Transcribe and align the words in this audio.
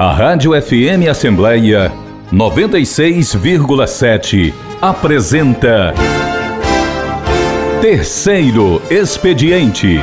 A 0.00 0.14
Rádio 0.14 0.58
FM 0.58 1.10
Assembleia 1.10 1.92
96,7 2.32 4.54
apresenta 4.80 5.92
Terceiro 7.82 8.80
Expediente. 8.90 10.00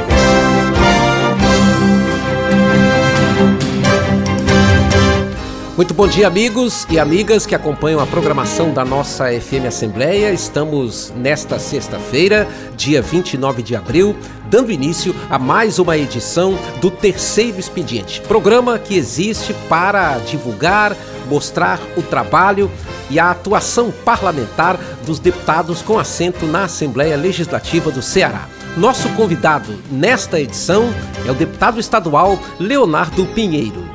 Muito 5.78 5.94
bom 5.94 6.08
dia, 6.08 6.26
amigos 6.26 6.88
e 6.90 6.98
amigas 6.98 7.46
que 7.46 7.54
acompanham 7.54 8.00
a 8.00 8.08
programação 8.08 8.74
da 8.74 8.84
nossa 8.84 9.26
FM 9.26 9.68
Assembleia. 9.68 10.32
Estamos 10.32 11.14
nesta 11.16 11.60
sexta-feira, 11.60 12.48
dia 12.76 13.00
29 13.00 13.62
de 13.62 13.76
abril, 13.76 14.16
dando 14.50 14.72
início 14.72 15.16
a 15.30 15.38
mais 15.38 15.78
uma 15.78 15.96
edição 15.96 16.58
do 16.82 16.90
Terceiro 16.90 17.60
Expediente, 17.60 18.22
programa 18.22 18.80
que 18.80 18.98
existe 18.98 19.54
para 19.70 20.18
divulgar, 20.18 20.98
mostrar 21.30 21.80
o 21.96 22.02
trabalho 22.02 22.72
e 23.12 23.20
a 23.20 23.30
atuação 23.30 23.94
parlamentar 24.04 24.80
dos 25.06 25.20
deputados 25.20 25.84
com 25.84 26.00
assento 26.00 26.48
na 26.48 26.64
Assembleia 26.64 27.16
Legislativa 27.16 27.92
do 27.92 28.02
Ceará. 28.02 28.50
Nosso 28.76 29.08
convidado 29.10 29.78
nesta 29.92 30.40
edição 30.40 30.92
é 31.24 31.30
o 31.30 31.36
deputado 31.36 31.80
estadual 31.80 32.40
Leonardo 32.60 33.28
Pinheiro. 33.28 33.86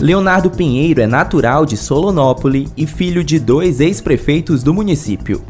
Leonardo 0.00 0.50
Pinheiro 0.50 1.02
é 1.02 1.06
natural 1.06 1.66
de 1.66 1.76
Solonópole 1.76 2.68
e 2.74 2.86
filho 2.86 3.22
de 3.22 3.38
dois 3.38 3.80
ex-prefeitos 3.80 4.62
do 4.62 4.72
município. 4.72 5.42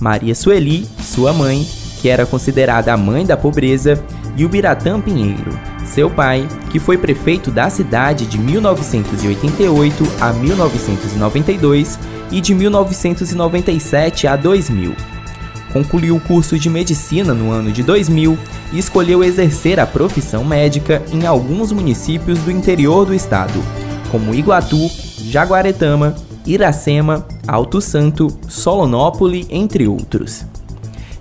Maria 0.00 0.34
Sueli, 0.34 0.86
sua 0.98 1.30
mãe, 1.30 1.66
que 2.00 2.08
era 2.08 2.24
considerada 2.24 2.90
a 2.90 2.96
mãe 2.96 3.26
da 3.26 3.36
pobreza, 3.36 4.02
e 4.34 4.46
o 4.46 4.48
Biratã 4.48 4.98
Pinheiro, 4.98 5.58
seu 5.84 6.08
pai, 6.08 6.48
que 6.70 6.78
foi 6.78 6.96
prefeito 6.96 7.50
da 7.50 7.68
cidade 7.68 8.24
de 8.24 8.38
1988 8.38 10.04
a 10.20 10.32
1992 10.32 11.98
e 12.30 12.40
de 12.40 12.54
1997 12.54 14.26
a 14.26 14.36
2000. 14.36 14.94
Concluiu 15.72 16.16
o 16.16 16.20
curso 16.20 16.58
de 16.58 16.70
medicina 16.70 17.34
no 17.34 17.50
ano 17.50 17.70
de 17.70 17.82
2000 17.82 18.38
e 18.72 18.78
escolheu 18.78 19.22
exercer 19.22 19.78
a 19.78 19.86
profissão 19.86 20.44
médica 20.44 21.02
em 21.12 21.26
alguns 21.26 21.72
municípios 21.72 22.38
do 22.38 22.50
interior 22.50 23.04
do 23.04 23.12
estado 23.12 23.60
como 24.10 24.34
Iguatu, 24.34 24.90
Jaguaretama, 25.24 26.14
Iracema, 26.46 27.26
Alto 27.46 27.80
Santo, 27.80 28.28
Solonópole, 28.48 29.46
entre 29.50 29.86
outros. 29.86 30.44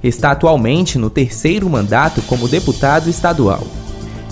Está 0.04 0.32
atualmente 0.32 0.98
no 0.98 1.10
terceiro 1.10 1.70
mandato 1.70 2.22
como 2.24 2.48
deputado 2.48 3.10
estadual. 3.10 3.64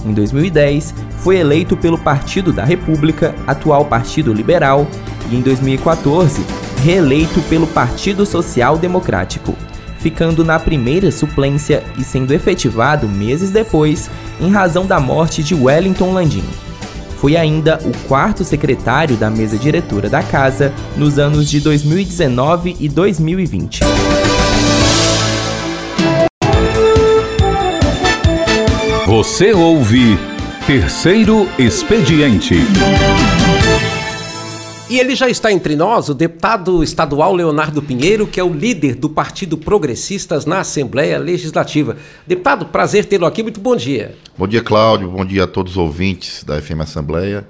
Em 0.06 0.14
2010, 0.14 0.94
foi 1.20 1.38
eleito 1.38 1.76
pelo 1.76 1.98
Partido 1.98 2.53
da 2.53 2.64
República, 2.64 3.33
atual 3.48 3.86
Partido 3.86 4.31
Liberal, 4.31 4.88
e 5.31 5.36
em 5.36 5.42
2014, 5.42 6.45
reeleito 6.83 7.42
pelo 7.50 7.66
Partido 7.66 8.26
Social 8.26 8.78
Democrático, 8.78 9.56
ficando 9.98 10.45
na 10.45 10.59
primeira 10.59 11.11
suplência 11.11 11.83
e 11.98 12.03
sendo 12.03 12.31
efetivado 12.31 13.09
meses 13.09 13.50
depois 13.50 14.09
em 14.39 14.52
razão 14.52 14.86
da 14.86 15.00
morte 15.00 15.42
de 15.42 15.56
Wellington 15.56 16.14
Landim. 16.14 16.44
Foi 17.17 17.35
ainda 17.35 17.80
o 17.83 18.08
quarto 18.08 18.44
secretário 18.44 19.16
da 19.16 19.30
mesa 19.30 19.58
diretora 19.58 20.09
da 20.09 20.21
casa 20.21 20.73
nos 20.97 21.17
anos 21.17 21.49
de 21.49 21.59
2019 21.59 22.77
e 22.80 22.89
2020. 22.89 23.80
Você 29.08 29.53
ouve 29.53 30.17
Terceiro 30.66 31.47
Expediente. 31.59 32.55
E 34.88 35.00
ele 35.00 35.15
já 35.15 35.27
está 35.27 35.52
entre 35.52 35.76
nós, 35.76 36.10
o 36.10 36.14
deputado 36.14 36.83
estadual 36.83 37.33
Leonardo 37.33 37.82
Pinheiro, 37.82 38.27
que 38.27 38.39
é 38.39 38.43
o 38.43 38.54
líder 38.54 38.93
do 38.93 39.10
Partido 39.10 39.58
Progressistas 39.58 40.45
na 40.45 40.60
Assembleia 40.60 41.17
Legislativa. 41.17 41.98
Deputado, 42.27 42.67
prazer 42.67 43.05
tê-lo 43.05 43.26
aqui, 43.26 43.42
muito 43.42 43.60
bom 43.60 43.76
dia. 43.76 44.15
Bom 44.37 44.48
dia, 44.48 44.61
Cláudio, 44.61 45.10
bom 45.10 45.26
dia 45.26 45.45
a 45.45 45.48
todos 45.48 45.71
os 45.71 45.77
ouvintes 45.77 46.43
da 46.43 46.61
FM 46.61 46.82
Assembleia. 46.82 47.48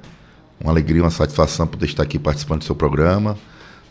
Uma 0.61 0.71
alegria, 0.71 1.01
uma 1.01 1.11
satisfação 1.11 1.67
poder 1.67 1.87
estar 1.87 2.03
aqui 2.03 2.17
participando 2.17 2.59
do 2.59 2.65
seu 2.65 2.75
programa, 2.75 3.37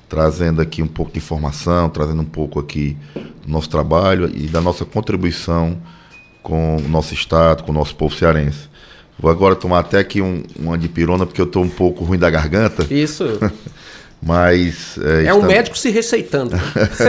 trazendo 0.08 0.62
aqui 0.62 0.82
um 0.82 0.88
pouco 0.88 1.12
de 1.12 1.18
informação, 1.18 1.90
trazendo 1.90 2.22
um 2.22 2.26
pouco 2.26 2.58
aqui 2.58 2.96
do 3.14 3.52
nosso 3.52 3.68
trabalho 3.68 4.32
e 4.34 4.46
da 4.46 4.62
nossa 4.62 4.86
contribuição 4.86 5.76
com 6.42 6.76
o 6.76 6.88
nosso 6.88 7.12
Estado, 7.12 7.62
com 7.62 7.72
o 7.72 7.74
nosso 7.74 7.94
povo 7.94 8.14
cearense. 8.14 8.70
Vou 9.18 9.30
agora 9.30 9.54
tomar 9.54 9.80
até 9.80 9.98
aqui 9.98 10.20
um, 10.20 10.42
uma 10.58 10.76
dipirona, 10.76 11.24
porque 11.24 11.40
eu 11.40 11.46
estou 11.46 11.62
um 11.62 11.68
pouco 11.68 12.04
ruim 12.04 12.18
da 12.18 12.28
garganta. 12.30 12.86
Isso. 12.92 13.24
Mas. 14.24 14.98
É, 14.98 15.26
é 15.26 15.34
um 15.34 15.42
médico 15.42 15.76
se 15.76 15.90
receitando. 15.90 16.56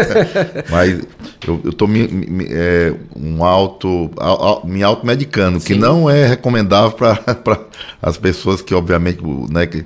Mas 0.69 1.01
eu 1.47 1.61
estou 1.69 1.87
me, 1.87 2.07
me, 2.07 2.45
é, 2.49 2.93
um 3.15 3.43
auto, 3.43 4.11
me 4.65 4.83
automedicando, 4.83 5.59
Sim. 5.59 5.65
que 5.65 5.75
não 5.75 6.09
é 6.09 6.27
recomendável 6.27 6.91
para 6.91 7.59
as 8.01 8.17
pessoas 8.17 8.61
que, 8.61 8.75
obviamente, 8.75 9.23
né, 9.49 9.65
que, 9.65 9.85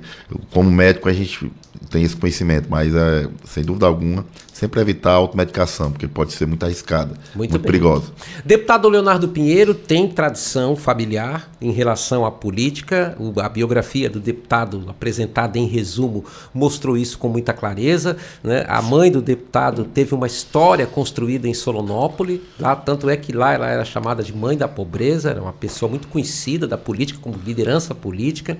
como 0.50 0.70
médico, 0.70 1.08
a 1.08 1.12
gente 1.12 1.50
tem 1.88 2.02
esse 2.02 2.16
conhecimento, 2.16 2.66
mas 2.68 2.94
é, 2.94 3.28
sem 3.44 3.64
dúvida 3.64 3.86
alguma, 3.86 4.24
sempre 4.52 4.80
evitar 4.80 5.12
a 5.12 5.14
automedicação, 5.14 5.90
porque 5.90 6.06
pode 6.06 6.32
ser 6.32 6.46
muito 6.46 6.64
arriscada, 6.64 7.14
muito, 7.34 7.52
muito 7.52 7.60
perigosa. 7.60 8.12
Deputado 8.44 8.88
Leonardo 8.88 9.28
Pinheiro 9.28 9.74
tem 9.74 10.06
tradição 10.06 10.76
familiar 10.76 11.50
em 11.60 11.70
relação 11.70 12.26
à 12.26 12.30
política. 12.30 13.16
A 13.38 13.48
biografia 13.48 14.10
do 14.10 14.20
deputado 14.20 14.84
apresentada 14.88 15.58
em 15.58 15.66
resumo 15.66 16.24
mostrou 16.52 16.96
isso 16.96 17.18
com 17.20 17.28
muita 17.28 17.52
clareza. 17.52 18.16
Né? 18.42 18.64
A 18.66 18.82
mãe 18.82 19.12
do 19.12 19.22
deputado 19.22 19.84
teve 19.84 20.14
uma 20.14 20.26
história 20.26 20.86
construída 20.86 21.46
em 21.46 21.54
Solonópole, 21.54 22.42
lá, 22.58 22.74
tanto 22.74 23.08
é 23.08 23.16
que 23.16 23.32
lá 23.32 23.52
ela 23.52 23.68
era 23.68 23.84
chamada 23.84 24.22
de 24.22 24.34
mãe 24.34 24.56
da 24.56 24.66
pobreza, 24.66 25.30
era 25.30 25.40
uma 25.40 25.52
pessoa 25.52 25.88
muito 25.88 26.08
conhecida 26.08 26.66
da 26.66 26.76
política, 26.76 27.20
como 27.22 27.38
liderança 27.44 27.94
política. 27.94 28.58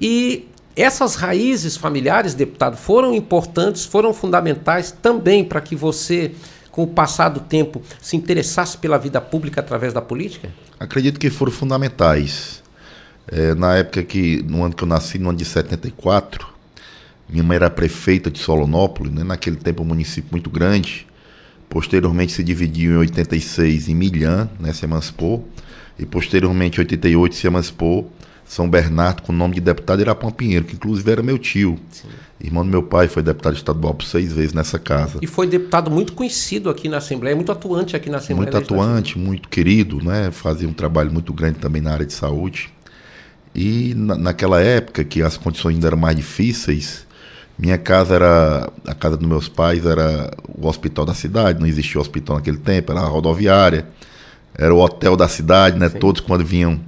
E 0.00 0.48
essas 0.74 1.14
raízes 1.14 1.76
familiares, 1.76 2.34
deputado, 2.34 2.76
foram 2.76 3.14
importantes, 3.14 3.84
foram 3.84 4.14
fundamentais 4.14 4.90
também 4.90 5.44
para 5.44 5.60
que 5.60 5.76
você, 5.76 6.32
com 6.70 6.84
o 6.84 6.86
passar 6.86 7.28
do 7.28 7.40
tempo, 7.40 7.82
se 8.00 8.16
interessasse 8.16 8.78
pela 8.78 8.98
vida 8.98 9.20
pública 9.20 9.60
através 9.60 9.92
da 9.92 10.00
política? 10.00 10.48
Acredito 10.78 11.20
que 11.20 11.28
foram 11.28 11.52
fundamentais. 11.52 12.62
É, 13.28 13.54
na 13.54 13.76
época 13.76 14.02
que, 14.02 14.42
no 14.42 14.64
ano 14.64 14.74
que 14.74 14.82
eu 14.82 14.88
nasci, 14.88 15.18
no 15.18 15.28
ano 15.28 15.38
de 15.38 15.44
74, 15.44 16.48
minha 17.30 17.44
mãe 17.44 17.56
era 17.56 17.70
prefeita 17.70 18.30
de 18.30 18.38
Solonópolis, 18.38 19.12
né? 19.12 19.24
naquele 19.24 19.56
tempo 19.56 19.82
um 19.82 19.86
município 19.86 20.30
muito 20.30 20.50
grande. 20.50 21.06
Posteriormente 21.68 22.32
se 22.32 22.42
dividiu 22.42 22.94
em 22.94 22.96
86 22.96 23.88
em 23.88 23.94
Milhã, 23.94 24.48
né? 24.58 24.72
se 24.72 24.84
emancipou. 24.84 25.48
E 25.98 26.06
posteriormente 26.06 26.78
em 26.78 26.80
88 26.80 27.34
se 27.34 27.46
emancipou 27.46 28.10
são 28.50 28.68
Bernardo, 28.68 29.22
com 29.22 29.32
o 29.32 29.34
nome 29.34 29.54
de 29.54 29.60
deputado 29.60 30.00
Irapã 30.00 30.28
Pinheiro, 30.28 30.64
que 30.64 30.74
inclusive 30.74 31.08
era 31.08 31.22
meu 31.22 31.38
tio. 31.38 31.78
Sim. 31.88 32.08
Irmão 32.42 32.64
do 32.64 32.68
meu 32.68 32.82
pai 32.82 33.06
foi 33.06 33.22
deputado 33.22 33.54
estadual 33.54 33.94
por 33.94 34.04
seis 34.04 34.32
vezes 34.32 34.52
nessa 34.52 34.76
casa. 34.76 35.20
E 35.22 35.26
foi 35.28 35.46
deputado 35.46 35.88
muito 35.88 36.14
conhecido 36.14 36.68
aqui 36.68 36.88
na 36.88 36.96
Assembleia, 36.96 37.36
muito 37.36 37.52
atuante 37.52 37.94
aqui 37.94 38.10
na 38.10 38.18
Assembleia. 38.18 38.50
Muito 38.50 38.72
atuante, 38.72 39.16
muito 39.16 39.48
querido, 39.48 40.02
né? 40.02 40.32
Fazia 40.32 40.68
um 40.68 40.72
trabalho 40.72 41.12
muito 41.12 41.32
grande 41.32 41.60
também 41.60 41.80
na 41.80 41.92
área 41.92 42.04
de 42.04 42.12
saúde. 42.12 42.70
E 43.54 43.94
na, 43.94 44.16
naquela 44.16 44.60
época, 44.60 45.04
que 45.04 45.22
as 45.22 45.36
condições 45.36 45.74
ainda 45.74 45.86
eram 45.86 45.98
mais 45.98 46.16
difíceis, 46.16 47.06
minha 47.60 47.78
casa 47.78 48.14
era. 48.14 48.72
A 48.86 48.94
casa 48.94 49.16
dos 49.16 49.28
meus 49.28 49.48
pais 49.48 49.84
era 49.84 50.30
o 50.48 50.66
hospital 50.66 51.04
da 51.04 51.14
cidade, 51.14 51.60
não 51.60 51.66
existia 51.66 52.00
hospital 52.00 52.36
naquele 52.36 52.56
tempo, 52.56 52.90
era 52.90 53.00
a 53.00 53.04
rodoviária, 53.04 53.86
era 54.54 54.74
o 54.74 54.78
hotel 54.78 55.16
da 55.16 55.28
cidade, 55.28 55.78
né? 55.78 55.88
Sim. 55.88 55.98
Todos 55.98 56.20
quando 56.20 56.44
vinham 56.44 56.80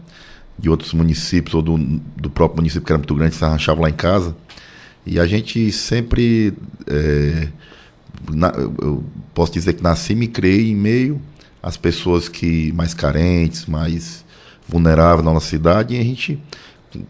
de 0.58 0.70
outros 0.70 0.93
municípios 0.94 1.55
ou 1.55 1.62
do, 1.62 1.76
do 1.76 2.31
próprio 2.31 2.56
município 2.56 2.87
que 2.87 2.93
era 2.93 2.99
muito 2.99 3.14
grande 3.14 3.35
se 3.35 3.44
arranchavam 3.44 3.82
lá 3.82 3.91
em 3.91 3.94
casa. 3.94 4.35
E 5.05 5.19
a 5.19 5.26
gente 5.26 5.73
sempre, 5.73 6.55
é, 6.87 7.49
na, 8.31 8.52
eu 8.56 9.05
posso 9.35 9.52
dizer 9.52 9.73
que 9.75 9.82
nasci 9.82 10.12
e 10.12 10.17
me 10.17 10.29
criei 10.29 10.70
em 10.70 10.76
meio 10.76 11.20
às 11.62 11.76
pessoas 11.76 12.29
que 12.29 12.73
mais 12.73 12.94
carentes, 12.94 13.67
mais 13.67 14.25
vulneráveis 14.69 15.25
na 15.25 15.32
nossa 15.32 15.49
cidade, 15.49 15.94
e 15.94 16.00
a 16.00 16.02
gente, 16.02 16.41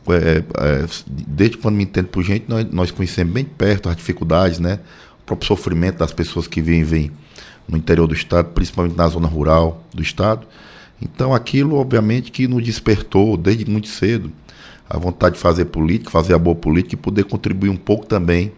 é, 0.08 0.38
é, 0.38 0.86
desde 1.08 1.56
quando 1.58 1.76
me 1.76 1.84
entendo 1.84 2.08
por 2.08 2.22
gente, 2.22 2.44
nós, 2.48 2.66
nós 2.70 2.90
conhecemos 2.90 3.32
bem 3.32 3.44
perto 3.44 3.88
as 3.88 3.96
dificuldades, 3.96 4.58
né? 4.58 4.78
o 5.22 5.24
próprio 5.24 5.46
sofrimento 5.46 5.98
das 5.98 6.12
pessoas 6.12 6.46
que 6.46 6.60
vivem 6.60 7.10
no 7.68 7.76
interior 7.76 8.06
do 8.06 8.14
estado, 8.14 8.50
principalmente 8.50 8.96
na 8.96 9.08
zona 9.08 9.28
rural 9.28 9.84
do 9.92 10.02
estado. 10.02 10.46
Então 11.00 11.34
aquilo, 11.34 11.76
obviamente, 11.76 12.30
que 12.30 12.46
nos 12.46 12.62
despertou 12.62 13.36
desde 13.36 13.68
muito 13.68 13.88
cedo 13.88 14.32
a 14.88 14.98
vontade 14.98 15.36
de 15.36 15.40
fazer 15.40 15.66
política, 15.66 16.10
fazer 16.10 16.34
a 16.34 16.38
boa 16.38 16.54
política 16.54 16.94
e 16.94 16.98
poder 16.98 17.24
contribuir 17.24 17.70
um 17.70 17.76
pouco 17.76 18.06
também 18.06 18.52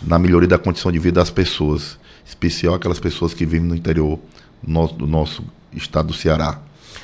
na 0.00 0.18
melhoria 0.18 0.48
da 0.48 0.58
condição 0.58 0.90
de 0.90 0.98
vida 0.98 1.20
das 1.20 1.30
pessoas, 1.30 1.98
especial 2.24 2.74
aquelas 2.74 3.00
pessoas 3.00 3.34
que 3.34 3.44
vivem 3.44 3.68
no 3.68 3.74
interior 3.74 4.18
do 4.62 4.70
nosso, 4.70 4.94
do 4.94 5.06
nosso 5.06 5.44
estado 5.72 6.08
do 6.08 6.14
Ceará. 6.14 6.60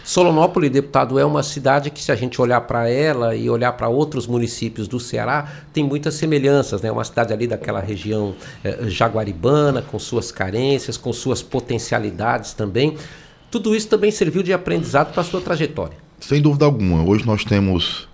Solonópolis, 0.06 0.70
deputado, 0.70 1.19
é 1.19 1.25
uma 1.25 1.43
cidade 1.43 1.91
que, 1.91 2.00
se 2.00 2.12
a 2.12 2.14
gente 2.14 2.41
olhar 2.41 2.61
para 2.61 2.88
ela 2.88 3.35
e 3.35 3.50
olhar 3.50 3.73
para 3.73 3.88
outros 3.88 4.25
municípios 4.25 4.87
do 4.87 5.00
Ceará, 5.00 5.50
tem 5.73 5.82
muitas 5.82 6.14
semelhanças. 6.14 6.81
É 6.81 6.87
né? 6.87 6.93
uma 6.93 7.03
cidade 7.03 7.32
ali 7.32 7.49
daquela 7.49 7.81
região 7.81 8.32
eh, 8.62 8.85
jaguaribana, 8.87 9.82
com 9.82 9.99
suas 9.99 10.31
carências, 10.31 10.97
com 10.97 11.12
suas 11.12 11.43
potencialidades 11.43 12.53
também. 12.53 12.97
Tudo 13.50 13.75
isso 13.75 13.88
também 13.88 14.12
serviu 14.12 14.44
de 14.44 14.53
aprendizado 14.53 15.12
para 15.12 15.23
a 15.23 15.25
sua 15.25 15.41
trajetória. 15.41 15.97
Sem 16.20 16.41
dúvida 16.41 16.64
alguma. 16.64 17.03
Hoje 17.03 17.26
nós 17.26 17.44
temos 17.44 18.08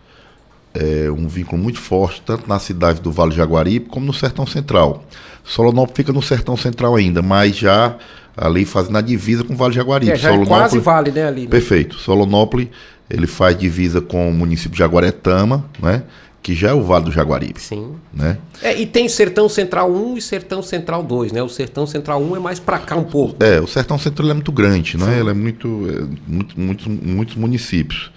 é, 0.75 1.11
um 1.11 1.29
vínculo 1.29 1.61
muito 1.63 1.79
forte, 1.79 2.23
tanto 2.25 2.49
na 2.49 2.59
cidade 2.59 3.01
do 3.01 3.13
Vale 3.13 3.33
Jaguaribe 3.33 3.87
como 3.87 4.07
no 4.07 4.13
Sertão 4.13 4.47
Central. 4.47 5.05
Solonópolis 5.45 5.97
fica 5.97 6.13
no 6.13 6.23
Sertão 6.23 6.57
Central 6.57 6.95
ainda, 6.97 7.21
mas 7.21 7.57
já 7.57 7.97
ali 8.37 8.65
fazendo 8.65 8.99
a 8.99 9.01
divisa 9.01 9.45
com 9.45 9.53
o 9.53 9.57
Vale 9.57 9.75
Jaguaribe. 9.75 10.13
É, 10.13 10.17
já 10.17 10.33
é 10.33 10.47
quase 10.47 10.79
vale, 10.79 11.11
né, 11.11 11.27
ali. 11.27 11.43
Né? 11.43 11.49
Perfeito. 11.49 11.97
Solonópolis, 11.97 12.69
ele 13.11 13.27
faz 13.27 13.57
divisa 13.57 14.01
com 14.01 14.29
o 14.29 14.33
município 14.33 14.73
de 14.73 14.79
Jaguaretama, 14.79 15.65
né? 15.81 16.05
Que 16.43 16.55
já 16.55 16.71
é 16.71 16.73
o 16.73 16.83
Vale 16.83 17.05
do 17.05 17.13
Jaguaribe. 17.13 17.61
Sim. 17.61 17.95
Né? 18.13 18.37
É, 18.61 18.77
e 18.77 18.85
tem 18.85 19.09
Sertão 19.09 19.49
Central 19.49 19.93
1 19.93 20.17
e 20.17 20.23
Sertão 20.23 20.61
Central 20.61 21.03
2, 21.03 21.31
né? 21.31 21.43
O 21.43 21.49
Sertão 21.49 21.87
Central 21.87 22.21
1 22.21 22.37
é 22.37 22.39
mais 22.41 22.59
para 22.59 22.79
cá 22.79 22.97
um 22.97 23.05
pouco. 23.05 23.37
É, 23.45 23.61
o 23.61 23.67
Sertão 23.67 23.97
Central 23.97 24.31
é 24.31 24.35
muito 24.35 24.51
grande, 24.51 24.97
né? 24.97 25.21
Ele 25.21 25.31
é 25.31 25.35
muito, 25.35 25.87
é, 25.89 26.01
muito, 26.27 26.59
muitos, 26.59 26.87
muitos 26.87 27.37
municípios. 27.37 28.11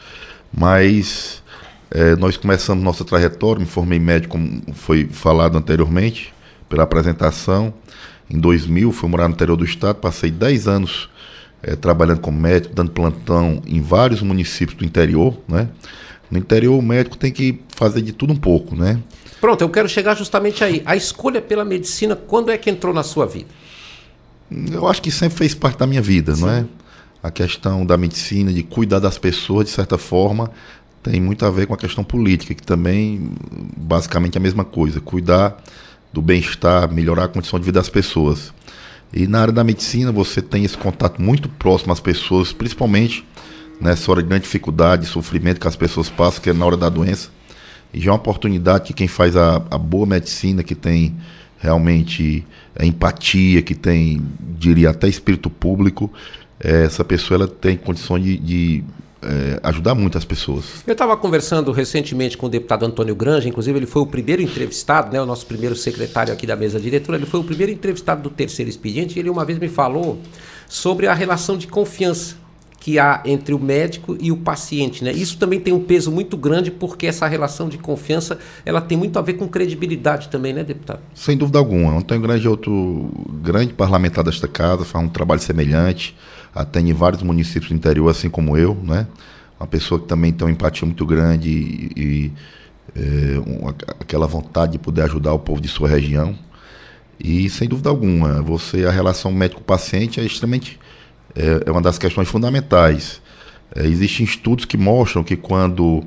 Mas 0.51 1.43
é, 1.91 2.15
nós 2.15 2.37
começamos 2.37 2.83
nossa 2.83 3.03
trajetória, 3.05 3.59
me 3.59 3.65
formei 3.65 3.99
médico, 3.99 4.37
como 4.37 4.61
foi 4.73 5.05
falado 5.05 5.57
anteriormente, 5.57 6.33
pela 6.67 6.83
apresentação. 6.83 7.73
Em 8.29 8.39
2000, 8.39 8.91
fui 8.91 9.09
morar 9.09 9.27
no 9.27 9.35
interior 9.35 9.55
do 9.55 9.63
estado, 9.63 9.97
passei 9.97 10.31
10 10.31 10.67
anos 10.67 11.09
é, 11.61 11.75
trabalhando 11.75 12.19
como 12.19 12.39
médico, 12.39 12.73
dando 12.73 12.91
plantão 12.91 13.61
em 13.65 13.81
vários 13.81 14.21
municípios 14.21 14.77
do 14.77 14.85
interior, 14.85 15.37
né? 15.47 15.69
No 16.29 16.39
interior, 16.39 16.77
o 16.77 16.81
médico 16.81 17.17
tem 17.17 17.31
que 17.31 17.61
fazer 17.69 18.01
de 18.01 18.11
tudo 18.11 18.33
um 18.33 18.35
pouco, 18.35 18.75
né? 18.75 18.99
Pronto, 19.39 19.61
eu 19.61 19.69
quero 19.69 19.87
chegar 19.87 20.15
justamente 20.15 20.63
aí. 20.63 20.81
A 20.85 20.95
escolha 20.95 21.41
pela 21.41 21.63
medicina, 21.63 22.15
quando 22.15 22.51
é 22.51 22.57
que 22.57 22.69
entrou 22.69 22.93
na 22.93 23.03
sua 23.03 23.27
vida? 23.27 23.49
Eu 24.71 24.87
acho 24.87 25.01
que 25.01 25.11
sempre 25.11 25.37
fez 25.37 25.53
parte 25.53 25.77
da 25.79 25.87
minha 25.87 26.01
vida, 26.01 26.35
Sim. 26.35 26.41
não 26.41 26.49
é? 26.49 26.65
A 27.21 27.31
questão 27.31 27.85
da 27.85 27.97
medicina, 27.97 28.53
de 28.53 28.63
cuidar 28.63 28.99
das 28.99 29.17
pessoas, 29.17 29.65
de 29.65 29.71
certa 29.71 29.97
forma, 29.97 30.51
tem 31.05 31.21
muito 31.21 31.45
a 31.45 31.51
ver 31.51 31.67
com 31.67 31.73
a 31.75 31.77
questão 31.77 32.03
política, 32.03 32.55
que 32.55 32.63
também, 32.63 33.29
basicamente, 33.77 34.37
é 34.37 34.39
a 34.39 34.41
mesma 34.41 34.65
coisa. 34.65 34.99
Cuidar 34.99 35.55
do 36.11 36.19
bem-estar, 36.19 36.91
melhorar 36.91 37.25
a 37.25 37.27
condição 37.27 37.59
de 37.59 37.65
vida 37.65 37.79
das 37.79 37.89
pessoas. 37.89 38.51
E 39.13 39.27
na 39.27 39.41
área 39.41 39.53
da 39.53 39.63
medicina, 39.63 40.11
você 40.11 40.41
tem 40.41 40.65
esse 40.65 40.75
contato 40.75 41.21
muito 41.21 41.47
próximo 41.47 41.93
às 41.93 41.99
pessoas, 41.99 42.51
principalmente 42.51 43.23
nessa 43.79 44.09
hora 44.09 44.23
de 44.23 44.29
grande 44.29 44.45
dificuldade, 44.45 45.05
sofrimento 45.05 45.59
que 45.59 45.67
as 45.67 45.75
pessoas 45.75 46.09
passam, 46.09 46.41
que 46.41 46.49
é 46.49 46.53
na 46.53 46.65
hora 46.65 46.75
da 46.75 46.89
doença. 46.89 47.29
E 47.93 47.99
já 47.99 48.09
é 48.09 48.11
uma 48.11 48.17
oportunidade 48.17 48.85
que 48.85 48.93
quem 48.93 49.07
faz 49.07 49.37
a, 49.37 49.57
a 49.69 49.77
boa 49.77 50.07
medicina, 50.07 50.63
que 50.63 50.73
tem 50.73 51.15
realmente 51.59 52.43
a 52.75 52.83
empatia, 52.83 53.61
que 53.61 53.75
tem, 53.75 54.25
diria, 54.57 54.89
até 54.89 55.07
espírito 55.07 55.51
público, 55.51 56.11
é, 56.59 56.85
essa 56.85 57.05
pessoa 57.05 57.37
ela 57.37 57.47
tem 57.47 57.77
condições 57.77 58.23
de, 58.23 58.37
de 58.37 58.83
é, 59.25 59.59
ajudar 59.63 59.95
muito 59.95 60.17
as 60.17 60.25
pessoas. 60.25 60.83
Eu 60.85 60.93
estava 60.93 61.15
conversando 61.17 61.71
recentemente 61.71 62.37
com 62.37 62.45
o 62.45 62.49
deputado 62.49 62.85
Antônio 62.85 63.15
Granja, 63.15 63.49
inclusive 63.49 63.77
ele 63.77 63.85
foi 63.85 64.01
o 64.01 64.05
primeiro 64.05 64.41
entrevistado, 64.41 65.11
né, 65.11 65.21
o 65.21 65.25
nosso 65.25 65.45
primeiro 65.45 65.75
secretário 65.75 66.31
aqui 66.31 66.45
da 66.45 66.55
mesa 66.55 66.79
diretora, 66.79 67.17
ele 67.17 67.25
foi 67.25 67.39
o 67.39 67.43
primeiro 67.43 67.71
entrevistado 67.71 68.21
do 68.21 68.29
terceiro 68.29 68.69
expediente 68.69 69.17
e 69.17 69.19
ele 69.19 69.29
uma 69.29 69.43
vez 69.43 69.59
me 69.59 69.67
falou 69.67 70.19
sobre 70.67 71.07
a 71.07 71.13
relação 71.13 71.57
de 71.57 71.67
confiança 71.67 72.44
que 72.85 72.99
há 72.99 73.23
entre 73.25 73.51
o 73.51 73.57
médico 73.57 74.15
e 74.21 74.31
o 74.31 74.37
paciente, 74.37 75.03
né? 75.03 75.11
Isso 75.11 75.39
também 75.39 75.59
tem 75.59 75.73
um 75.73 75.83
peso 75.83 76.11
muito 76.11 76.37
grande 76.37 76.69
porque 76.69 77.07
essa 77.07 77.25
relação 77.25 77.67
de 77.67 77.79
confiança, 77.79 78.37
ela 78.63 78.79
tem 78.79 78.95
muito 78.95 79.17
a 79.17 79.23
ver 79.23 79.33
com 79.33 79.47
credibilidade 79.47 80.29
também, 80.29 80.53
né, 80.53 80.63
deputado? 80.63 80.99
Sem 81.15 81.35
dúvida 81.35 81.57
alguma. 81.57 81.97
Antônio 81.97 82.21
Grande 82.21 82.45
é 82.45 82.49
outro 82.49 83.09
grande 83.41 83.73
parlamentar 83.73 84.23
desta 84.23 84.47
casa, 84.47 84.85
faz 84.85 85.03
um 85.03 85.07
trabalho 85.09 85.41
semelhante, 85.41 86.15
atende 86.53 86.93
vários 86.93 87.23
municípios 87.23 87.69
do 87.69 87.75
interior, 87.75 88.07
assim 88.07 88.29
como 88.29 88.55
eu, 88.55 88.75
né? 88.75 89.07
Uma 89.59 89.65
pessoa 89.65 89.99
que 89.99 90.05
também 90.05 90.31
tem 90.31 90.45
uma 90.45 90.53
empatia 90.53 90.85
muito 90.85 91.07
grande 91.07 91.49
e, 91.49 91.91
e 91.97 92.31
é, 92.95 93.81
aquela 93.99 94.27
vontade 94.27 94.73
de 94.73 94.77
poder 94.77 95.01
ajudar 95.01 95.33
o 95.33 95.39
povo 95.39 95.59
de 95.59 95.67
sua 95.67 95.89
região. 95.89 96.37
E 97.19 97.49
sem 97.49 97.67
dúvida 97.67 97.89
alguma, 97.89 98.43
você 98.43 98.85
a 98.85 98.91
relação 98.91 99.31
médico-paciente 99.31 100.19
é 100.19 100.23
extremamente 100.23 100.79
é, 101.35 101.63
é 101.65 101.71
uma 101.71 101.81
das 101.81 101.97
questões 101.97 102.27
fundamentais. 102.27 103.21
É, 103.75 103.85
existem 103.85 104.25
estudos 104.25 104.65
que 104.65 104.77
mostram 104.77 105.23
que 105.23 105.35
quando 105.35 106.03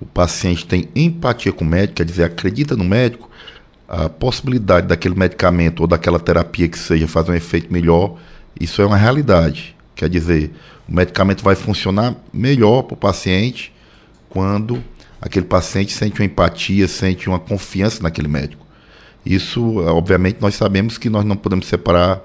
o 0.00 0.06
paciente 0.06 0.66
tem 0.66 0.88
empatia 0.94 1.52
com 1.52 1.64
o 1.64 1.68
médico, 1.68 1.94
quer 1.96 2.04
dizer, 2.04 2.24
acredita 2.24 2.76
no 2.76 2.84
médico, 2.84 3.28
a 3.86 4.08
possibilidade 4.08 4.86
daquele 4.86 5.16
medicamento 5.16 5.80
ou 5.80 5.86
daquela 5.86 6.18
terapia 6.18 6.68
que 6.68 6.78
seja 6.78 7.08
fazer 7.08 7.32
um 7.32 7.34
efeito 7.34 7.72
melhor, 7.72 8.16
isso 8.58 8.80
é 8.80 8.86
uma 8.86 8.96
realidade. 8.96 9.76
Quer 9.96 10.08
dizer, 10.08 10.52
o 10.88 10.94
medicamento 10.94 11.42
vai 11.42 11.56
funcionar 11.56 12.14
melhor 12.32 12.82
para 12.82 12.94
o 12.94 12.96
paciente 12.96 13.72
quando 14.28 14.82
aquele 15.20 15.44
paciente 15.44 15.92
sente 15.92 16.20
uma 16.20 16.24
empatia, 16.24 16.86
sente 16.88 17.28
uma 17.28 17.38
confiança 17.38 18.02
naquele 18.02 18.28
médico. 18.28 18.64
Isso, 19.26 19.78
obviamente, 19.80 20.38
nós 20.40 20.54
sabemos 20.54 20.96
que 20.96 21.10
nós 21.10 21.24
não 21.24 21.36
podemos 21.36 21.66
separar 21.66 22.22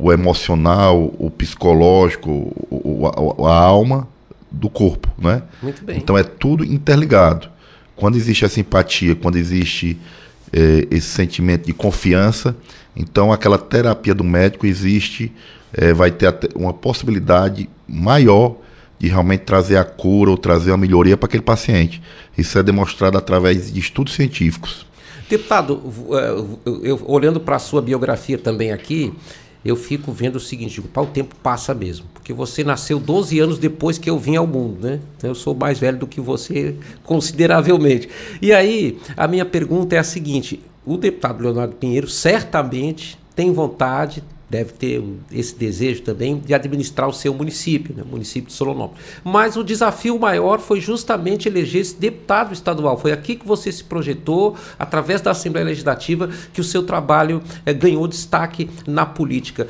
o 0.00 0.12
emocional, 0.12 1.12
o 1.18 1.30
psicológico, 1.30 2.30
o, 2.70 3.06
a, 3.06 3.50
a, 3.50 3.54
alma 3.54 4.08
do 4.50 4.70
corpo, 4.70 5.08
né? 5.18 5.42
Muito 5.62 5.84
bem. 5.84 5.98
Então 5.98 6.16
é 6.16 6.22
tudo 6.22 6.64
interligado. 6.64 7.48
Quando 7.94 8.16
existe 8.16 8.44
essa 8.44 8.58
empatia, 8.58 9.14
quando 9.14 9.36
existe 9.36 9.98
é, 10.52 10.86
esse 10.90 11.08
sentimento 11.08 11.66
de 11.66 11.74
confiança, 11.74 12.56
então 12.96 13.30
aquela 13.30 13.58
terapia 13.58 14.14
do 14.14 14.24
médico 14.24 14.66
existe, 14.66 15.30
é, 15.72 15.92
vai 15.92 16.10
ter 16.10 16.34
uma 16.54 16.72
possibilidade 16.72 17.68
maior 17.86 18.56
de 18.98 19.08
realmente 19.08 19.40
trazer 19.40 19.76
a 19.76 19.84
cura 19.84 20.30
ou 20.30 20.36
trazer 20.36 20.70
uma 20.70 20.78
melhoria 20.78 21.16
para 21.16 21.26
aquele 21.26 21.42
paciente. 21.42 22.02
Isso 22.36 22.58
é 22.58 22.62
demonstrado 22.62 23.16
através 23.18 23.72
de 23.72 23.78
estudos 23.78 24.14
científicos. 24.14 24.86
Deputado, 25.28 25.80
eu, 26.66 26.82
eu, 26.82 27.00
olhando 27.06 27.38
para 27.38 27.54
a 27.54 27.58
sua 27.60 27.80
biografia 27.80 28.36
também 28.36 28.72
aqui, 28.72 29.14
eu 29.64 29.76
fico 29.76 30.10
vendo 30.12 30.36
o 30.36 30.40
seguinte, 30.40 30.76
digo, 30.76 30.88
pá, 30.88 31.02
o 31.02 31.06
tempo 31.06 31.34
passa 31.42 31.74
mesmo, 31.74 32.06
porque 32.14 32.32
você 32.32 32.64
nasceu 32.64 32.98
12 32.98 33.38
anos 33.38 33.58
depois 33.58 33.98
que 33.98 34.08
eu 34.08 34.18
vim 34.18 34.36
ao 34.36 34.46
mundo, 34.46 34.86
né? 34.86 35.00
Eu 35.22 35.34
sou 35.34 35.54
mais 35.54 35.78
velho 35.78 35.98
do 35.98 36.06
que 36.06 36.20
você 36.20 36.76
consideravelmente. 37.04 38.08
E 38.40 38.52
aí, 38.52 38.98
a 39.16 39.28
minha 39.28 39.44
pergunta 39.44 39.96
é 39.96 39.98
a 39.98 40.04
seguinte, 40.04 40.60
o 40.84 40.96
deputado 40.96 41.42
Leonardo 41.42 41.76
Pinheiro 41.76 42.08
certamente 42.08 43.18
tem 43.36 43.52
vontade, 43.52 44.24
deve 44.50 44.72
ter 44.72 45.02
esse 45.30 45.54
desejo 45.54 46.02
também 46.02 46.40
de 46.40 46.52
administrar 46.52 47.08
o 47.08 47.12
seu 47.12 47.32
município, 47.32 47.94
né, 47.94 48.02
o 48.02 48.06
município 48.06 48.48
de 48.48 48.52
Solonópolis. 48.52 49.02
Mas 49.22 49.56
o 49.56 49.62
desafio 49.62 50.18
maior 50.18 50.58
foi 50.58 50.80
justamente 50.80 51.48
eleger 51.48 51.80
esse 51.80 51.96
deputado 51.96 52.52
estadual. 52.52 52.98
Foi 52.98 53.12
aqui 53.12 53.36
que 53.36 53.46
você 53.46 53.70
se 53.70 53.84
projetou, 53.84 54.56
através 54.76 55.20
da 55.20 55.30
Assembleia 55.30 55.66
Legislativa, 55.66 56.28
que 56.52 56.60
o 56.60 56.64
seu 56.64 56.82
trabalho 56.82 57.40
é, 57.64 57.72
ganhou 57.72 58.08
destaque 58.08 58.68
na 58.86 59.06
política. 59.06 59.68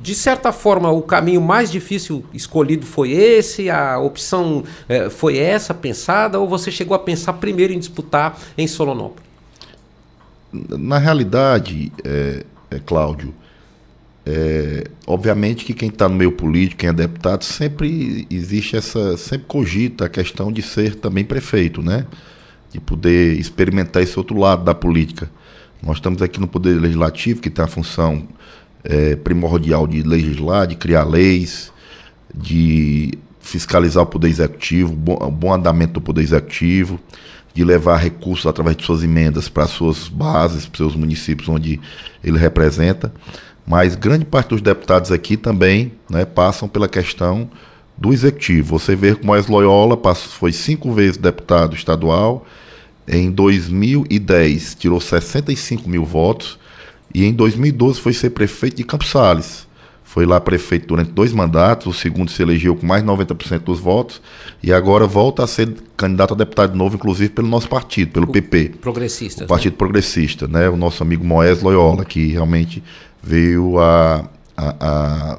De 0.00 0.14
certa 0.14 0.52
forma, 0.52 0.90
o 0.90 1.02
caminho 1.02 1.40
mais 1.40 1.70
difícil 1.70 2.24
escolhido 2.32 2.86
foi 2.86 3.10
esse, 3.10 3.68
a 3.68 3.98
opção 3.98 4.62
é, 4.88 5.10
foi 5.10 5.38
essa 5.38 5.74
pensada, 5.74 6.38
ou 6.38 6.48
você 6.48 6.70
chegou 6.70 6.94
a 6.94 6.98
pensar 7.00 7.32
primeiro 7.34 7.72
em 7.72 7.78
disputar 7.80 8.38
em 8.56 8.68
Solonópolis? 8.68 9.24
Na 10.52 10.98
realidade, 10.98 11.90
é, 12.04 12.44
é 12.70 12.78
Cláudio, 12.78 13.34
é, 14.24 14.84
obviamente 15.06 15.64
que 15.64 15.74
quem 15.74 15.88
está 15.88 16.08
no 16.08 16.14
meio 16.14 16.32
político, 16.32 16.80
quem 16.80 16.90
é 16.90 16.92
deputado, 16.92 17.44
sempre 17.44 18.26
existe 18.30 18.76
essa, 18.76 19.16
sempre 19.16 19.46
cogita 19.48 20.06
a 20.06 20.08
questão 20.08 20.52
de 20.52 20.62
ser 20.62 20.94
também 20.94 21.24
prefeito, 21.24 21.82
né? 21.82 22.06
De 22.72 22.80
poder 22.80 23.38
experimentar 23.38 24.02
esse 24.02 24.16
outro 24.16 24.38
lado 24.38 24.64
da 24.64 24.74
política. 24.74 25.28
Nós 25.82 25.96
estamos 25.96 26.22
aqui 26.22 26.38
no 26.38 26.46
Poder 26.46 26.80
Legislativo, 26.80 27.40
que 27.40 27.50
tem 27.50 27.64
a 27.64 27.68
função 27.68 28.28
é, 28.84 29.16
primordial 29.16 29.86
de 29.86 30.02
legislar, 30.02 30.68
de 30.68 30.76
criar 30.76 31.02
leis, 31.02 31.72
de 32.32 33.18
fiscalizar 33.40 34.04
o 34.04 34.06
Poder 34.06 34.28
Executivo, 34.28 34.92
bom, 34.92 35.18
o 35.20 35.30
bom 35.32 35.52
andamento 35.52 35.94
do 35.94 36.00
Poder 36.00 36.22
Executivo, 36.22 37.00
de 37.52 37.64
levar 37.64 37.96
recursos 37.96 38.46
através 38.46 38.76
de 38.76 38.84
suas 38.84 39.02
emendas 39.02 39.48
para 39.48 39.66
suas 39.66 40.06
bases, 40.08 40.64
para 40.64 40.78
seus 40.78 40.94
municípios 40.94 41.48
onde 41.48 41.80
ele 42.22 42.38
representa 42.38 43.12
mas 43.66 43.94
grande 43.94 44.24
parte 44.24 44.50
dos 44.50 44.60
deputados 44.60 45.12
aqui 45.12 45.36
também 45.36 45.92
né, 46.10 46.24
passam 46.24 46.68
pela 46.68 46.88
questão 46.88 47.48
do 47.96 48.12
executivo. 48.12 48.78
Você 48.78 48.96
vê 48.96 49.14
que 49.14 49.24
Moés 49.24 49.46
Loyola 49.46 49.96
passou, 49.96 50.30
foi 50.32 50.52
cinco 50.52 50.92
vezes 50.92 51.16
deputado 51.16 51.74
estadual, 51.74 52.44
em 53.06 53.30
2010 53.30 54.76
tirou 54.76 55.00
65 55.00 55.88
mil 55.88 56.04
votos 56.04 56.58
e 57.14 57.24
em 57.24 57.32
2012 57.32 58.00
foi 58.00 58.12
ser 58.12 58.30
prefeito 58.30 58.76
de 58.76 58.84
Campos 58.84 59.10
Sales. 59.10 59.66
foi 60.04 60.26
lá 60.26 60.38
prefeito 60.38 60.88
durante 60.88 61.10
dois 61.10 61.32
mandatos, 61.32 61.86
o 61.86 61.98
segundo 61.98 62.30
se 62.30 62.42
elegeu 62.42 62.76
com 62.76 62.86
mais 62.86 63.02
de 63.02 63.08
90% 63.08 63.60
dos 63.60 63.80
votos, 63.80 64.20
e 64.62 64.70
agora 64.70 65.06
volta 65.06 65.42
a 65.42 65.46
ser 65.46 65.74
candidato 65.96 66.34
a 66.34 66.36
deputado 66.36 66.76
novo, 66.76 66.96
inclusive 66.96 67.30
pelo 67.30 67.48
nosso 67.48 67.66
partido, 67.66 68.12
pelo 68.12 68.26
o 68.26 68.32
PP. 68.32 68.74
Progressista. 68.78 69.44
O 69.44 69.46
Partido 69.46 69.72
né? 69.72 69.78
Progressista, 69.78 70.46
né? 70.46 70.68
O 70.68 70.76
nosso 70.76 71.02
amigo 71.02 71.24
Moés 71.24 71.62
Loyola, 71.62 72.04
que 72.04 72.26
realmente 72.26 72.82
veio 73.22 73.78
a, 73.78 74.24
a, 74.56 74.74
a 74.80 75.38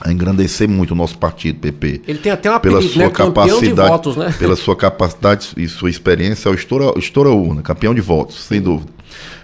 a 0.00 0.12
engrandecer 0.12 0.68
muito 0.68 0.92
o 0.92 0.94
nosso 0.94 1.18
partido, 1.18 1.58
PP. 1.58 2.02
Ele 2.06 2.18
tem 2.18 2.30
até 2.30 2.48
uma 2.48 2.60
pela 2.60 2.78
apelido, 2.78 2.94
sua 2.94 3.04
né? 3.04 3.10
capacidade, 3.10 3.88
votos, 3.88 4.16
né? 4.16 4.34
Pela 4.38 4.56
sua 4.56 4.76
capacidade 4.76 5.48
e 5.56 5.66
sua 5.66 5.90
experiência, 5.90 6.48
é 6.48 6.52
o 6.52 6.54
estoura, 6.54 6.96
estoura 6.98 7.30
urna, 7.30 7.62
campeão 7.62 7.94
de 7.94 8.00
votos, 8.00 8.40
sem 8.44 8.60
dúvida. 8.60 8.90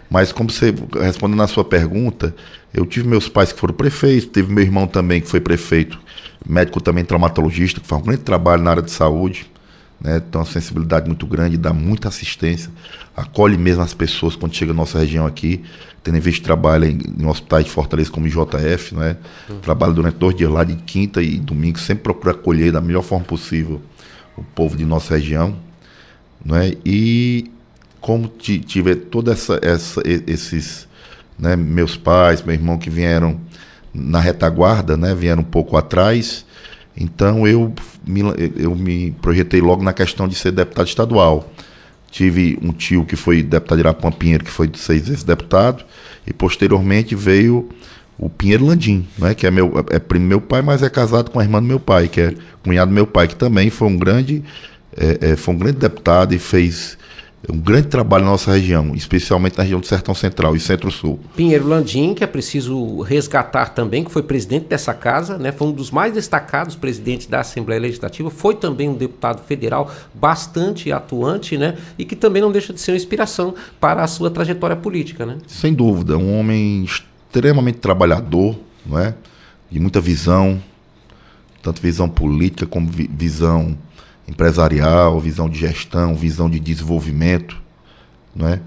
Mas 0.09 0.33
como 0.33 0.51
você 0.51 0.73
respondendo 1.01 1.43
à 1.43 1.47
sua 1.47 1.65
pergunta, 1.65 2.35
eu 2.73 2.87
tive 2.87 3.09
meus 3.09 3.29
pais 3.29 3.53
que 3.53 3.59
foram 3.59 3.75
prefeitos, 3.75 4.27
teve 4.27 4.53
meu 4.53 4.63
irmão 4.63 4.87
também 4.87 5.21
que 5.21 5.29
foi 5.29 5.41
prefeito, 5.41 5.99
médico 6.47 6.81
também 6.81 7.05
traumatologista, 7.05 7.81
que 7.81 7.87
faz 7.87 8.01
um 8.03 8.05
grande 8.05 8.23
trabalho 8.23 8.63
na 8.63 8.71
área 8.71 8.83
de 8.83 8.91
saúde, 8.91 9.51
né? 10.05 10.21
Tem 10.21 10.39
uma 10.39 10.47
sensibilidade 10.47 11.09
muito 11.09 11.27
grande, 11.27 11.57
dá 11.57 11.73
muita 11.73 12.09
assistência, 12.09 12.71
acolhe 13.17 13.59
mesmo 13.59 13.83
as 13.83 13.95
pessoas 13.95 14.37
quando 14.37 14.55
chega 14.55 14.71
à 14.71 14.75
nossa 14.75 14.99
região 14.99 15.27
aqui 15.27 15.65
tendo 16.05 16.19
em 16.19 16.21
vista 16.21 16.41
que 16.41 16.45
trabalha 16.45 16.87
em, 16.87 17.01
em 17.19 17.27
hospitais 17.27 17.65
de 17.65 17.71
Fortaleza 17.71 18.11
como 18.11 18.27
IJF, 18.27 18.95
né? 18.95 19.17
Uhum. 19.49 19.59
Trabalha 19.61 19.95
durante 19.95 20.19
dois 20.19 20.37
dias 20.37 20.51
lá, 20.51 20.63
de 20.63 20.77
quinta 20.77 21.23
e 21.23 21.39
domingo, 21.39 21.79
sempre 21.79 22.05
procura 22.05 22.33
acolher 22.33 22.71
da 22.71 22.81
melhor 22.81 23.03
forma 23.03 23.25
possível 23.25 23.81
o 24.37 24.45
povo 24.45 24.77
de 24.77 24.85
nossa 24.85 25.15
região, 25.15 25.57
né? 26.45 26.75
E 26.85 27.51
como 28.03 28.29
tive 28.29 28.95
toda 28.97 29.33
essa, 29.33 29.59
essa 29.63 30.03
esses, 30.05 30.87
né, 31.39 31.57
meus 31.57 31.97
pais, 31.97 32.43
meu 32.43 32.55
irmão 32.55 32.77
que 32.77 32.91
vieram 32.91 33.41
na 33.95 34.21
retaguarda, 34.21 34.95
né, 34.95 35.15
vieram 35.15 35.41
um 35.41 35.47
pouco 35.47 35.75
atrás, 35.75 36.45
então 36.97 37.47
eu 37.47 37.73
me, 38.07 38.21
eu 38.57 38.75
me 38.75 39.11
projetei 39.23 39.61
logo 39.61 39.83
na 39.83 39.93
questão 39.93 40.29
de 40.29 40.35
ser 40.35 40.53
deputado 40.53 40.87
estadual. 40.87 41.51
Tive 42.11 42.59
um 42.63 42.73
tio 42.73 43.05
que 43.05 43.17
foi 43.17 43.43
deputado 43.43 43.79
de 43.79 43.83
Irapuã 43.83 44.13
Pinheiro, 44.13 44.45
que 44.45 44.51
foi 44.51 44.71
seis 44.75 45.09
vezes 45.09 45.25
deputado, 45.25 45.85
e 46.25 46.33
posteriormente 46.33 47.15
veio 47.15 47.69
o 48.17 48.31
Pinheiro 48.31 48.65
Landim, 48.65 49.07
né, 49.19 49.35
que 49.35 49.47
é 49.47 49.51
meu 49.51 49.85
é 49.91 49.99
primo 49.99 50.25
meu 50.25 50.41
pai, 50.41 50.63
mas 50.63 50.83
é 50.83 50.89
casado 50.89 51.31
com 51.31 51.41
a 51.41 51.43
irmã 51.43 51.61
do 51.61 51.67
meu 51.67 51.81
pai, 51.81 52.07
que 52.07 52.21
é 52.21 52.35
cunhado 52.63 52.91
do 52.91 52.95
meu 52.95 53.07
pai, 53.07 53.27
que 53.27 53.35
também 53.35 53.71
foi 53.71 53.89
um 53.89 53.97
grande 53.97 54.45
é, 54.97 55.33
é, 55.33 55.37
foi 55.37 55.55
um 55.55 55.59
grande 55.59 55.79
deputado 55.79 56.33
e 56.35 56.39
fez 56.39 56.97
um 57.49 57.59
grande 57.59 57.89
trabalho 57.89 58.25
na 58.25 58.31
nossa 58.31 58.53
região, 58.53 58.95
especialmente 58.95 59.57
na 59.57 59.65
região 59.65 59.81
do 59.81 59.87
Sertão 59.87 60.15
Central 60.15 60.57
e 60.57 60.61
Centro-Sul. 60.61 61.21
Pinheiro 61.37 61.67
Landim, 61.67 62.15
que 62.15 62.25
é 62.25 62.27
preciso 62.27 63.01
resgatar 63.01 63.71
também, 63.71 64.05
que 64.05 64.11
foi 64.11 64.23
presidente 64.23 64.67
dessa 64.67 64.95
casa, 64.95 65.37
né, 65.39 65.53
foi 65.53 65.69
um 65.69 65.73
dos 65.73 65.91
mais 65.91 66.13
destacados 66.15 66.77
presidentes 66.77 67.27
da 67.27 67.41
Assembleia 67.41 67.81
Legislativa, 67.81 68.31
foi 68.31 68.55
também 68.55 68.89
um 68.89 68.95
deputado 68.95 69.43
federal 69.45 69.91
bastante 70.15 70.91
atuante, 70.91 71.59
né, 71.59 71.77
e 71.99 72.05
que 72.05 72.17
também 72.17 72.41
não 72.41 72.51
deixa 72.51 72.73
de 72.73 72.81
ser 72.81 72.93
uma 72.93 72.97
inspiração 72.97 73.55
para 73.81 74.03
a 74.03 74.07
sua 74.07 74.31
trajetória 74.31 74.77
política, 74.77 75.27
né? 75.27 75.39
Sem 75.47 75.75
dúvida, 75.75 76.17
um 76.17 76.39
homem 76.39 76.85
extremamente 76.85 77.79
trabalhador, 77.79 78.57
não 78.87 78.99
é? 78.99 79.15
De 79.71 79.81
muita 79.81 80.01
visão, 80.01 80.63
tanto 81.63 81.81
visão 81.81 82.09
política 82.09 82.67
como 82.67 82.89
vi 82.89 83.11
visão 83.13 83.77
empresarial, 84.29 85.19
visão 85.21 85.49
de 85.49 85.59
gestão, 85.59 86.15
visão 86.15 86.49
de 86.49 86.59
desenvolvimento, 86.59 87.61
né? 88.35 88.61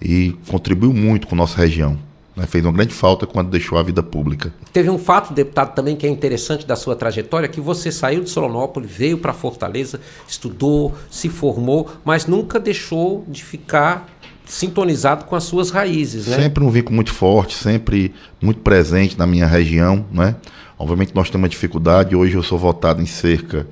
e 0.00 0.36
contribuiu 0.48 0.92
muito 0.92 1.26
com 1.26 1.34
nossa 1.34 1.56
região. 1.56 1.98
Né? 2.36 2.46
Fez 2.46 2.64
uma 2.64 2.72
grande 2.72 2.92
falta 2.92 3.26
quando 3.26 3.48
deixou 3.48 3.78
a 3.78 3.82
vida 3.82 4.02
pública. 4.02 4.52
Teve 4.72 4.90
um 4.90 4.98
fato, 4.98 5.32
deputado, 5.32 5.74
também 5.74 5.96
que 5.96 6.06
é 6.06 6.10
interessante 6.10 6.66
da 6.66 6.76
sua 6.76 6.96
trajetória, 6.96 7.48
que 7.48 7.60
você 7.60 7.92
saiu 7.92 8.22
de 8.22 8.30
Solonópolis, 8.30 8.90
veio 8.90 9.18
para 9.18 9.32
Fortaleza, 9.32 10.00
estudou, 10.26 10.94
se 11.10 11.28
formou, 11.28 11.90
mas 12.04 12.26
nunca 12.26 12.58
deixou 12.58 13.24
de 13.28 13.44
ficar 13.44 14.08
sintonizado 14.44 15.24
com 15.24 15.34
as 15.34 15.44
suas 15.44 15.70
raízes, 15.70 16.26
né? 16.26 16.36
Sempre 16.36 16.62
um 16.62 16.70
vínculo 16.70 16.94
muito 16.94 17.12
forte, 17.14 17.54
sempre 17.54 18.12
muito 18.42 18.60
presente 18.60 19.18
na 19.18 19.26
minha 19.26 19.46
região, 19.46 20.04
né? 20.12 20.36
Obviamente 20.78 21.14
nós 21.14 21.30
temos 21.30 21.44
uma 21.44 21.48
dificuldade, 21.48 22.14
hoje 22.14 22.34
eu 22.34 22.42
sou 22.42 22.58
votado 22.58 23.00
em 23.00 23.06
cerca 23.06 23.66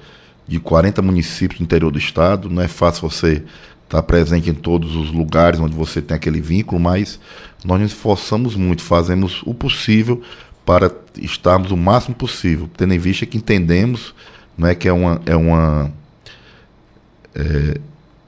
de 0.47 0.59
40 0.61 1.01
municípios 1.03 1.59
do 1.59 1.65
interior 1.65 1.91
do 1.91 1.99
estado. 1.99 2.51
Não 2.51 2.63
é 2.63 2.69
fácil 2.69 3.09
você 3.09 3.43
estar 3.85 4.03
presente 4.03 4.49
em 4.49 4.55
todos 4.55 4.97
os 4.97 5.13
lugares 5.13 5.61
onde 5.61 5.75
você 5.75 6.01
tem 6.01 6.17
aquele 6.17 6.41
vínculo, 6.41 6.81
mas 6.81 7.21
nós 7.65 7.81
nos 7.81 7.93
esforçamos 7.93 8.57
muito, 8.57 8.83
fazemos 8.83 9.43
o 9.45 9.53
possível 9.53 10.23
para 10.65 10.91
estarmos 11.19 11.71
o 11.71 11.77
máximo 11.77 12.15
possível, 12.15 12.71
tendo 12.77 12.95
em 12.95 12.99
vista 12.99 13.27
que 13.27 13.37
entendemos 13.37 14.15
não 14.57 14.69
é 14.69 14.75
que 14.75 14.89
é 14.89 14.93
uma, 14.93 15.21
é 15.27 15.35
uma 15.35 15.91
é, 17.35 17.79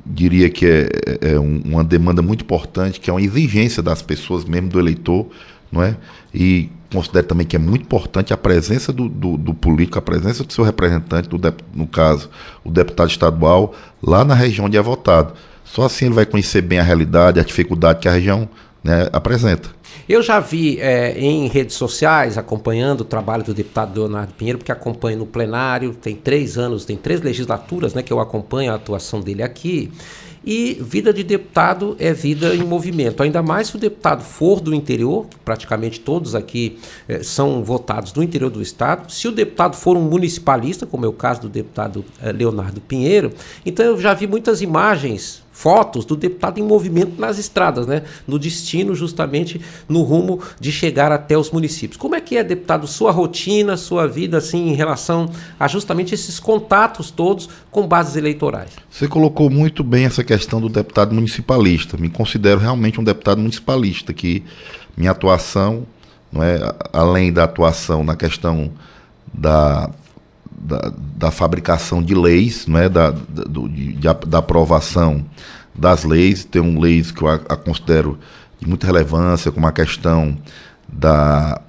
diria 0.05 0.51
que 0.51 0.67
é, 0.67 0.89
é 1.21 1.39
uma 1.39 1.85
demanda 1.85 2.23
muito 2.23 2.43
importante, 2.43 3.01
que 3.01 3.11
é 3.11 3.13
uma 3.13 3.23
exigência 3.23 3.83
das 3.83 4.03
pessoas, 4.03 4.45
mesmo 4.45 4.69
do 4.69 4.79
eleitor, 4.79 5.29
não 5.71 5.83
é? 5.83 5.97
E 6.35 6.71
considero 6.95 7.27
também 7.27 7.47
que 7.47 7.57
é 7.57 7.59
muito 7.59 7.83
importante 7.83 8.33
a 8.33 8.37
presença 8.37 8.93
do, 8.93 9.09
do, 9.09 9.37
do 9.37 9.55
político, 9.55 9.99
a 9.99 10.03
presença 10.03 10.45
do 10.45 10.53
seu 10.53 10.65
representante, 10.65 11.29
do 11.29 11.39
no 11.75 11.87
caso, 11.87 12.31
o 12.65 12.71
deputado 12.71 13.11
estadual, 13.11 13.75
lá 14.03 14.25
na 14.25 14.35
região 14.35 14.67
onde 14.67 14.77
é 14.77 14.83
votado. 14.83 15.35
Só 15.65 15.83
assim 15.83 16.07
ele 16.07 16.15
vai 16.15 16.27
conhecer 16.27 16.63
bem 16.63 16.79
a 16.79 16.83
realidade, 16.83 17.41
a 17.41 17.43
dificuldade 17.43 18.01
que 18.01 18.09
a 18.09 18.13
região 18.13 18.49
né, 18.83 19.09
apresenta. 19.13 19.71
Eu 20.07 20.23
já 20.23 20.39
vi 20.39 20.79
é, 20.81 21.19
em 21.19 21.49
redes 21.49 21.77
sociais, 21.77 22.37
acompanhando 22.37 23.01
o 23.01 23.05
trabalho 23.05 23.43
do 23.43 23.55
deputado 23.55 23.99
Leonardo 23.99 24.35
Pinheiro, 24.35 24.59
porque 24.59 24.71
acompanho 24.71 25.19
no 25.19 25.27
plenário, 25.27 25.95
tem 25.95 26.15
três 26.15 26.59
anos, 26.59 26.85
tem 26.85 26.97
três 26.97 27.23
legislaturas 27.23 27.95
né, 27.95 28.03
que 28.03 28.13
eu 28.13 28.21
acompanho 28.21 28.71
a 28.71 28.75
atuação 28.75 29.21
dele 29.21 29.43
aqui. 29.43 29.91
E 30.47 30.75
vida 30.81 31.13
de 31.13 31.23
deputado 31.23 31.97
é 31.99 32.13
vida 32.13 32.55
em 32.55 32.63
movimento, 32.63 33.23
ainda 33.23 33.43
mais 33.43 33.69
se 33.69 33.77
o 33.77 33.79
deputado 33.79 34.23
for 34.23 34.61
do 34.61 34.75
interior, 34.75 35.27
praticamente 35.45 36.01
todos 36.01 36.35
aqui 36.35 36.79
eh, 37.09 37.23
são 37.23 37.63
votados 37.65 38.13
no 38.13 38.23
interior 38.23 38.51
do 38.51 38.61
estado. 38.61 39.11
Se 39.11 39.27
o 39.29 39.33
deputado 39.33 39.75
for 39.75 39.97
um 39.97 40.03
municipalista, 40.03 40.85
como 40.85 41.07
é 41.07 41.09
o 41.09 41.13
caso 41.13 41.43
do 41.43 41.49
deputado 41.49 42.05
eh, 42.23 42.33
Leonardo 42.33 42.81
Pinheiro, 42.81 43.33
então 43.65 43.87
eu 43.87 44.01
já 44.01 44.13
vi 44.13 44.27
muitas 44.27 44.61
imagens 44.61 45.44
fotos 45.55 46.05
do 46.05 46.17
deputado 46.17 46.59
em 46.59 46.63
movimento 46.65 47.19
nas 47.19 47.39
estradas, 47.39 47.87
né? 47.87 48.03
No 48.27 48.41
destino, 48.41 48.93
justamente 48.93 49.61
no 49.89 50.03
rumo 50.03 50.41
de 50.59 50.73
chegar 50.73 51.13
até 51.13 51.39
os 51.39 51.53
municípios. 51.53 51.97
Como 51.97 52.17
é 52.17 52.21
que 52.21 52.37
é, 52.37 52.43
deputado, 52.43 52.89
sua 52.89 53.13
rotina, 53.13 53.77
sua 53.77 54.09
vida, 54.09 54.37
assim, 54.39 54.69
em 54.69 54.75
relação 54.75 55.31
a 55.59 55.69
justamente 55.69 56.13
esses 56.13 56.41
contatos 56.41 57.13
todos 57.13 57.49
com 57.71 57.87
bases 57.87 58.17
eleitorais? 58.17 58.71
Você 58.91 59.07
colocou 59.07 59.49
muito 59.49 59.85
bem 59.85 60.05
essa 60.05 60.25
questão 60.25 60.61
do 60.61 60.69
deputado 60.69 61.15
municipalista. 61.15 61.97
Me 61.97 62.11
considero 62.11 62.59
realmente 62.59 63.01
um 63.01 63.05
deputado 63.05 63.39
municipalista, 63.41 64.13
que 64.13 64.43
minha 64.97 65.13
atuação, 65.13 65.87
não 66.33 66.43
é, 66.43 66.59
além 66.93 67.33
da 67.33 67.45
atuação 67.45 68.03
na 68.03 68.17
questão 68.17 68.73
da 69.33 69.89
da, 70.65 70.93
da, 70.97 71.31
fabricação 71.31 72.03
de 72.03 72.15
leis, 72.15 72.67
não 72.67 72.79
é? 72.79 72.89
da, 72.89 73.11
da, 73.11 73.45
do, 73.45 73.69
de, 73.69 73.93
da 74.27 74.39
aprovação 74.39 75.25
das 75.75 76.05
leis. 76.05 76.43
Tem 76.45 76.63
um 76.63 76.81
leis 76.81 77.11
que 77.11 77.23
eu 77.23 77.29
a, 77.29 77.35
a, 77.35 77.57
considero 77.57 78.19
de 78.59 78.67
muita 78.67 78.87
relevância, 78.87 79.53
como 79.53 79.67
a 79.67 79.73
questão 79.73 80.37
da, 80.89 81.61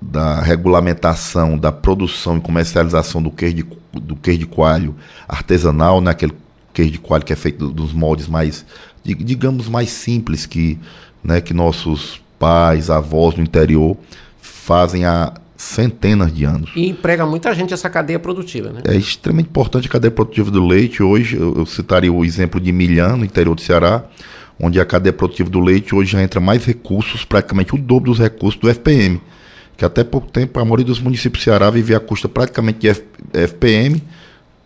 da 0.00 0.40
regulamentação 0.42 1.56
da 1.56 1.72
produção 1.72 2.36
e 2.36 2.40
comercialização 2.40 3.22
do 3.22 3.30
queijo 3.30 3.56
de, 3.56 3.66
do 4.00 4.14
queijo 4.14 4.40
de 4.40 4.46
coalho 4.46 4.94
artesanal, 5.26 6.02
né? 6.02 6.10
aquele 6.10 6.34
queijo 6.74 6.92
de 6.92 6.98
coalho 6.98 7.24
que 7.24 7.32
é 7.32 7.36
feito 7.36 7.70
dos 7.70 7.94
moldes 7.94 8.28
mais, 8.28 8.64
digamos, 9.02 9.68
mais 9.68 9.88
simples 9.88 10.44
que, 10.44 10.78
né, 11.24 11.40
que 11.40 11.54
nossos 11.54 12.20
pais, 12.38 12.90
avós 12.90 13.34
no 13.34 13.42
interior 13.42 13.96
fazem 14.40 15.04
a 15.04 15.32
centenas 15.58 16.32
de 16.32 16.44
anos. 16.44 16.70
E 16.76 16.88
emprega 16.88 17.26
muita 17.26 17.52
gente 17.52 17.74
essa 17.74 17.90
cadeia 17.90 18.20
produtiva, 18.20 18.70
né? 18.70 18.80
É 18.84 18.94
extremamente 18.94 19.48
importante 19.48 19.88
a 19.88 19.90
cadeia 19.90 20.12
produtiva 20.12 20.52
do 20.52 20.64
leite. 20.64 21.02
Hoje, 21.02 21.36
eu, 21.36 21.66
citaria 21.66 22.12
o 22.12 22.24
exemplo 22.24 22.60
de 22.60 22.70
Milhã, 22.70 23.16
no 23.16 23.24
interior 23.24 23.56
do 23.56 23.60
Ceará, 23.60 24.04
onde 24.58 24.80
a 24.80 24.84
cadeia 24.84 25.12
produtiva 25.12 25.50
do 25.50 25.58
leite 25.58 25.92
hoje 25.96 26.12
já 26.12 26.22
entra 26.22 26.40
mais 26.40 26.64
recursos, 26.64 27.24
praticamente 27.24 27.74
o 27.74 27.78
dobro 27.78 28.12
dos 28.12 28.20
recursos 28.20 28.58
do 28.60 28.70
FPM. 28.70 29.20
Que 29.76 29.84
até 29.84 30.04
pouco 30.04 30.30
tempo 30.30 30.60
a 30.60 30.64
maioria 30.64 30.86
dos 30.86 31.00
municípios 31.00 31.42
do 31.42 31.44
Ceará 31.44 31.68
vivia 31.70 31.96
a 31.96 32.00
custa 32.00 32.28
praticamente 32.28 32.78
de 32.78 32.88
FPM 33.32 34.00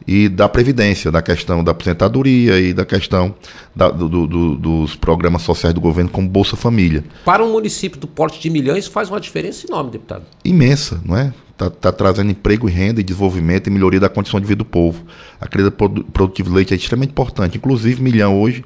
e 0.06 0.28
da 0.28 0.48
Previdência, 0.48 1.10
da 1.10 1.22
questão 1.22 1.62
da 1.62 1.72
aposentadoria 1.72 2.58
e 2.58 2.72
da 2.72 2.84
questão 2.84 3.34
da, 3.74 3.88
do, 3.88 4.26
do, 4.26 4.56
dos 4.56 4.96
programas 4.96 5.42
sociais 5.42 5.74
do 5.74 5.80
governo, 5.80 6.10
como 6.10 6.28
Bolsa 6.28 6.56
Família. 6.56 7.04
Para 7.24 7.44
um 7.44 7.52
município 7.52 7.98
do 7.98 8.06
porte 8.06 8.40
de 8.40 8.50
milhões, 8.50 8.86
faz 8.86 9.08
uma 9.08 9.20
diferença 9.20 9.66
enorme, 9.66 9.90
deputado. 9.90 10.24
Imensa, 10.44 11.00
não 11.04 11.16
é? 11.16 11.32
Está 11.52 11.70
tá 11.70 11.92
trazendo 11.92 12.30
emprego 12.30 12.68
e 12.68 12.72
renda 12.72 13.00
e 13.00 13.04
desenvolvimento 13.04 13.68
e 13.68 13.70
melhoria 13.70 14.00
da 14.00 14.08
condição 14.08 14.40
de 14.40 14.46
vida 14.46 14.58
do 14.58 14.64
povo. 14.64 15.04
A 15.40 15.46
crise 15.46 15.70
produtiva 15.70 16.48
de 16.48 16.54
leite 16.54 16.74
é 16.74 16.76
extremamente 16.76 17.10
importante. 17.10 17.56
Inclusive, 17.56 18.02
Milhão 18.02 18.40
hoje 18.40 18.64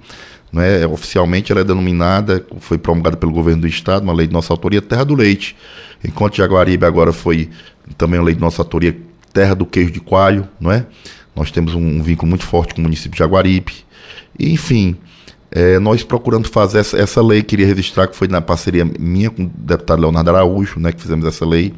é? 0.54 0.86
Oficialmente 0.86 1.52
ela 1.52 1.60
é 1.60 1.64
denominada, 1.64 2.44
foi 2.60 2.78
promulgada 2.78 3.16
pelo 3.16 3.32
governo 3.32 3.62
do 3.62 3.66
estado, 3.66 4.02
uma 4.02 4.12
lei 4.12 4.26
de 4.26 4.32
nossa 4.32 4.52
autoria, 4.52 4.80
Terra 4.80 5.04
do 5.04 5.14
Leite. 5.14 5.56
Enquanto 6.04 6.36
Jaguaribe 6.36 6.84
agora 6.84 7.12
foi 7.12 7.50
também 7.96 8.18
uma 8.18 8.26
lei 8.26 8.34
de 8.34 8.40
nossa 8.40 8.62
autoria, 8.62 8.96
Terra 9.32 9.54
do 9.54 9.66
Queijo 9.66 9.90
de 9.90 10.00
Coalho, 10.00 10.48
não 10.60 10.70
é? 10.70 10.86
Nós 11.36 11.50
temos 11.50 11.74
um, 11.74 12.02
vínculo 12.02 12.28
muito 12.28 12.44
forte 12.44 12.74
com 12.74 12.80
o 12.80 12.84
município 12.84 13.12
de 13.12 13.18
Jaguaribe. 13.18 13.72
E, 14.38 14.52
enfim, 14.52 14.96
é, 15.50 15.78
nós 15.78 16.02
procurando 16.02 16.48
fazer 16.48 16.78
essa, 16.78 16.98
essa 16.98 17.22
lei, 17.22 17.42
queria 17.42 17.66
registrar 17.66 18.08
que 18.08 18.16
foi 18.16 18.26
na 18.26 18.40
parceria 18.40 18.84
minha 18.98 19.30
com 19.30 19.44
o 19.44 19.50
deputado 19.54 20.00
Leonardo 20.00 20.30
Araújo, 20.30 20.80
né, 20.80 20.92
que 20.92 21.00
fizemos 21.00 21.26
essa 21.26 21.44
lei. 21.44 21.74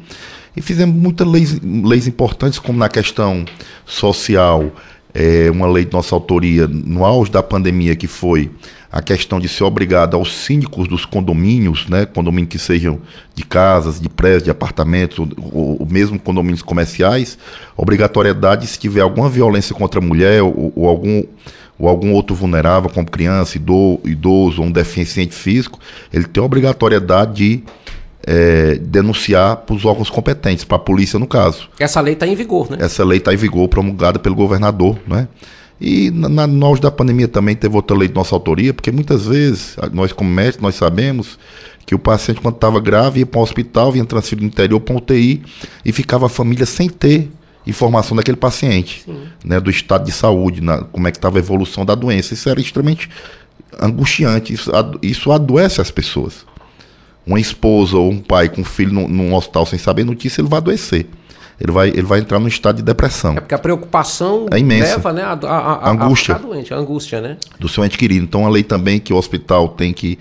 E 0.55 0.61
fizemos 0.61 0.95
muitas 0.95 1.27
leis, 1.27 1.59
leis 1.61 2.07
importantes, 2.07 2.57
como 2.57 2.79
na 2.79 2.89
questão 2.89 3.45
social, 3.85 4.71
é, 5.13 5.49
uma 5.51 5.67
lei 5.67 5.85
de 5.85 5.93
nossa 5.93 6.13
autoria 6.15 6.67
no 6.67 7.03
auge 7.03 7.31
da 7.31 7.41
pandemia, 7.41 7.95
que 7.95 8.07
foi 8.07 8.51
a 8.91 9.01
questão 9.01 9.39
de 9.39 9.47
ser 9.47 9.63
obrigado 9.63 10.15
aos 10.15 10.33
síndicos 10.33 10.87
dos 10.87 11.05
condomínios, 11.05 11.87
né, 11.87 12.05
condomínios 12.05 12.49
que 12.49 12.59
sejam 12.59 12.99
de 13.35 13.43
casas, 13.43 13.99
de 13.99 14.09
prédios, 14.09 14.43
de 14.43 14.49
apartamentos, 14.49 15.19
ou, 15.19 15.79
ou 15.79 15.87
mesmo 15.87 16.19
condomínios 16.19 16.63
comerciais, 16.63 17.37
obrigatoriedade 17.77 18.65
se 18.65 18.79
tiver 18.79 19.01
alguma 19.01 19.29
violência 19.29 19.75
contra 19.75 19.99
a 19.99 20.03
mulher 20.03 20.41
ou, 20.41 20.73
ou 20.75 20.87
algum 20.87 21.23
ou 21.77 21.87
algum 21.87 22.11
outro 22.11 22.35
vulnerável, 22.35 22.89
como 22.89 23.09
criança, 23.09 23.57
idoso 23.57 24.61
ou 24.61 24.67
um 24.67 24.71
deficiente 24.71 25.33
físico, 25.33 25.79
ele 26.11 26.25
tem 26.25 26.43
a 26.43 26.45
obrigatoriedade 26.45 27.33
de 27.35 27.63
é, 28.31 28.75
denunciar 28.75 29.57
para 29.57 29.75
os 29.75 29.83
órgãos 29.85 30.07
competentes, 30.07 30.63
para 30.63 30.77
a 30.77 30.79
polícia 30.79 31.17
no 31.17 31.25
caso. 31.25 31.67
Essa 31.79 31.99
lei 31.99 32.13
está 32.13 32.27
em 32.27 32.35
vigor, 32.35 32.69
né? 32.69 32.77
Essa 32.79 33.03
lei 33.03 33.17
está 33.17 33.33
em 33.33 33.37
vigor, 33.37 33.67
promulgada 33.67 34.19
pelo 34.19 34.35
governador, 34.35 34.99
né? 35.07 35.27
E 35.81 36.11
na, 36.11 36.45
na, 36.45 36.65
auge 36.67 36.79
da 36.79 36.91
pandemia 36.91 37.27
também 37.27 37.55
teve 37.55 37.75
outra 37.75 37.97
lei 37.97 38.07
de 38.07 38.13
nossa 38.13 38.35
autoria, 38.35 38.71
porque 38.71 38.91
muitas 38.91 39.25
vezes, 39.25 39.75
nós 39.91 40.13
como 40.13 40.29
médicos, 40.29 40.61
nós 40.61 40.75
sabemos 40.75 41.39
que 41.87 41.95
o 41.95 41.99
paciente 41.99 42.39
quando 42.39 42.53
estava 42.53 42.79
grave 42.79 43.21
ia 43.21 43.25
para 43.25 43.39
um 43.39 43.43
hospital, 43.43 43.91
vinha 43.91 44.05
transferido 44.05 44.47
do 44.47 44.51
interior 44.51 44.79
para 44.79 44.93
um 44.93 44.97
UTI 44.97 45.41
e 45.83 45.91
ficava 45.91 46.27
a 46.27 46.29
família 46.29 46.67
sem 46.67 46.87
ter 46.87 47.31
informação 47.65 48.15
daquele 48.15 48.37
paciente, 48.37 49.05
né, 49.43 49.59
do 49.59 49.71
estado 49.71 50.05
de 50.05 50.11
saúde, 50.11 50.61
na, 50.61 50.83
como 50.83 51.07
é 51.07 51.11
que 51.11 51.17
estava 51.17 51.37
a 51.37 51.39
evolução 51.39 51.83
da 51.83 51.95
doença. 51.95 52.35
Isso 52.35 52.47
era 52.47 52.61
extremamente 52.61 53.09
angustiante, 53.81 54.53
isso, 54.53 54.71
isso 55.01 55.31
adoece 55.31 55.81
as 55.81 55.89
pessoas. 55.89 56.45
Uma 57.25 57.39
esposa 57.39 57.97
ou 57.97 58.09
um 58.09 58.19
pai 58.19 58.49
com 58.49 58.61
um 58.61 58.65
filho 58.65 58.91
num, 58.93 59.07
num 59.07 59.35
hospital 59.35 59.65
sem 59.65 59.77
saber 59.77 60.03
notícia, 60.03 60.41
ele 60.41 60.49
vai 60.49 60.57
adoecer. 60.57 61.05
Ele 61.59 61.71
vai, 61.71 61.89
ele 61.89 62.03
vai 62.03 62.19
entrar 62.19 62.39
num 62.39 62.47
estado 62.47 62.77
de 62.77 62.83
depressão. 62.83 63.35
É 63.35 63.41
porque 63.41 63.53
a 63.53 63.59
preocupação 63.59 64.47
é 64.49 64.57
imensa. 64.57 64.95
leva 64.95 65.13
né, 65.13 65.23
a, 65.23 65.33
a, 65.33 65.89
a, 65.89 65.91
angústia. 65.91 66.35
a 66.35 66.37
doente, 66.37 66.73
a 66.73 66.77
angústia, 66.77 67.19
né? 67.19 67.37
Do 67.59 67.67
seu 67.67 67.83
ente 67.83 67.97
querido. 67.97 68.23
Então, 68.23 68.45
a 68.45 68.49
lei 68.49 68.63
também 68.63 68.99
que 68.99 69.11
o 69.11 69.17
hospital 69.17 69.67
tem 69.67 69.91
que 69.91 70.17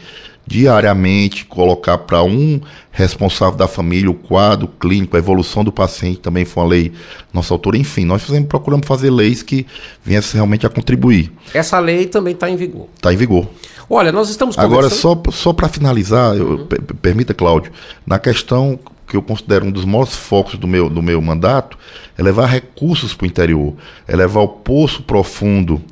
diariamente 0.48 1.44
colocar 1.44 1.98
para 1.98 2.22
um 2.22 2.58
responsável 2.90 3.56
da 3.56 3.68
família 3.68 4.10
o 4.10 4.14
quadro 4.14 4.66
clínico, 4.66 5.14
a 5.14 5.18
evolução 5.18 5.62
do 5.62 5.70
paciente, 5.70 6.20
também 6.20 6.46
foi 6.46 6.62
uma 6.62 6.68
lei 6.70 6.92
nossa 7.32 7.52
autora. 7.52 7.76
Enfim, 7.76 8.06
nós 8.06 8.22
fizemos, 8.22 8.48
procuramos 8.48 8.86
fazer 8.86 9.10
leis 9.10 9.42
que 9.42 9.66
viessem 10.02 10.36
realmente 10.36 10.66
a 10.66 10.70
contribuir. 10.70 11.30
Essa 11.52 11.78
lei 11.78 12.06
também 12.06 12.32
está 12.32 12.48
em 12.48 12.56
vigor. 12.56 12.88
Está 12.96 13.12
em 13.12 13.16
vigor. 13.16 13.46
Olha, 13.90 14.10
nós 14.10 14.30
estamos 14.30 14.56
conversando... 14.56 14.78
Agora, 14.78 14.90
só, 14.90 15.22
só 15.30 15.52
para 15.52 15.68
finalizar, 15.68 16.34
uhum. 16.34 16.38
eu, 16.38 16.66
permita, 17.00 17.34
Cláudio, 17.34 17.70
na 18.06 18.18
questão 18.18 18.78
que 19.06 19.16
eu 19.16 19.22
considero 19.22 19.66
um 19.66 19.70
dos 19.70 19.84
maiores 19.84 20.14
focos 20.14 20.58
do 20.58 20.66
meu, 20.66 20.88
do 20.88 21.02
meu 21.02 21.20
mandato, 21.20 21.78
é 22.16 22.22
levar 22.22 22.46
recursos 22.46 23.14
para 23.14 23.24
o 23.24 23.26
interior, 23.26 23.74
é 24.06 24.16
levar 24.16 24.40
o 24.40 24.48
poço 24.48 25.02
profundo 25.02 25.82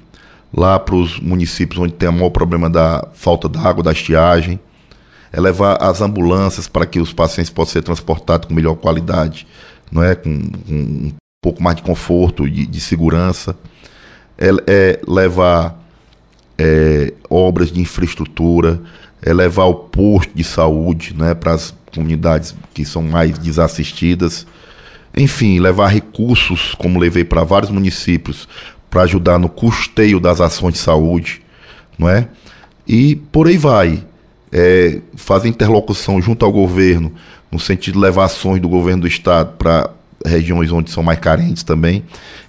lá 0.55 0.79
para 0.79 0.95
os 0.95 1.19
municípios 1.21 1.79
onde 1.81 1.93
tem 1.93 2.09
o 2.09 2.13
maior 2.13 2.31
problema 2.31 2.69
da 2.69 3.07
falta 3.15 3.49
d'água, 3.49 3.83
da 3.83 3.93
estiagem, 3.93 4.59
é 5.33 5.41
levar 5.41 5.83
as 5.83 6.01
ambulâncias 6.01 6.69
para 6.69 6.87
que 6.87 7.01
os 7.01 7.13
pacientes 7.13 7.51
possam 7.51 7.75
ser 7.75 7.83
transportados 7.83 8.49
com 8.49 8.55
melhor 8.55 8.75
qualidade, 8.77 9.47
não 9.91 10.03
é, 10.03 10.15
com, 10.15 10.41
com 10.67 10.75
um 10.75 11.13
pouco 11.43 11.63
mais 11.63 11.77
de 11.77 11.83
conforto, 11.83 12.49
de, 12.49 12.67
de 12.67 12.81
segurança, 12.81 13.57
é, 14.39 14.51
é 14.67 15.01
levar 15.07 15.79
é, 16.59 17.13
obras 17.29 17.71
de 17.71 17.81
infraestrutura, 17.81 18.81
é 19.23 19.33
levar 19.33 19.65
o 19.65 19.75
posto 19.75 20.33
de 20.35 20.45
saúde 20.45 21.15
né, 21.15 21.35
para 21.35 21.53
as 21.53 21.75
comunidades 21.95 22.55
que 22.73 22.85
são 22.85 23.03
mais 23.03 23.39
desassistidas. 23.39 24.47
Enfim, 25.17 25.59
levar 25.59 25.89
recursos, 25.89 26.75
como 26.75 26.99
levei 26.99 27.25
para 27.25 27.43
vários 27.43 27.71
municípios, 27.71 28.47
para 28.97 29.03
ajudar 29.03 29.39
no 29.39 29.51
custeio 29.51 30.19
das 30.19 30.41
ações 30.41 30.73
de 30.73 30.79
saúde, 30.81 31.43
não 31.99 32.09
é? 32.09 32.27
E 32.89 33.15
por 33.15 33.47
aí 33.47 33.59
vai. 33.59 34.03
É, 34.51 35.03
fazer 35.15 35.49
interlocução 35.49 36.23
junto 36.23 36.47
ao 36.47 36.53
governo, 36.53 37.13
no 37.53 37.61
sentido 37.61 37.95
de 37.95 38.01
levar 38.01 38.25
ações 38.25 38.59
do 38.59 38.71
governo 38.71 39.03
do 39.03 39.07
estado 39.07 39.53
para 39.59 39.91
regiões 40.27 40.71
onde 40.73 40.91
são 40.91 41.03
mais 41.03 41.19
carentes 41.19 41.63
também. 41.63 42.05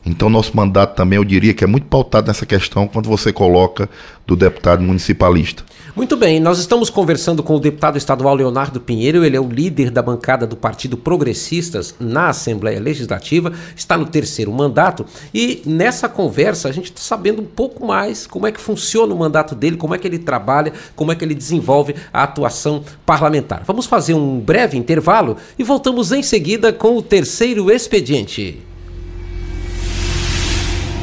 Então, 0.05 0.29
nosso 0.29 0.55
mandato 0.55 0.95
também, 0.95 1.17
eu 1.17 1.23
diria 1.23 1.53
que 1.53 1.63
é 1.63 1.67
muito 1.67 1.87
pautado 1.87 2.27
nessa 2.27 2.45
questão 2.45 2.87
quando 2.87 3.09
você 3.09 3.33
coloca 3.33 3.89
do 4.25 4.35
deputado 4.35 4.81
municipalista. 4.81 5.63
Muito 5.95 6.15
bem, 6.15 6.39
nós 6.39 6.59
estamos 6.59 6.89
conversando 6.89 7.41
com 7.41 7.55
o 7.55 7.59
deputado 7.59 7.97
estadual 7.97 8.35
Leonardo 8.35 8.79
Pinheiro, 8.79 9.25
ele 9.25 9.35
é 9.35 9.39
o 9.39 9.49
líder 9.49 9.89
da 9.89 10.01
bancada 10.01 10.45
do 10.45 10.55
Partido 10.55 10.95
Progressistas 10.95 11.95
na 11.99 12.29
Assembleia 12.29 12.79
Legislativa, 12.79 13.51
está 13.75 13.97
no 13.97 14.05
terceiro 14.05 14.51
mandato 14.51 15.05
e 15.33 15.63
nessa 15.65 16.07
conversa 16.07 16.69
a 16.69 16.71
gente 16.71 16.91
está 16.91 17.01
sabendo 17.01 17.41
um 17.41 17.45
pouco 17.45 17.85
mais 17.85 18.27
como 18.27 18.45
é 18.45 18.51
que 18.51 18.59
funciona 18.59 19.11
o 19.11 19.17
mandato 19.17 19.55
dele, 19.55 19.75
como 19.75 19.95
é 19.95 19.97
que 19.97 20.05
ele 20.05 20.19
trabalha, 20.19 20.71
como 20.95 21.11
é 21.11 21.15
que 21.15 21.25
ele 21.25 21.33
desenvolve 21.33 21.95
a 22.13 22.23
atuação 22.23 22.83
parlamentar. 23.05 23.63
Vamos 23.65 23.87
fazer 23.87 24.13
um 24.13 24.39
breve 24.39 24.77
intervalo 24.77 25.37
e 25.57 25.63
voltamos 25.63 26.11
em 26.11 26.21
seguida 26.21 26.71
com 26.71 26.95
o 26.95 27.01
terceiro 27.01 27.66
expediente. 27.71 28.59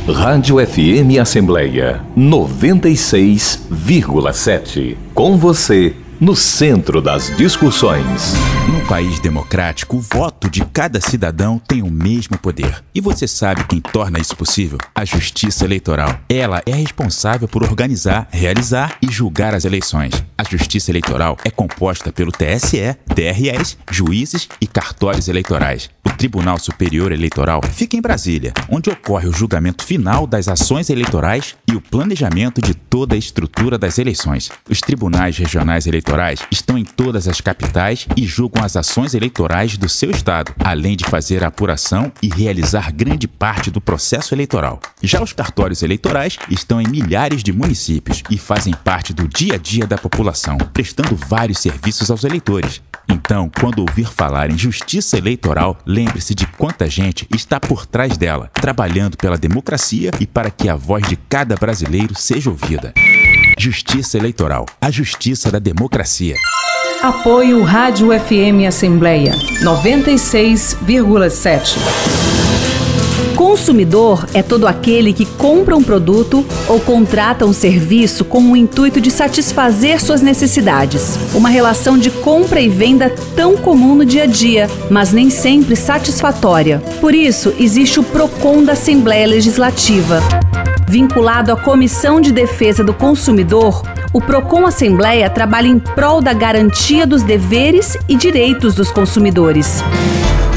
Rádio 0.07 0.59
FM 0.59 1.19
Assembleia 1.21 2.05
96,7. 2.17 4.97
Com 5.15 5.37
você 5.39 5.97
no 6.21 6.37
centro 6.37 7.03
das 7.03 7.35
discussões. 7.37 8.35
No 8.73 8.81
país 8.87 9.19
democrático, 9.19 9.97
o 9.97 10.01
voto 10.01 10.49
de 10.49 10.65
cada 10.65 11.01
cidadão 11.01 11.59
tem 11.59 11.83
o 11.83 11.91
mesmo 11.91 12.39
poder. 12.39 12.83
E 12.95 13.01
você 13.01 13.27
sabe 13.27 13.65
quem 13.65 13.81
torna 13.81 14.19
isso 14.19 14.37
possível? 14.37 14.79
A 14.95 15.05
Justiça 15.05 15.65
Eleitoral. 15.65 16.19
Ela 16.29 16.63
é 16.65 16.73
responsável 16.73 17.49
por 17.49 17.63
organizar, 17.63 18.29
realizar 18.31 18.97
e 19.03 19.11
julgar 19.11 19.55
as 19.55 19.65
eleições. 19.65 20.13
A 20.39 20.45
Justiça 20.45 20.91
Eleitoral 20.91 21.37
é 21.45 21.51
composta 21.51 22.13
pelo 22.13 22.33
TSE, 22.33 22.97
TREs, 23.15 23.77
juízes 23.91 24.49
e 24.61 24.67
cartórios 24.67 25.29
eleitorais. 25.29 25.91
O 26.07 26.11
Tribunal 26.11 26.59
Superior 26.59 27.13
Eleitoral 27.13 27.61
fica 27.73 27.97
em 27.97 28.01
Brasília, 28.01 28.53
onde 28.69 28.89
ocorre 28.89 29.29
o 29.29 29.33
julgamento 29.33 29.85
final 29.85 30.27
das 30.27 30.49
ações 30.49 30.91
eleitorais 30.91 31.57
e 31.67 31.75
o 31.75 31.81
planejamento 31.81 32.63
de 32.63 32.75
toda 32.75 33.15
a 33.15 33.19
estrutura 33.19 33.77
das 33.77 33.99
eleições. 33.99 34.51
Os 34.69 34.81
tribunais 34.81 35.37
regionais 35.37 35.87
eleitorais 35.87 36.04
eleitorais 36.05 36.41
estão 36.51 36.77
em 36.77 36.85
todas 36.85 37.27
as 37.27 37.41
capitais 37.41 38.07
e 38.15 38.27
julgam 38.27 38.63
as 38.63 38.77
ações 38.77 39.15
eleitorais 39.15 39.79
do 39.79 39.89
seu 39.89 40.11
estado, 40.11 40.55
além 40.63 40.97
de 40.97 41.05
fazer 41.05 41.43
a 41.43 41.49
apuração 41.49 42.13
e 42.23 42.29
realizar 42.29 42.93
grande 42.93 43.27
parte 43.27 43.71
do 43.71 43.81
processo 43.81 44.35
eleitoral. 44.35 44.81
Já 45.03 45.23
os 45.23 45.33
cartórios 45.33 45.83
eleitorais 45.83 46.37
estão 46.51 46.81
em 46.81 46.89
milhares 46.89 47.43
de 47.43 47.53
municípios 47.53 48.23
e 48.31 48.37
fazem 48.37 48.75
parte 48.85 49.15
do 49.15 49.27
dia 49.27 49.55
a 49.55 49.59
dia 49.59 49.87
da 49.87 49.97
população, 49.97 50.59
prestando 50.59 51.17
vários 51.17 51.59
serviços 51.59 52.11
aos 52.11 52.23
eleitores. 52.23 52.83
Então, 53.09 53.51
quando 53.61 53.81
ouvir 53.81 54.07
falar 54.07 54.51
em 54.51 54.59
justiça 54.59 55.19
eleitoral, 55.19 55.77
lembre-se 55.87 56.35
de 56.35 56.47
quanta 56.47 56.89
gente 56.89 57.27
está 57.35 57.61
por 57.61 57.85
trás 57.87 58.17
dela, 58.17 58.51
trabalhando 58.55 59.17
pela 59.17 59.37
democracia 59.37 60.13
e 60.21 60.27
para 60.27 60.51
que 60.51 60.69
a 60.69 60.77
voz 60.77 61.07
de 61.07 61.17
cada 61.17 61.57
brasileiro 61.57 62.19
seja 62.19 62.51
ouvida. 62.51 62.93
Justiça 63.59 64.19
Eleitoral, 64.19 64.67
a 64.81 64.91
justiça 64.91 65.51
da 65.51 65.59
democracia. 65.59 66.37
Apoio 67.03 67.63
Rádio 67.63 68.09
FM 68.19 68.67
Assembleia 68.67 69.33
96,7. 69.63 71.77
Consumidor 73.37 74.27
é 74.33 74.43
todo 74.43 74.67
aquele 74.67 75.13
que 75.13 75.27
compra 75.27 75.77
um 75.77 75.83
produto 75.83 76.45
ou 76.69 76.79
contrata 76.79 77.45
um 77.45 77.53
serviço 77.53 78.25
com 78.25 78.41
o 78.53 78.57
intuito 78.57 79.01
de 79.01 79.11
satisfazer 79.11 80.01
suas 80.01 80.23
necessidades. 80.23 81.19
Uma 81.35 81.49
relação 81.49 81.99
de 81.99 82.11
compra 82.11 82.61
e 82.61 82.69
venda 82.69 83.13
tão 83.35 83.57
comum 83.57 83.95
no 83.95 84.05
dia 84.05 84.23
a 84.23 84.27
dia, 84.27 84.69
mas 84.89 85.13
nem 85.13 85.31
sempre 85.31 85.75
satisfatória. 85.75 86.81
Por 87.01 87.15
isso, 87.15 87.53
existe 87.59 87.99
o 87.99 88.05
PROCON 88.05 88.63
da 88.63 88.73
Assembleia 88.73 89.27
Legislativa. 89.27 90.21
Vinculado 90.89 91.51
à 91.51 91.57
Comissão 91.57 92.21
de 92.21 92.31
Defesa 92.31 92.85
do 92.85 92.95
Consumidor, 92.95 93.83
o 94.13 94.21
PROCON 94.21 94.65
Assembleia 94.65 95.29
trabalha 95.29 95.67
em 95.67 95.79
prol 95.79 96.21
da 96.21 96.33
garantia 96.33 97.05
dos 97.05 97.23
deveres 97.23 97.97
e 98.09 98.15
direitos 98.15 98.75
dos 98.75 98.93
consumidores. 98.93 99.83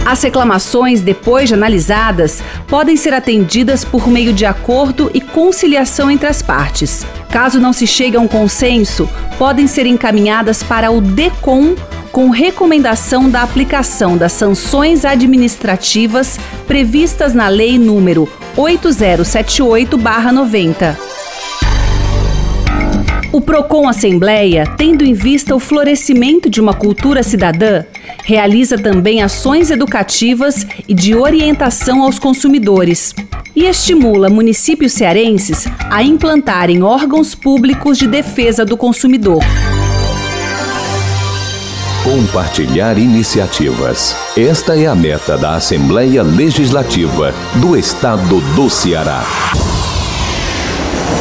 As 0.08 0.24
reclamações, 0.24 1.02
depois 1.02 1.50
de 1.50 1.54
analisadas, 1.54 2.42
podem 2.70 2.96
ser 2.96 3.14
atendidas 3.14 3.84
por 3.84 4.08
meio 4.08 4.32
de 4.32 4.46
acordo 4.46 5.12
e 5.14 5.20
conciliação 5.20 6.10
entre 6.10 6.30
as 6.30 6.42
partes. 6.42 7.06
Caso 7.30 7.60
não 7.60 7.74
se 7.74 7.86
chegue 7.86 8.16
a 8.16 8.22
um 8.22 8.28
consenso, 8.28 9.10
podem 9.38 9.68
ser 9.68 9.86
encaminhadas 9.86 10.64
para 10.64 10.92
o 10.92 11.02
DECOM 11.02 11.76
com 12.10 12.30
recomendação 12.30 13.30
da 13.30 13.42
aplicação 13.42 14.16
das 14.16 14.32
sanções 14.32 15.04
administrativas 15.04 16.40
previstas 16.66 17.34
na 17.34 17.50
Lei 17.50 17.78
número 17.78 18.30
8078-90. 18.56 21.17
Procon 23.48 23.88
Assembleia, 23.88 24.66
tendo 24.78 25.06
em 25.06 25.14
vista 25.14 25.56
o 25.56 25.60
florescimento 25.60 26.50
de 26.50 26.60
uma 26.60 26.74
cultura 26.74 27.24
cidadã, 27.24 27.86
realiza 28.26 28.78
também 28.78 29.24
ações 29.24 29.72
educativas 29.72 30.68
e 30.86 30.94
de 30.94 31.16
orientação 31.16 32.04
aos 32.04 32.20
consumidores 32.20 33.16
e 33.56 33.64
estimula 33.64 34.30
municípios 34.30 34.92
cearenses 34.92 35.66
a 35.90 36.04
implantarem 36.04 36.84
órgãos 36.84 37.34
públicos 37.34 37.98
de 37.98 38.06
defesa 38.06 38.66
do 38.66 38.76
consumidor. 38.76 39.42
Compartilhar 42.04 42.98
iniciativas. 42.98 44.14
Esta 44.36 44.78
é 44.78 44.88
a 44.88 44.96
meta 44.96 45.38
da 45.38 45.56
Assembleia 45.56 46.22
Legislativa 46.22 47.34
do 47.62 47.78
Estado 47.78 48.42
do 48.56 48.70
Ceará. 48.70 49.24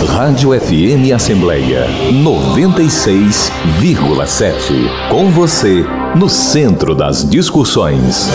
Rádio 0.04 0.50
FM 0.58 1.12
Assembleia 1.14 1.86
96,7. 2.12 5.08
Com 5.08 5.30
você, 5.30 5.84
no 6.14 6.28
centro 6.28 6.94
das 6.94 7.26
discussões. 7.28 8.28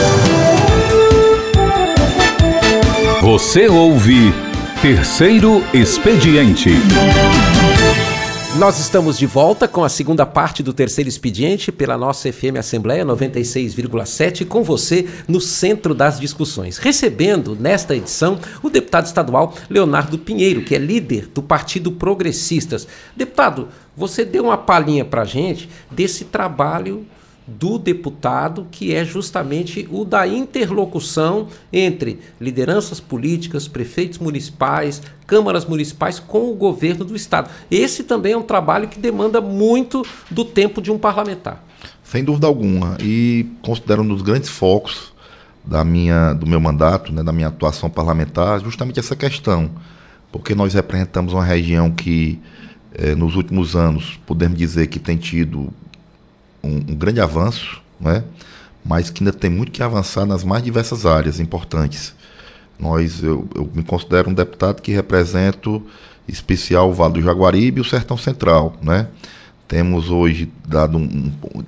Você 3.22 3.68
ouve 3.68 4.34
Terceiro 4.82 5.64
Expediente. 5.74 6.72
Nós 8.60 8.80
estamos 8.80 9.18
de 9.18 9.26
volta 9.26 9.66
com 9.66 9.82
a 9.82 9.88
segunda 9.88 10.26
parte 10.26 10.62
do 10.62 10.74
terceiro 10.74 11.08
expediente 11.08 11.72
pela 11.72 11.98
nossa 11.98 12.32
FM 12.32 12.58
Assembleia 12.60 13.06
96,7 13.06 14.46
com 14.46 14.62
você 14.62 15.08
no 15.26 15.40
centro 15.40 15.96
das 15.96 16.20
discussões. 16.20 16.78
Recebendo 16.78 17.56
nesta 17.56 17.96
edição 17.96 18.38
o 18.62 18.70
deputado 18.70 19.06
estadual 19.06 19.56
Leonardo 19.70 20.18
Pinheiro, 20.18 20.64
que 20.64 20.76
é 20.76 20.78
líder 20.78 21.28
do 21.28 21.42
Partido 21.42 21.94
Progressistas. 21.94 22.86
Deputado, 23.16 23.70
você 23.96 24.26
deu 24.26 24.44
uma 24.44 24.58
palhinha 24.58 25.06
para 25.06 25.24
gente 25.24 25.70
desse 25.90 26.26
trabalho 26.26 27.06
do 27.48 27.78
deputado, 27.78 28.68
que 28.70 28.94
é 28.94 29.04
justamente 29.04 29.88
o 29.92 30.06
da 30.06 30.28
interlocução 30.28 31.48
entre 31.74 32.20
lideranças 32.40 33.00
políticas, 33.00 33.68
prefeitos 33.68 34.20
municipais, 34.20 35.02
câmaras 35.26 35.66
municipais 35.66 36.20
com 36.20 36.52
o 36.52 36.56
governo 36.56 37.04
do 37.04 37.16
estado. 37.16 37.50
Esse 37.70 38.04
também 38.04 38.34
é 38.34 38.38
um 38.38 38.44
trabalho 38.44 38.88
que 38.88 39.00
demanda 39.00 39.42
muito 39.42 40.06
do 40.30 40.46
tempo 40.46 40.82
de 40.82 40.92
um 40.92 40.98
parlamentar. 40.98 41.64
Sem 42.04 42.24
dúvida 42.24 42.46
alguma, 42.46 42.98
e 43.02 43.48
considero 43.62 44.04
um 44.04 44.08
dos 44.08 44.22
grandes 44.22 44.50
focos 44.50 45.12
da 45.64 45.84
minha, 45.84 46.34
do 46.34 46.46
meu 46.46 46.60
mandato, 46.60 47.12
né, 47.12 47.24
da 47.24 47.32
minha 47.32 47.48
atuação 47.48 47.90
parlamentar, 47.90 48.60
justamente 48.60 49.00
essa 49.00 49.16
questão, 49.16 49.72
porque 50.32 50.54
nós 50.54 50.74
representamos 50.74 51.34
uma 51.34 51.44
região 51.44 51.90
que 51.90 52.40
eh, 52.94 53.16
nos 53.16 53.36
últimos 53.36 53.76
anos 53.76 54.20
podemos 54.26 54.58
dizer 54.58 54.88
que 54.88 55.00
tem 55.00 55.18
tido 55.18 55.72
um, 56.64 56.76
um 56.76 56.96
grande 56.96 57.20
avanço, 57.20 57.82
né? 58.00 58.24
mas 58.84 59.10
que 59.10 59.24
ainda 59.24 59.34
tem 59.34 59.50
muito 59.50 59.72
que 59.72 59.84
avançar 59.84 60.26
nas 60.26 60.44
mais 60.44 60.64
diversas 60.64 61.06
áreas 61.06 61.40
importantes. 61.40 62.14
Nós, 62.80 63.22
eu, 63.22 63.48
eu 63.54 63.70
me 63.74 63.84
considero 63.84 64.30
um 64.30 64.34
deputado 64.34 64.82
que 64.82 64.92
represento 64.92 65.82
especial 66.28 66.90
o 66.90 66.94
Vale 66.94 67.14
do 67.14 67.22
Jaguaribe 67.22 67.80
e 67.80 67.82
o 67.82 67.86
Sertão 67.86 68.18
Central, 68.18 68.76
né? 68.82 69.08
Temos 69.68 70.10
hoje 70.10 70.52
dado 70.68 70.98
um, 70.98 71.32
um, 71.56 71.64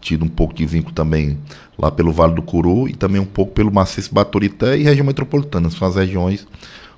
tido 0.00 0.24
um 0.24 0.28
pouco 0.28 0.54
de 0.54 0.64
vínculo 0.66 0.94
também 0.94 1.38
lá 1.78 1.90
pelo 1.90 2.12
Vale 2.12 2.34
do 2.34 2.42
Curu 2.42 2.88
e 2.88 2.94
também 2.94 3.20
um 3.20 3.26
pouco 3.26 3.52
pelo 3.52 3.72
Maciço 3.72 4.12
Baturité 4.12 4.76
e 4.76 4.82
região 4.82 5.06
metropolitana, 5.06 5.70
são 5.70 5.86
as 5.86 5.96
regiões 5.96 6.46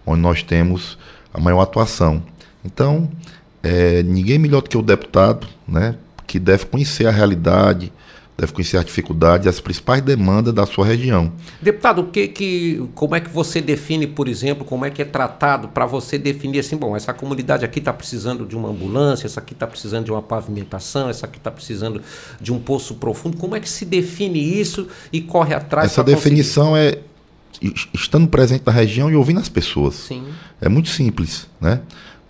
onde 0.06 0.20
nós 0.20 0.42
temos 0.42 0.96
a 1.32 1.40
maior 1.40 1.60
atuação. 1.60 2.22
Então, 2.64 3.08
é, 3.62 4.02
ninguém 4.02 4.38
melhor 4.38 4.62
do 4.62 4.68
que 4.68 4.78
o 4.78 4.82
deputado, 4.82 5.46
né, 5.66 5.96
que 6.34 6.40
deve 6.40 6.66
conhecer 6.66 7.06
a 7.06 7.12
realidade, 7.12 7.92
deve 8.36 8.52
conhecer 8.52 8.76
as 8.76 8.84
dificuldades 8.84 9.46
as 9.46 9.60
principais 9.60 10.02
demandas 10.02 10.52
da 10.52 10.66
sua 10.66 10.84
região. 10.84 11.32
Deputado, 11.62 12.00
o 12.00 12.06
que, 12.08 12.26
que, 12.26 12.88
como 12.92 13.14
é 13.14 13.20
que 13.20 13.30
você 13.30 13.60
define, 13.60 14.08
por 14.08 14.26
exemplo, 14.26 14.64
como 14.64 14.84
é 14.84 14.90
que 14.90 15.00
é 15.00 15.04
tratado 15.04 15.68
para 15.68 15.86
você 15.86 16.18
definir 16.18 16.58
assim, 16.58 16.76
bom, 16.76 16.96
essa 16.96 17.14
comunidade 17.14 17.64
aqui 17.64 17.78
está 17.78 17.92
precisando 17.92 18.44
de 18.44 18.56
uma 18.56 18.68
ambulância, 18.68 19.28
essa 19.28 19.38
aqui 19.38 19.52
está 19.52 19.64
precisando 19.64 20.06
de 20.06 20.10
uma 20.10 20.20
pavimentação, 20.20 21.08
essa 21.08 21.24
aqui 21.26 21.38
está 21.38 21.52
precisando 21.52 22.02
de 22.40 22.52
um 22.52 22.58
poço 22.58 22.96
profundo. 22.96 23.36
Como 23.36 23.54
é 23.54 23.60
que 23.60 23.68
se 23.68 23.84
define 23.84 24.40
isso 24.40 24.88
e 25.12 25.20
corre 25.20 25.54
atrás? 25.54 25.92
Essa 25.92 26.02
definição 26.02 26.70
conseguir? 26.70 26.98
é 26.98 27.14
estando 27.94 28.26
presente 28.26 28.64
na 28.66 28.72
região 28.72 29.08
e 29.08 29.14
ouvindo 29.14 29.38
as 29.38 29.48
pessoas. 29.48 29.94
Sim. 29.94 30.24
É 30.60 30.68
muito 30.68 30.88
simples, 30.88 31.48
né? 31.60 31.80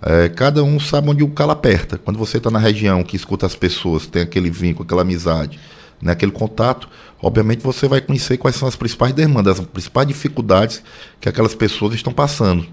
É, 0.07 0.29
cada 0.29 0.63
um 0.63 0.79
sabe 0.79 1.09
onde 1.09 1.25
o 1.25 1.29
calo 1.29 1.53
aperta. 1.53 1.97
Quando 1.97 2.19
você 2.19 2.37
está 2.37 2.51
na 2.51 2.59
região 2.59 3.03
que 3.03 3.17
escuta 3.17 3.47
as 3.47 3.57
pessoas, 3.57 4.07
tem 4.07 4.21
aquele 4.21 4.51
vínculo, 4.51 4.85
aquela 4.85 5.01
amizade, 5.01 5.59
né, 6.01 6.13
aquele 6.13 6.31
contato, 6.31 6.87
obviamente 7.23 7.63
você 7.63 7.89
vai 7.89 8.03
conhecer 8.03 8.37
quais 8.37 8.55
são 8.55 8.69
as 8.69 8.77
principais 8.77 9.15
demandas, 9.15 9.59
as 9.59 9.67
principais 9.67 10.07
dificuldades 10.07 10.83
que 11.19 11.27
aquelas 11.27 11.55
pessoas 11.55 11.95
estão 11.95 12.13
passando. 12.13 12.67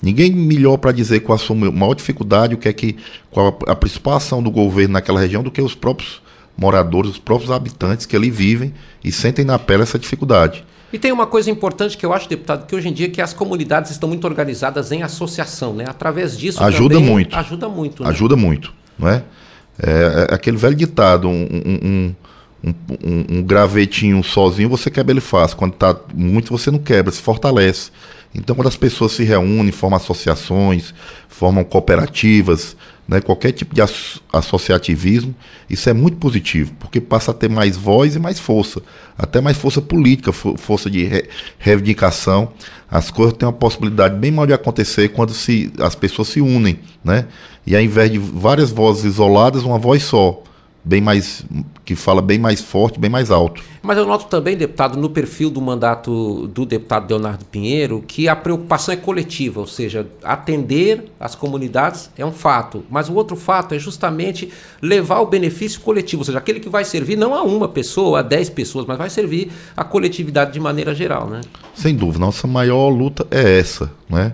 Ninguém 0.00 0.30
melhor 0.30 0.76
para 0.76 0.92
dizer 0.92 1.20
qual 1.20 1.34
a 1.34 1.38
sua 1.38 1.56
maior 1.56 1.94
dificuldade, 1.94 2.54
o 2.54 2.58
que 2.58 2.68
é 2.68 2.72
que 2.72 2.96
qual 3.30 3.58
a, 3.66 3.72
a 3.72 3.74
principal 3.74 4.14
ação 4.14 4.40
do 4.40 4.50
governo 4.50 4.92
naquela 4.92 5.18
região 5.18 5.42
do 5.42 5.50
que 5.50 5.60
os 5.60 5.74
próprios 5.74 6.22
moradores, 6.56 7.12
os 7.12 7.18
próprios 7.18 7.50
habitantes 7.50 8.06
que 8.06 8.14
ali 8.14 8.30
vivem 8.30 8.72
e 9.02 9.10
sentem 9.10 9.44
na 9.44 9.58
pele 9.58 9.82
essa 9.82 9.98
dificuldade. 9.98 10.64
E 10.92 10.98
tem 10.98 11.10
uma 11.10 11.26
coisa 11.26 11.50
importante 11.50 11.96
que 11.96 12.06
eu 12.06 12.12
acho, 12.12 12.28
deputado, 12.28 12.66
que 12.66 12.74
hoje 12.74 12.88
em 12.88 12.92
dia 12.92 13.10
que 13.10 13.20
as 13.20 13.32
comunidades 13.32 13.90
estão 13.90 14.08
muito 14.08 14.24
organizadas 14.24 14.92
em 14.92 15.02
associação, 15.02 15.74
né? 15.74 15.84
Através 15.88 16.38
disso 16.38 16.62
ajuda 16.62 17.00
muito. 17.00 17.36
Ajuda 17.36 17.68
muito. 17.68 18.02
Né? 18.02 18.08
Ajuda 18.08 18.36
muito, 18.36 18.72
não 18.98 19.08
é? 19.08 19.22
É, 19.82 20.28
é 20.30 20.34
aquele 20.34 20.56
velho 20.56 20.74
ditado, 20.74 21.28
um, 21.28 21.44
um, 21.44 22.14
um, 22.64 23.38
um, 23.38 23.42
gravetinho 23.42 24.22
sozinho 24.22 24.68
você 24.68 24.90
quebra 24.90 25.12
ele 25.12 25.20
fácil. 25.20 25.56
Quando 25.56 25.74
está 25.74 25.94
muito 26.14 26.56
você 26.56 26.70
não 26.70 26.78
quebra, 26.78 27.12
se 27.12 27.20
fortalece. 27.20 27.90
Então, 28.34 28.54
quando 28.54 28.68
as 28.68 28.76
pessoas 28.76 29.12
se 29.12 29.24
reúnem, 29.24 29.72
formam 29.72 29.96
associações, 29.96 30.94
formam 31.28 31.64
cooperativas, 31.64 32.76
né, 33.08 33.20
qualquer 33.20 33.52
tipo 33.52 33.74
de 33.74 33.80
associativismo, 34.32 35.34
isso 35.70 35.88
é 35.88 35.92
muito 35.92 36.16
positivo, 36.16 36.72
porque 36.78 37.00
passa 37.00 37.30
a 37.30 37.34
ter 37.34 37.48
mais 37.48 37.76
voz 37.76 38.16
e 38.16 38.18
mais 38.18 38.38
força, 38.38 38.82
até 39.16 39.40
mais 39.40 39.56
força 39.56 39.80
política, 39.80 40.32
força 40.32 40.90
de 40.90 41.04
re 41.04 41.28
reivindicação. 41.58 42.52
As 42.90 43.10
coisas 43.10 43.36
têm 43.36 43.46
uma 43.46 43.52
possibilidade 43.52 44.16
bem 44.16 44.30
maior 44.30 44.46
de 44.46 44.52
acontecer 44.52 45.08
quando 45.10 45.32
se, 45.32 45.72
as 45.78 45.94
pessoas 45.94 46.28
se 46.28 46.40
unem, 46.40 46.78
né? 47.04 47.26
E 47.66 47.74
ao 47.74 47.82
invés 47.82 48.10
de 48.10 48.18
várias 48.18 48.70
vozes 48.70 49.04
isoladas, 49.04 49.64
uma 49.64 49.78
voz 49.78 50.02
só 50.02 50.42
bem 50.86 51.00
mais 51.00 51.44
que 51.84 51.96
fala 51.96 52.22
bem 52.22 52.38
mais 52.38 52.60
forte, 52.60 52.98
bem 52.98 53.10
mais 53.10 53.30
alto. 53.30 53.60
Mas 53.82 53.98
eu 53.98 54.06
noto 54.06 54.26
também, 54.26 54.56
deputado, 54.56 54.96
no 54.96 55.10
perfil 55.10 55.50
do 55.50 55.60
mandato 55.60 56.46
do 56.48 56.64
deputado 56.64 57.10
Leonardo 57.10 57.44
Pinheiro, 57.44 58.04
que 58.06 58.28
a 58.28 58.36
preocupação 58.36 58.94
é 58.94 58.96
coletiva, 58.96 59.60
ou 59.60 59.66
seja, 59.66 60.06
atender 60.22 61.12
as 61.18 61.34
comunidades 61.34 62.10
é 62.16 62.24
um 62.24 62.32
fato, 62.32 62.84
mas 62.88 63.08
o 63.08 63.14
outro 63.14 63.36
fato 63.36 63.74
é 63.74 63.78
justamente 63.78 64.48
levar 64.80 65.20
o 65.20 65.26
benefício 65.26 65.80
coletivo, 65.80 66.20
ou 66.20 66.24
seja, 66.24 66.38
aquele 66.38 66.60
que 66.60 66.68
vai 66.68 66.84
servir 66.84 67.16
não 67.16 67.34
a 67.34 67.42
uma 67.42 67.68
pessoa, 67.68 68.20
a 68.20 68.22
dez 68.22 68.48
pessoas, 68.48 68.86
mas 68.86 68.96
vai 68.96 69.10
servir 69.10 69.50
a 69.76 69.82
coletividade 69.82 70.52
de 70.52 70.60
maneira 70.60 70.94
geral, 70.94 71.28
né? 71.28 71.40
Sem 71.74 71.96
dúvida, 71.96 72.24
nossa 72.24 72.46
maior 72.46 72.88
luta 72.88 73.26
é 73.30 73.58
essa, 73.58 73.90
né? 74.08 74.32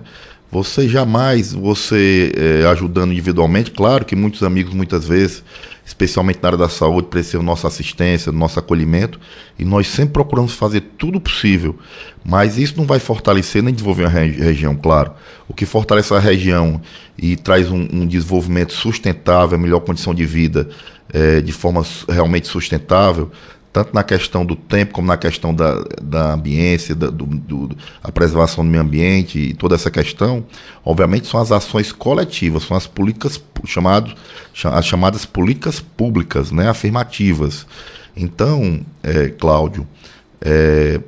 Você 0.53 0.87
jamais, 0.87 1.51
você 1.51 2.31
é, 2.35 2.67
ajudando 2.67 3.11
individualmente, 3.11 3.71
claro 3.71 4.05
que 4.05 4.15
muitos 4.15 4.43
amigos 4.43 4.73
muitas 4.73 5.07
vezes 5.07 5.43
especialmente 5.85 6.39
na 6.41 6.49
área 6.49 6.57
da 6.57 6.69
saúde, 6.69 7.07
precisam 7.07 7.41
da 7.41 7.45
nossa 7.45 7.67
assistência, 7.67 8.31
do 8.31 8.37
nosso 8.37 8.57
acolhimento, 8.57 9.19
e 9.59 9.65
nós 9.65 9.87
sempre 9.87 10.13
procuramos 10.13 10.53
fazer 10.53 10.81
tudo 10.97 11.19
possível, 11.19 11.77
mas 12.23 12.57
isso 12.57 12.75
não 12.77 12.85
vai 12.85 12.99
fortalecer 12.99 13.61
nem 13.61 13.73
desenvolver 13.73 14.05
a 14.05 14.09
região, 14.09 14.75
claro. 14.75 15.11
O 15.47 15.53
que 15.53 15.65
fortalece 15.65 16.13
a 16.13 16.19
região 16.19 16.81
e 17.17 17.35
traz 17.35 17.69
um, 17.69 17.87
um 17.91 18.07
desenvolvimento 18.07 18.71
sustentável, 18.73 19.59
melhor 19.59 19.81
condição 19.81 20.13
de 20.13 20.25
vida, 20.25 20.69
é, 21.11 21.41
de 21.41 21.51
forma 21.51 21.83
realmente 22.07 22.47
sustentável, 22.47 23.29
tanto 23.73 23.93
na 23.93 24.03
questão 24.03 24.45
do 24.45 24.55
tempo 24.55 24.93
como 24.93 25.07
na 25.07 25.17
questão 25.17 25.53
da, 25.53 25.83
da 26.01 26.33
ambiência, 26.33 26.93
da 26.93 27.07
do, 27.09 27.25
do, 27.25 27.75
a 28.03 28.11
preservação 28.11 28.63
do 28.63 28.69
meio 28.69 28.83
ambiente 28.83 29.39
e 29.39 29.53
toda 29.55 29.73
essa 29.75 29.89
questão, 29.89 30.45
obviamente 30.85 31.27
são 31.27 31.41
as 31.41 31.51
ações 31.51 31.91
coletivas, 31.91 32.63
são 32.63 32.77
as 32.77 32.85
políticas 32.85 33.43
chamadas 33.65 34.13
as 34.65 34.85
chamadas 34.85 35.25
políticas 35.25 35.79
públicas, 35.79 36.51
né, 36.51 36.69
afirmativas. 36.69 37.65
Então, 38.15 38.81
é, 39.01 39.29
Cláudio, 39.29 39.87
É, 40.45 40.99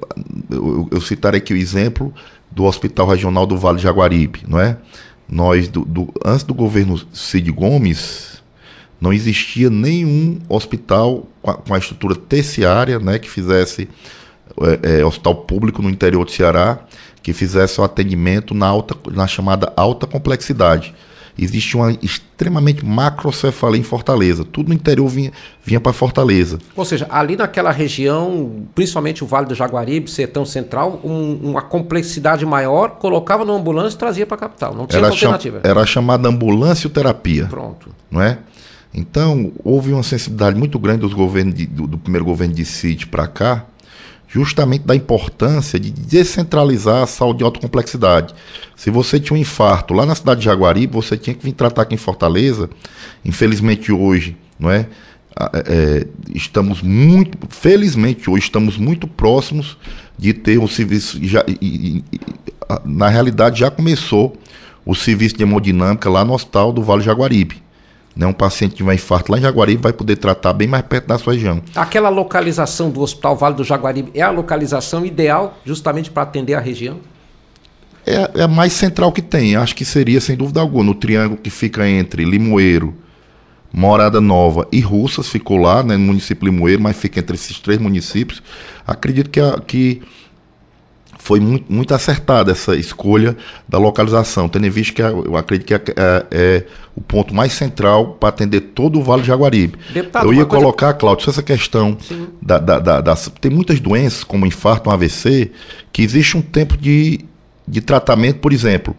eu, 0.50 0.88
eu 0.92 1.02
citarei 1.02 1.40
aqui 1.40 1.54
o 1.54 1.58
exemplo 1.58 2.14
do 2.50 2.64
Hospital 2.64 3.06
Regional 3.10 3.46
do 3.46 3.58
Vale 3.58 3.78
de 3.78 3.84
Jaguaribe, 3.84 4.46
não 4.48 4.58
é? 4.58 4.78
Nós, 5.28 5.68
do, 5.68 5.84
do, 5.84 6.14
antes 6.24 6.46
do 6.46 6.54
governo 6.54 6.98
Cid 7.12 7.52
Gomes, 7.52 8.35
não 9.00 9.14
existia 9.14 9.70
nenhum 9.70 10.40
hospital 10.50 11.28
com 11.42 11.52
a, 11.52 11.54
com 11.56 11.74
a 11.74 11.78
estrutura 11.78 12.16
terciária, 12.16 13.00
né, 13.00 13.20
que 13.20 13.30
fizesse 13.30 13.88
é, 14.84 15.00
é, 15.00 15.06
hospital 15.06 15.36
público 15.36 15.82
no 15.82 15.90
interior 15.90 16.26
do 16.26 16.32
Ceará, 16.32 16.80
que 17.22 17.34
fizesse 17.34 17.80
o 17.82 17.84
atendimento 17.84 18.54
na, 18.54 18.68
alta, 18.68 18.96
na 19.12 19.28
chamada 19.28 19.72
alta 19.76 20.06
complexidade 20.06 20.94
existe 21.38 21.76
uma 21.76 21.92
extremamente 22.02 22.86
macrocefalia 22.86 23.80
em 23.80 23.84
Fortaleza. 23.84 24.46
Tudo 24.46 24.70
no 24.70 24.74
interior 24.74 25.08
vinha, 25.08 25.32
vinha 25.64 25.80
para 25.80 25.94
Fortaleza. 25.94 26.60
Ou 26.76 26.86
seja, 26.86 27.08
ali 27.10 27.36
naquela 27.36 27.72
região, 27.72 28.68
principalmente 28.74 29.24
o 29.24 29.28
Vale 29.28 29.46
do 29.46 29.56
Jaguaribe, 29.56 30.10
Sertão 30.10 30.46
Central, 30.46 31.00
um, 31.04 31.40
uma 31.44 31.62
complexidade 31.62 32.46
maior, 32.46 32.92
colocava 32.92 33.44
no 33.44 33.54
ambulância 33.54 33.96
e 33.96 34.00
trazia 34.00 34.26
para 34.26 34.36
a 34.36 34.40
capital. 34.40 34.74
Não 34.74 34.88
tinha 34.88 35.00
era 35.00 35.10
alternativa. 35.10 35.60
Cham, 35.62 35.72
era 35.72 35.86
chamada 35.86 36.30
ambulância 36.30 36.90
terapia. 36.90 37.46
Pronto. 37.46 37.90
Não 38.10 38.22
é? 38.22 38.40
Então, 38.98 39.52
houve 39.62 39.92
uma 39.92 40.04
sensibilidade 40.04 40.58
muito 40.58 40.80
grande 40.80 41.02
dos 41.02 41.14
governos 41.14 41.54
de, 41.54 41.66
do, 41.66 41.86
do 41.86 41.98
primeiro 41.98 42.24
governo 42.24 42.54
de 42.54 42.64
Cid 42.64 43.08
para 43.08 43.28
cá, 43.28 43.66
justamente 44.26 44.86
da 44.86 44.96
importância 44.96 45.78
de 45.78 45.92
descentralizar 45.92 47.04
a 47.04 47.08
saúde 47.08 47.40
de 47.40 47.44
alta 47.44 47.60
complexidade. 47.60 48.34
Se 48.74 48.90
você 48.90 49.20
tinha 49.20 49.36
um 49.36 49.40
infarto 49.40 49.94
lá 49.94 50.06
na 50.06 50.16
cidade 50.16 50.40
de 50.40 50.46
Jaguaribe, 50.46 50.94
você 50.94 51.18
tinha 51.18 51.34
que 51.34 51.44
vir 51.44 51.52
tratar 51.52 51.82
aqui 51.82 51.94
em 51.94 51.98
Fortaleza. 51.98 52.70
Infelizmente 53.24 53.92
hoje, 53.92 54.38
não 54.58 54.72
é? 54.72 54.88
é 55.54 56.08
estamos 56.34 56.82
muito, 56.82 57.38
felizmente 57.50 58.30
hoje 58.30 58.44
estamos 58.44 58.78
muito 58.78 59.08
próximos 59.08 59.78
de 60.18 60.34
ter 60.34 60.58
um 60.58 60.68
serviço 60.68 61.20
já, 61.22 61.44
e, 61.48 62.02
e, 62.14 62.20
na 62.86 63.10
realidade 63.10 63.60
já 63.60 63.70
começou 63.70 64.38
o 64.86 64.96
serviço 64.96 65.36
de 65.36 65.44
hemodinâmica 65.44 66.10
lá 66.10 66.24
no 66.24 66.34
hospital 66.34 66.72
do 66.72 66.82
Vale 66.82 67.04
Jaguaribe. 67.04 67.65
Né, 68.16 68.26
um 68.26 68.32
paciente 68.32 68.72
que 68.72 68.78
tiver 68.78 68.94
infarto 68.94 69.30
lá 69.30 69.38
em 69.38 69.42
Jaguaribe 69.42 69.82
vai 69.82 69.92
poder 69.92 70.16
tratar 70.16 70.54
bem 70.54 70.70
mais 70.70 70.86
perto 70.86 71.08
da 71.08 71.18
sua 71.18 71.34
região. 71.34 71.62
Aquela 71.76 72.08
localização 72.08 72.90
do 72.90 73.02
Hospital 73.02 73.36
Vale 73.36 73.56
do 73.56 73.64
Jaguaribe 73.64 74.10
é 74.14 74.22
a 74.22 74.32
localização 74.32 75.06
ideal 75.06 75.58
justamente 75.66 76.10
para 76.10 76.24
atender 76.24 76.54
a 76.54 76.62
região? 76.62 77.00
É, 78.06 78.32
é 78.36 78.44
a 78.44 78.48
mais 78.48 78.72
central 78.72 79.12
que 79.12 79.22
tem. 79.22 79.58
Acho 79.58 79.76
que 79.76 79.84
seria, 79.84 80.22
sem 80.22 80.38
dúvida 80.38 80.62
alguma, 80.62 80.84
no 80.84 80.96
triângulo 80.96 81.42
que 81.42 81.50
fica 81.50 81.90
entre 81.90 82.24
Limoeiro, 82.24 82.96
Morada 83.74 84.22
Nova 84.22 84.66
e 84.72 84.80
Russas, 84.80 85.28
ficou 85.28 85.58
lá, 85.58 85.84
né, 85.84 85.98
no 85.98 86.06
município 86.06 86.46
Limoeiro, 86.46 86.82
mas 86.82 86.96
fica 86.96 87.20
entre 87.20 87.36
esses 87.36 87.60
três 87.60 87.80
municípios. 87.80 88.42
Acredito 88.88 89.30
que, 89.30 89.42
a, 89.42 89.60
que 89.60 90.02
foi 91.26 91.40
muito, 91.40 91.74
muito 91.74 91.92
acertada 91.92 92.52
essa 92.52 92.76
escolha 92.76 93.36
da 93.68 93.80
localização, 93.80 94.48
tendo 94.48 94.68
em 94.68 94.70
vista 94.70 94.94
que 94.94 95.02
eu 95.02 95.36
acredito 95.36 95.66
que 95.66 95.74
é, 95.74 95.82
é, 95.98 96.26
é 96.32 96.64
o 96.96 97.02
ponto 97.02 97.34
mais 97.34 97.52
central 97.52 98.14
para 98.20 98.30
atender 98.30 98.62
todo 98.62 99.00
o 99.00 99.04
Vale 99.04 99.24
de 99.24 99.30
Jaguaribe. 99.30 99.76
Deputado, 99.92 100.28
eu 100.28 100.34
ia 100.36 100.46
colocar, 100.46 100.94
coisa... 100.94 101.00
Cláudio, 101.00 101.30
essa 101.32 101.42
questão 101.42 101.98
da, 102.40 102.60
da, 102.60 102.78
da, 102.78 103.02
da, 103.02 103.16
Tem 103.42 103.50
muitas 103.50 103.80
doenças, 103.80 104.24
como 104.24 104.46
infarto, 104.46 104.88
um 104.88 104.94
AVC, 104.94 105.52
que 105.92 106.04
existe 106.04 106.38
um 106.38 106.44
tempo 106.44 106.78
de, 106.78 107.22
de 107.68 107.82
tratamento, 107.82 108.38
por 108.38 108.54
exemplo. 108.54 108.96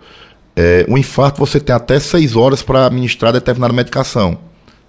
É, 0.57 0.85
o 0.89 0.99
infarto 0.99 1.39
você 1.39 1.61
tem 1.61 1.77
até 1.77 2.01
seis 2.01 2.35
horas 2.35 2.61
para 2.61 2.87
administrar 2.87 3.33
determinada 3.33 3.73
medicação, 3.73 4.37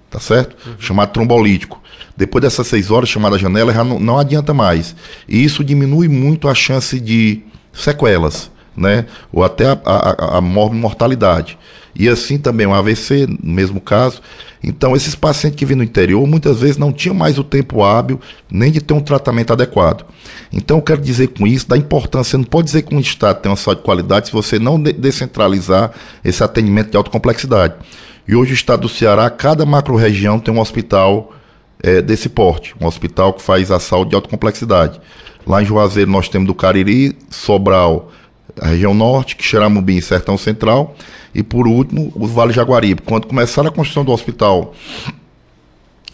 tá 0.09 0.19
certo? 0.19 0.55
Uhum. 0.65 0.75
Chamado 0.79 1.11
trombolítico. 1.11 1.81
Depois 2.15 2.41
dessas 2.41 2.67
seis 2.67 2.89
horas, 2.89 3.09
chamada 3.09 3.37
janela, 3.37 3.73
já 3.73 3.83
não, 3.83 3.99
não 3.99 4.17
adianta 4.17 4.53
mais. 4.53 4.95
E 5.27 5.43
isso 5.43 5.63
diminui 5.63 6.07
muito 6.07 6.47
a 6.47 6.55
chance 6.55 6.99
de 6.99 7.43
sequelas, 7.71 8.49
né? 8.75 9.05
Ou 9.31 9.43
até 9.43 9.67
a, 9.67 9.77
a, 9.85 10.37
a 10.37 10.41
mortalidade. 10.41 11.57
E 11.95 12.07
assim 12.07 12.37
também 12.37 12.67
um 12.67 12.73
AVC, 12.73 13.27
no 13.27 13.53
mesmo 13.53 13.81
caso. 13.81 14.21
Então, 14.63 14.95
esses 14.95 15.15
pacientes 15.15 15.57
que 15.57 15.65
vêm 15.65 15.77
no 15.77 15.83
interior, 15.83 16.25
muitas 16.27 16.59
vezes 16.59 16.77
não 16.77 16.91
tinham 16.91 17.15
mais 17.15 17.37
o 17.37 17.43
tempo 17.43 17.83
hábil 17.83 18.19
nem 18.51 18.71
de 18.71 18.81
ter 18.81 18.93
um 18.93 18.99
tratamento 18.99 19.53
adequado. 19.53 20.05
Então, 20.51 20.77
eu 20.77 20.81
quero 20.81 21.01
dizer 21.01 21.27
com 21.27 21.45
isso 21.45 21.67
da 21.67 21.77
importância, 21.77 22.31
você 22.31 22.37
não 22.37 22.43
pode 22.43 22.65
dizer 22.65 22.81
que 22.83 22.93
um 22.93 22.99
Estado 22.99 23.41
tem 23.41 23.51
uma 23.51 23.55
saúde 23.55 23.81
de 23.81 23.85
qualidade 23.85 24.27
se 24.27 24.33
você 24.33 24.59
não 24.59 24.81
de 24.81 24.93
descentralizar 24.93 25.91
esse 26.23 26.43
atendimento 26.43 26.91
de 26.91 26.97
alta 26.97 27.09
complexidade. 27.09 27.75
E 28.27 28.35
hoje 28.35 28.51
o 28.51 28.53
Estado 28.53 28.81
do 28.81 28.89
Ceará, 28.89 29.29
cada 29.29 29.65
macro-região 29.65 30.37
tem 30.37 30.53
um 30.53 30.59
hospital 30.59 31.33
é, 31.81 32.01
desse 32.01 32.27
porte, 32.27 32.75
um 32.81 32.85
hospital 32.85 33.31
que 33.33 33.41
faz 33.41 33.71
a 33.71 33.79
saúde 33.79 34.09
de 34.09 34.15
alta 34.15 34.27
complexidade. 34.27 34.99
Lá 35.45 35.61
em 35.61 35.65
Juazeiro 35.65 36.11
nós 36.11 36.27
temos 36.27 36.45
do 36.45 36.53
Cariri, 36.53 37.17
Sobral, 37.29 38.11
a 38.59 38.67
região 38.67 38.93
norte, 38.93 39.37
Quixeramobim 39.37 39.95
e 39.95 40.01
Sertão 40.01 40.37
Central, 40.37 40.93
e 41.33 41.41
por 41.41 41.67
último 41.67 42.11
o 42.15 42.27
Vale 42.27 42.51
Jaguaribe. 42.51 43.01
Quando 43.01 43.27
começaram 43.27 43.69
a 43.69 43.71
construção 43.71 44.03
do 44.03 44.11
hospital 44.11 44.73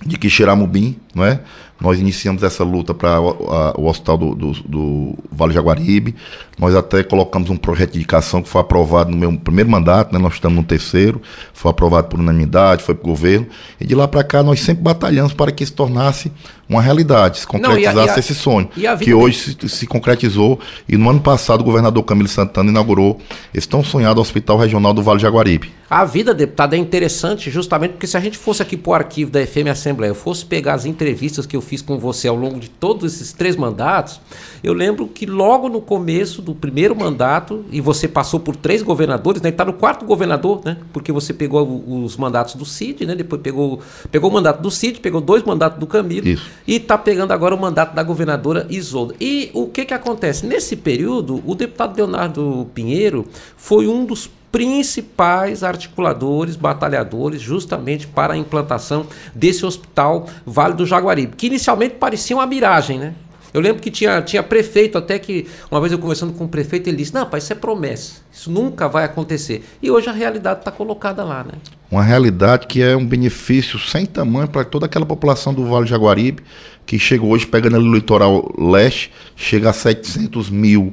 de 0.06 0.16
Quixeramobim, 0.20 0.96
não 1.14 1.26
é? 1.26 1.40
Nós 1.84 2.00
iniciamos 2.00 2.44
essa 2.44 2.64
luta 2.64 2.94
para 2.94 3.20
o 3.20 3.88
hospital 3.88 4.18
do, 4.18 4.36
do, 4.36 4.52
do, 4.64 5.16
Vale 5.30 5.54
Jaguaribe. 5.54 6.16
Nós 6.58 6.74
até 6.76 7.04
colocamos 7.04 7.50
um 7.50 7.58
projeto 7.58 7.92
de 7.92 7.98
indicação 7.98 8.42
que 8.42 8.48
foi 8.48 8.62
aprovado 8.62 9.12
no 9.12 9.18
meu 9.18 9.38
primeiro 9.38 9.70
mandato, 9.70 10.14
né? 10.14 10.20
nós 10.20 10.36
estamos 10.36 10.56
no 10.56 10.64
terceiro, 10.64 11.22
foi 11.52 11.72
aprovado 11.72 12.08
por 12.08 12.20
unanimidade, 12.20 12.84
foi 12.84 12.96
para 12.96 13.04
o 13.04 13.08
governo. 13.10 13.48
E 13.82 13.86
de 13.86 13.96
lá 13.96 14.08
para 14.08 14.24
cá 14.24 14.42
nós 14.42 14.62
sempre 14.62 14.82
batalhamos 14.82 15.34
para 15.34 15.52
que 15.52 15.66
se 15.66 15.74
tornasse 15.74 16.32
uma 16.70 16.82
realidade, 16.82 17.40
se 17.40 17.48
concretizasse 17.48 17.96
Não, 17.96 18.06
e 18.06 18.10
a, 18.10 18.14
e 18.14 18.16
a, 18.16 18.20
esse 18.20 18.34
sonho, 18.34 18.70
que 19.00 19.14
hoje 19.14 19.58
se, 19.60 19.70
se, 19.70 19.88
concretizou. 19.88 20.60
E 20.88 20.96
no 20.96 21.10
ano 21.10 21.20
passado 21.20 21.62
o 21.62 21.64
governador 21.64 22.04
Camilo 22.04 22.30
Santana 22.30 22.70
inaugurou 22.70 23.20
esse 23.54 23.68
tão 23.68 23.84
sonhado 23.84 24.22
Hospital 24.22 24.58
Regional 24.58 24.94
do 24.94 25.04
Vale 25.04 25.20
Jaguaribe. 25.20 25.72
A 25.90 26.06
vida, 26.06 26.34
deputado, 26.34 26.74
é 26.74 26.78
interessante 26.78 27.52
justamente 27.52 27.92
porque 27.92 28.08
se 28.08 28.16
a 28.16 28.20
gente 28.20 28.38
fosse 28.38 28.62
aqui 28.62 28.78
para 28.78 28.90
o 28.90 28.94
arquivo 28.94 29.30
da 29.30 29.46
FM 29.46 29.68
Assembleia, 29.70 30.12
eu 30.12 30.16
fosse 30.16 30.46
pegar 30.46 30.74
as 30.74 30.86
entrevistas 30.86 31.03
que 31.48 31.56
eu 31.56 31.62
fiz 31.62 31.82
com 31.82 31.98
você 31.98 32.28
ao 32.28 32.36
longo 32.36 32.60
de 32.60 32.70
todos 32.70 33.14
esses 33.14 33.34
três 33.34 33.56
mandatos, 33.56 34.20
eu 34.64 34.74
lembro 34.74 35.08
que 35.08 35.26
logo 35.26 35.70
no 35.70 35.82
começo 35.82 36.42
do 36.42 36.56
primeiro 36.56 36.96
mandato, 36.96 37.66
e 37.72 37.82
você 37.82 38.08
passou 38.08 38.40
por 38.40 38.56
três 38.56 38.82
governadores, 38.82 39.42
né? 39.42 39.50
Está 39.50 39.66
no 39.66 39.74
quarto 39.74 40.06
governador, 40.06 40.62
né? 40.64 40.78
Porque 40.92 41.12
você 41.12 41.34
pegou 41.34 41.84
os 41.88 42.18
mandatos 42.18 42.56
do 42.56 42.66
Cid, 42.66 43.06
né? 43.06 43.16
Depois 43.16 43.42
pegou, 43.42 43.80
pegou 44.12 44.30
o 44.30 44.34
mandato 44.34 44.62
do 44.62 44.72
Cid, 44.72 45.00
pegou 45.00 45.22
dois 45.22 45.44
mandatos 45.44 45.80
do 45.80 45.88
Camilo 45.88 46.28
Isso. 46.28 46.50
e 46.68 46.76
está 46.76 46.98
pegando 46.98 47.32
agora 47.32 47.56
o 47.56 47.60
mandato 47.60 47.96
da 47.96 48.04
governadora 48.04 48.66
Isolda. 48.70 49.16
E 49.20 49.52
o 49.54 49.68
que 49.68 49.86
que 49.86 49.94
acontece? 49.94 50.46
Nesse 50.46 50.76
período, 50.76 51.42
o 51.46 51.56
deputado 51.56 51.98
Leonardo 51.98 52.68
Pinheiro 52.74 53.26
foi 53.58 53.88
um 53.88 54.06
dos 54.06 54.30
principais 54.54 55.64
articuladores, 55.64 56.56
batalhadores, 56.56 57.42
justamente 57.42 58.06
para 58.06 58.36
a 58.36 58.38
implantação 58.38 59.08
desse 59.34 59.66
hospital 59.66 60.30
Vale 60.46 60.76
do 60.76 60.86
Jaguaribe, 60.86 61.36
que 61.36 61.48
inicialmente 61.48 61.96
parecia 61.96 62.36
uma 62.36 62.46
miragem, 62.46 63.00
né? 63.00 63.16
Eu 63.52 63.60
lembro 63.60 63.82
que 63.82 63.90
tinha, 63.90 64.22
tinha 64.22 64.44
prefeito, 64.44 64.96
até 64.96 65.18
que 65.18 65.48
uma 65.72 65.80
vez 65.80 65.92
eu 65.92 65.98
conversando 65.98 66.34
com 66.34 66.46
o 66.46 66.48
prefeito, 66.48 66.88
ele 66.88 66.98
disse: 66.98 67.14
Não, 67.14 67.26
pai, 67.26 67.40
isso 67.40 67.52
é 67.52 67.56
promessa, 67.56 68.22
isso 68.32 68.52
nunca 68.52 68.88
vai 68.88 69.06
acontecer. 69.06 69.64
E 69.82 69.90
hoje 69.90 70.08
a 70.08 70.12
realidade 70.12 70.60
está 70.60 70.72
colocada 70.72 71.24
lá, 71.24 71.44
né? 71.44 71.54
Uma 71.90 72.04
realidade 72.04 72.68
que 72.68 72.82
é 72.82 72.96
um 72.96 73.06
benefício 73.06 73.80
sem 73.80 74.06
tamanho 74.06 74.48
para 74.48 74.64
toda 74.64 74.86
aquela 74.86 75.06
população 75.06 75.52
do 75.54 75.66
Vale 75.66 75.86
do 75.86 75.90
Jaguaribe, 75.90 76.44
que 76.86 77.00
chega 77.00 77.26
hoje, 77.26 77.48
pegando 77.48 77.76
ali 77.76 77.88
o 77.88 77.94
litoral 77.94 78.52
leste, 78.56 79.12
chega 79.36 79.72
a 79.72 79.74
700 79.74 80.52
mil 80.52 80.92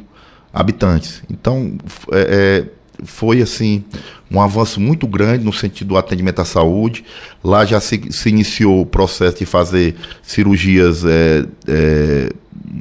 habitantes. 0.52 1.22
Então, 1.30 1.76
é, 2.12 2.66
é 2.66 2.79
foi 3.04 3.40
assim 3.42 3.84
um 4.30 4.40
avanço 4.40 4.80
muito 4.80 5.06
grande 5.06 5.44
no 5.44 5.52
sentido 5.52 5.88
do 5.88 5.96
atendimento 5.96 6.40
à 6.40 6.44
saúde. 6.44 7.04
Lá 7.42 7.64
já 7.64 7.80
se, 7.80 8.00
se 8.10 8.28
iniciou 8.28 8.82
o 8.82 8.86
processo 8.86 9.38
de 9.38 9.46
fazer 9.46 9.96
cirurgias 10.22 11.04
é, 11.04 11.44
é, 11.66 12.30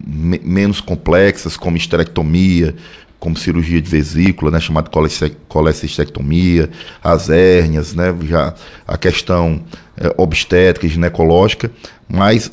me, 0.08 0.40
menos 0.44 0.80
complexas, 0.80 1.58
como 1.58 1.76
esterectomia, 1.76 2.76
como 3.20 3.36
cirurgia 3.36 3.82
de 3.82 3.90
vesícula, 3.90 4.52
né, 4.52 4.60
chamada 4.60 4.90
colecistectomia, 5.48 6.70
as 7.04 7.30
hérnias, 7.30 7.94
né, 7.94 8.16
já 8.24 8.54
a 8.88 8.98
questão 8.98 9.62
é, 9.98 10.14
obstétrica 10.18 10.86
e 10.86 10.90
ginecológica, 10.90 11.70
mas 12.08 12.50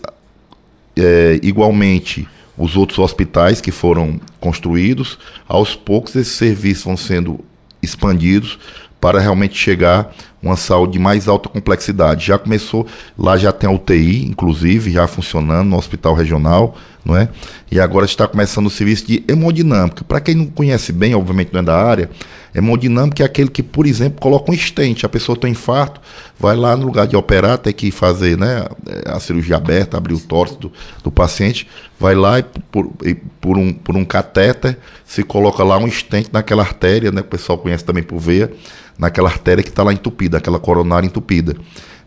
é, 0.97 1.39
igualmente 1.43 2.27
os 2.57 2.77
outros 2.77 2.99
hospitais 2.99 3.61
que 3.61 3.71
foram 3.71 4.21
construídos, 4.41 5.19
aos 5.49 5.75
poucos 5.75 6.17
esses 6.17 6.35
serviços 6.35 6.85
vão 6.85 6.97
sendo 6.97 7.41
expandidos 7.83 8.59
para 9.01 9.21
realmente 9.21 9.57
chegar 9.57 10.15
uma 10.43 10.57
saúde 10.57 10.95
de 10.95 10.99
mais 10.99 11.29
alta 11.29 11.49
complexidade. 11.49 12.27
Já 12.27 12.39
começou, 12.39 12.87
lá 13.19 13.37
já 13.37 13.53
tem 13.53 13.69
a 13.69 13.73
UTI, 13.73 14.25
inclusive, 14.25 14.91
já 14.91 15.07
funcionando 15.07 15.69
no 15.69 15.77
hospital 15.77 16.15
regional, 16.15 16.77
não 17.05 17.17
é? 17.17 17.29
E 17.71 17.79
agora 17.79 18.07
está 18.07 18.27
começando 18.27 18.67
o 18.67 18.71
serviço 18.71 19.07
de 19.07 19.25
hemodinâmica. 19.29 20.05
Para 20.05 20.21
quem 20.21 20.35
não 20.35 20.47
conhece 20.47 20.93
bem, 20.93 21.15
obviamente 21.15 21.53
não 21.53 21.61
é 21.61 21.63
da 21.63 21.77
área, 21.77 22.11
hemodinâmica 22.57 23.23
é 23.23 23.27
aquele 23.27 23.51
que, 23.51 23.63
por 23.63 23.87
exemplo, 23.87 24.21
coloca 24.21 24.51
um 24.51 24.55
estente. 24.55 25.05
A 25.05 25.09
pessoa 25.09 25.39
tem 25.39 25.53
infarto, 25.53 26.01
vai 26.39 26.57
lá 26.57 26.77
no 26.77 26.87
lugar 26.87 27.07
de 27.07 27.15
operar, 27.15 27.59
tem 27.59 27.73
que 27.73 27.91
fazer 27.91 28.39
né, 28.39 28.65
a 29.05 29.21
cirurgia 29.21 29.57
aberta, 29.57 29.97
abrir 29.97 30.15
o 30.15 30.21
tórax 30.21 30.57
do, 30.57 30.73
do 31.05 31.11
paciente, 31.11 31.69
vai 32.01 32.15
lá 32.15 32.39
e 32.39 32.43
por, 32.43 32.91
e 33.05 33.15
por, 33.15 33.59
um, 33.59 33.73
por 33.73 33.95
um 33.95 34.05
catéter 34.05 34.79
se 35.05 35.23
coloca 35.23 35.63
lá 35.63 35.77
um 35.77 35.87
estente 35.87 36.31
naquela 36.33 36.63
artéria, 36.63 37.13
né, 37.13 37.21
que 37.21 37.29
o 37.29 37.31
pessoal 37.31 37.59
conhece 37.59 37.85
também 37.85 38.03
por 38.03 38.19
veia, 38.19 38.51
naquela 38.99 39.29
artéria 39.29 39.63
que 39.63 39.69
está 39.69 39.83
lá 39.83 39.93
entupida, 39.93 40.39
aquela 40.39 40.59
coronária 40.59 41.07
entupida. 41.07 41.55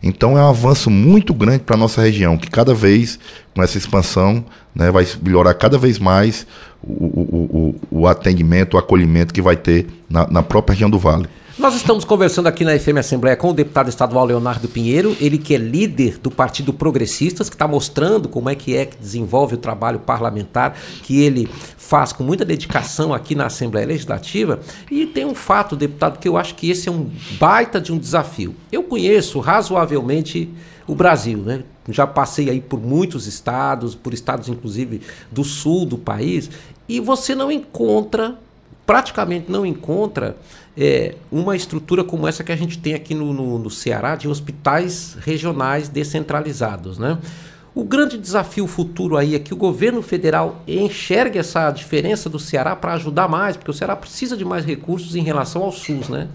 Então 0.02 0.38
é 0.38 0.42
um 0.42 0.48
avanço 0.48 0.90
muito 0.90 1.34
grande 1.34 1.60
para 1.60 1.76
a 1.76 1.78
nossa 1.78 2.00
região, 2.00 2.38
que 2.38 2.50
cada 2.50 2.74
vez, 2.74 3.18
com 3.54 3.62
essa 3.62 3.76
expansão, 3.76 4.44
né, 4.74 4.90
vai 4.90 5.06
melhorar 5.22 5.54
cada 5.54 5.76
vez 5.76 5.98
mais 5.98 6.46
o, 6.82 6.92
o, 6.92 7.74
o, 7.90 8.00
o 8.00 8.06
atendimento, 8.06 8.74
o 8.74 8.78
acolhimento 8.78 9.34
que 9.34 9.42
vai 9.42 9.56
ter 9.56 9.86
na, 10.08 10.26
na 10.28 10.42
própria 10.42 10.72
região 10.72 10.88
do 10.88 10.98
Vale. 10.98 11.26
Nós 11.58 11.74
estamos 11.74 12.04
conversando 12.04 12.46
aqui 12.46 12.64
na 12.64 12.78
FM 12.78 12.98
Assembleia 12.98 13.36
com 13.36 13.50
o 13.50 13.52
deputado 13.52 13.88
estadual 13.88 14.24
Leonardo 14.24 14.68
Pinheiro, 14.68 15.16
ele 15.20 15.36
que 15.36 15.54
é 15.54 15.58
líder 15.58 16.18
do 16.18 16.30
Partido 16.30 16.72
Progressistas, 16.72 17.50
que 17.50 17.54
está 17.54 17.66
mostrando 17.66 18.28
como 18.28 18.48
é 18.48 18.54
que 18.54 18.76
é 18.76 18.86
que 18.86 18.96
desenvolve 18.96 19.56
o 19.56 19.58
trabalho 19.58 19.98
parlamentar, 19.98 20.76
que 21.02 21.20
ele 21.20 21.48
faz 21.76 22.12
com 22.12 22.22
muita 22.22 22.44
dedicação 22.44 23.12
aqui 23.12 23.34
na 23.34 23.46
Assembleia 23.46 23.86
Legislativa. 23.86 24.60
E 24.90 25.06
tem 25.06 25.26
um 25.26 25.34
fato, 25.34 25.76
deputado, 25.76 26.18
que 26.18 26.28
eu 26.28 26.36
acho 26.36 26.54
que 26.54 26.70
esse 26.70 26.88
é 26.88 26.92
um 26.92 27.10
baita 27.38 27.80
de 27.80 27.92
um 27.92 27.98
desafio. 27.98 28.54
Eu 28.70 28.84
conheço 28.84 29.40
razoavelmente 29.40 30.48
o 30.86 30.94
Brasil, 30.94 31.38
né? 31.38 31.64
Já 31.88 32.06
passei 32.06 32.48
aí 32.48 32.60
por 32.60 32.80
muitos 32.80 33.26
estados, 33.26 33.94
por 33.94 34.14
estados 34.14 34.48
inclusive 34.48 35.02
do 35.30 35.44
sul 35.44 35.84
do 35.84 35.98
país, 35.98 36.48
e 36.88 37.00
você 37.00 37.34
não 37.34 37.50
encontra, 37.50 38.38
praticamente 38.90 39.48
não 39.48 39.64
encontra 39.64 40.36
é, 40.76 41.14
uma 41.30 41.54
estrutura 41.54 42.02
como 42.02 42.26
essa 42.26 42.42
que 42.42 42.50
a 42.50 42.56
gente 42.56 42.76
tem 42.76 42.92
aqui 42.92 43.14
no, 43.14 43.32
no, 43.32 43.56
no 43.56 43.70
Ceará 43.70 44.16
de 44.16 44.26
hospitais 44.26 45.16
regionais 45.20 45.88
descentralizados, 45.88 46.98
né? 46.98 47.16
O 47.72 47.84
grande 47.84 48.18
desafio 48.18 48.66
futuro 48.66 49.16
aí 49.16 49.36
é 49.36 49.38
que 49.38 49.54
o 49.54 49.56
governo 49.56 50.02
federal 50.02 50.64
enxergue 50.66 51.38
essa 51.38 51.70
diferença 51.70 52.28
do 52.28 52.40
Ceará 52.40 52.74
para 52.74 52.94
ajudar 52.94 53.28
mais, 53.28 53.56
porque 53.56 53.70
o 53.70 53.74
Ceará 53.74 53.94
precisa 53.94 54.36
de 54.36 54.44
mais 54.44 54.64
recursos 54.64 55.14
em 55.14 55.22
relação 55.22 55.62
ao 55.62 55.70
SUS, 55.70 56.08
né? 56.08 56.26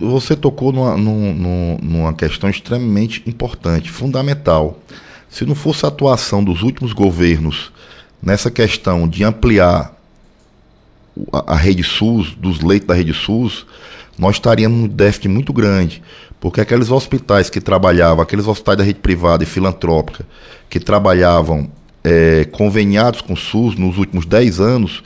Você, 0.00 0.34
tocou 0.34 0.72
numa, 0.72 0.96
numa, 0.96 1.78
numa 1.80 2.12
questão 2.12 2.50
extremamente 2.50 3.22
importante, 3.24 3.88
fundamental. 3.88 4.80
Se 5.28 5.46
não 5.46 5.54
fosse 5.54 5.84
a 5.84 5.90
atuação 5.90 6.42
dos 6.42 6.64
últimos 6.64 6.92
governos 6.92 7.72
nessa 8.20 8.50
questão 8.50 9.06
de 9.06 9.22
ampliar 9.22 9.93
a, 11.32 11.54
a 11.54 11.56
rede 11.56 11.82
SUS, 11.82 12.34
dos 12.34 12.60
leitos 12.60 12.88
da 12.88 12.94
rede 12.94 13.12
SUS, 13.12 13.66
nós 14.18 14.36
estaríamos 14.36 14.78
num 14.78 14.88
déficit 14.88 15.28
muito 15.28 15.52
grande. 15.52 16.02
Porque 16.40 16.60
aqueles 16.60 16.90
hospitais 16.90 17.48
que 17.48 17.60
trabalhavam, 17.60 18.22
aqueles 18.22 18.46
hospitais 18.46 18.78
da 18.78 18.84
rede 18.84 18.98
privada 19.00 19.42
e 19.42 19.46
filantrópica, 19.46 20.26
que 20.68 20.78
trabalhavam 20.78 21.70
é, 22.02 22.44
conveniados 22.44 23.22
com 23.22 23.32
o 23.32 23.36
SUS 23.36 23.76
nos 23.76 23.96
últimos 23.96 24.26
10 24.26 24.60
anos, 24.60 25.02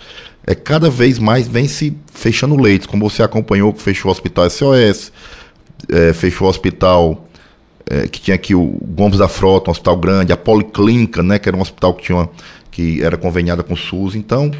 é, 0.46 0.54
cada 0.54 0.90
vez 0.90 1.18
mais 1.18 1.46
vem 1.46 1.68
se 1.68 1.96
fechando 2.12 2.56
leitos, 2.56 2.86
como 2.86 3.08
você 3.08 3.22
acompanhou 3.22 3.72
que 3.72 3.82
fechou 3.82 4.08
o 4.08 4.12
hospital 4.12 4.48
SOS, 4.50 5.12
é, 5.88 6.12
fechou 6.12 6.46
o 6.46 6.50
hospital 6.50 7.28
é, 7.88 8.08
que 8.08 8.20
tinha 8.20 8.34
aqui 8.34 8.54
o 8.54 8.78
Gomes 8.82 9.18
da 9.18 9.28
Frota, 9.28 9.70
um 9.70 9.72
hospital 9.72 9.96
grande, 9.96 10.32
a 10.32 10.36
Policlínica, 10.36 11.22
né, 11.22 11.38
que 11.38 11.48
era 11.48 11.56
um 11.56 11.60
hospital 11.60 11.94
que, 11.94 12.04
tinha, 12.04 12.28
que 12.70 13.02
era 13.02 13.16
conveniada 13.16 13.62
com 13.62 13.74
o 13.74 13.76
SUS. 13.76 14.14
Então, 14.14 14.50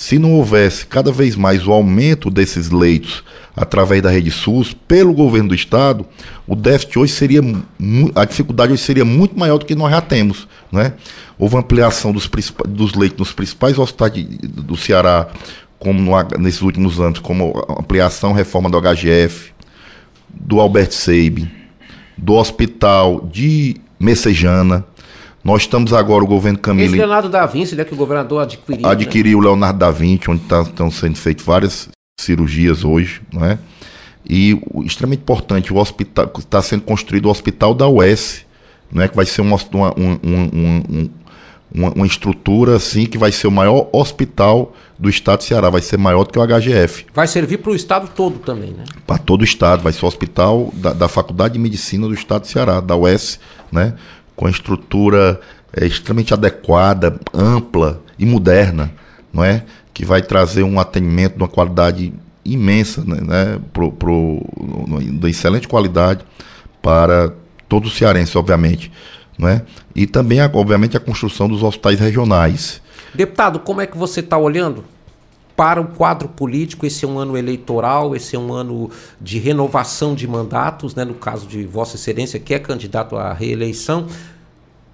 se 0.00 0.18
não 0.18 0.32
houvesse 0.32 0.86
cada 0.86 1.12
vez 1.12 1.36
mais 1.36 1.66
o 1.66 1.72
aumento 1.72 2.30
desses 2.30 2.70
leitos 2.70 3.22
através 3.54 4.00
da 4.00 4.08
rede 4.08 4.30
SUS 4.30 4.72
pelo 4.72 5.12
governo 5.12 5.50
do 5.50 5.54
estado, 5.54 6.06
o 6.46 6.56
déficit 6.56 6.98
hoje 6.98 7.12
seria 7.12 7.42
a 8.14 8.24
dificuldade 8.24 8.72
hoje 8.72 8.82
seria 8.82 9.04
muito 9.04 9.38
maior 9.38 9.58
do 9.58 9.66
que 9.66 9.74
nós 9.74 9.90
já 9.90 10.00
temos, 10.00 10.48
né? 10.72 10.94
Houve 11.38 11.58
ampliação 11.58 12.12
dos, 12.12 12.30
dos 12.66 12.94
leitos 12.94 13.18
nos 13.18 13.32
principais 13.32 13.78
hospitais 13.78 14.24
do 14.42 14.74
Ceará, 14.74 15.28
como 15.78 16.00
no, 16.00 16.12
nesses 16.38 16.62
últimos 16.62 16.98
anos, 16.98 17.18
como 17.18 17.62
ampliação, 17.78 18.32
reforma 18.32 18.70
do 18.70 18.80
HGF, 18.80 19.52
do 20.30 20.60
Albert 20.60 20.92
Seib, 20.92 21.46
do 22.16 22.36
hospital 22.36 23.28
de 23.30 23.76
Messejana, 23.98 24.82
nós 25.42 25.62
estamos 25.62 25.92
agora, 25.92 26.22
o 26.22 26.26
governo 26.26 26.58
Camilo. 26.58 26.88
Esse 26.88 26.98
Leonardo 26.98 27.28
da 27.28 27.46
Vinci, 27.46 27.74
né, 27.74 27.84
que 27.84 27.94
o 27.94 27.96
governador 27.96 28.42
adquiriu. 28.42 28.82
Né? 28.82 28.88
Adquiriu 28.88 29.38
né? 29.38 29.44
o 29.44 29.48
Leonardo 29.48 29.78
da 29.78 29.90
Vinci, 29.90 30.30
onde 30.30 30.42
tá, 30.42 30.62
estão 30.62 30.90
sendo 30.90 31.16
feitas 31.16 31.44
várias 31.44 31.88
cirurgias 32.20 32.84
hoje, 32.84 33.22
não 33.32 33.44
é? 33.44 33.58
E 34.28 34.60
extremamente 34.84 35.22
importante, 35.22 35.72
o 35.72 35.76
hospital 35.78 36.30
está 36.38 36.60
sendo 36.60 36.82
construído 36.82 37.26
o 37.26 37.30
hospital 37.30 37.74
da 37.74 37.88
UES, 37.88 38.44
não 38.92 39.02
é? 39.02 39.08
Que 39.08 39.16
vai 39.16 39.24
ser 39.24 39.40
uma, 39.40 39.56
uma, 39.72 39.94
uma, 39.94 41.10
uma, 41.72 41.92
uma 41.92 42.06
estrutura 42.06 42.76
assim 42.76 43.06
que 43.06 43.16
vai 43.16 43.32
ser 43.32 43.46
o 43.46 43.50
maior 43.50 43.88
hospital 43.92 44.74
do 44.98 45.08
estado 45.08 45.38
do 45.38 45.44
Ceará, 45.44 45.70
vai 45.70 45.80
ser 45.80 45.96
maior 45.96 46.24
do 46.24 46.30
que 46.30 46.38
o 46.38 46.46
HGF. 46.46 47.06
Vai 47.14 47.26
servir 47.26 47.58
para 47.58 47.72
o 47.72 47.74
estado 47.74 48.10
todo 48.14 48.38
também, 48.40 48.72
né? 48.72 48.84
Para 49.06 49.16
todo 49.16 49.40
o 49.40 49.44
estado, 49.44 49.82
vai 49.82 49.92
ser 49.92 50.04
o 50.04 50.08
hospital 50.08 50.70
da, 50.74 50.92
da 50.92 51.08
Faculdade 51.08 51.54
de 51.54 51.58
Medicina 51.58 52.06
do 52.06 52.12
estado 52.12 52.42
do 52.42 52.48
Ceará, 52.48 52.80
da 52.80 52.94
UES, 52.94 53.40
né? 53.72 53.94
Com 54.40 54.46
a 54.46 54.50
estrutura 54.50 55.38
é, 55.70 55.86
extremamente 55.86 56.32
adequada, 56.32 57.20
ampla 57.34 58.02
e 58.18 58.24
moderna, 58.24 58.90
não 59.30 59.44
é? 59.44 59.64
Que 59.92 60.02
vai 60.02 60.22
trazer 60.22 60.62
um 60.62 60.80
atendimento 60.80 61.36
de 61.36 61.42
uma 61.42 61.48
qualidade 61.48 62.10
imensa, 62.42 63.04
né? 63.04 63.18
né? 63.20 63.60
Pro, 63.70 63.92
pro, 63.92 64.42
de 64.88 65.28
excelente 65.28 65.68
qualidade 65.68 66.24
para 66.80 67.34
todo 67.68 67.84
o 67.84 67.90
cearense, 67.90 68.38
obviamente, 68.38 68.90
não 69.38 69.46
é? 69.46 69.60
E 69.94 70.06
também, 70.06 70.40
obviamente, 70.40 70.96
a 70.96 71.00
construção 71.00 71.46
dos 71.46 71.62
hospitais 71.62 72.00
regionais. 72.00 72.80
Deputado, 73.14 73.60
como 73.60 73.82
é 73.82 73.86
que 73.86 73.98
você 73.98 74.20
está 74.20 74.38
olhando 74.38 74.82
para 75.60 75.78
o 75.78 75.88
quadro 75.88 76.26
político, 76.26 76.86
esse 76.86 77.04
é 77.04 77.08
um 77.08 77.18
ano 77.18 77.36
eleitoral, 77.36 78.16
esse 78.16 78.34
é 78.34 78.38
um 78.38 78.50
ano 78.50 78.90
de 79.20 79.38
renovação 79.38 80.14
de 80.14 80.26
mandatos, 80.26 80.94
né, 80.94 81.04
no 81.04 81.12
caso 81.12 81.46
de 81.46 81.66
Vossa 81.66 81.96
Excelência, 81.96 82.40
que 82.40 82.54
é 82.54 82.58
candidato 82.58 83.14
à 83.14 83.34
reeleição. 83.34 84.06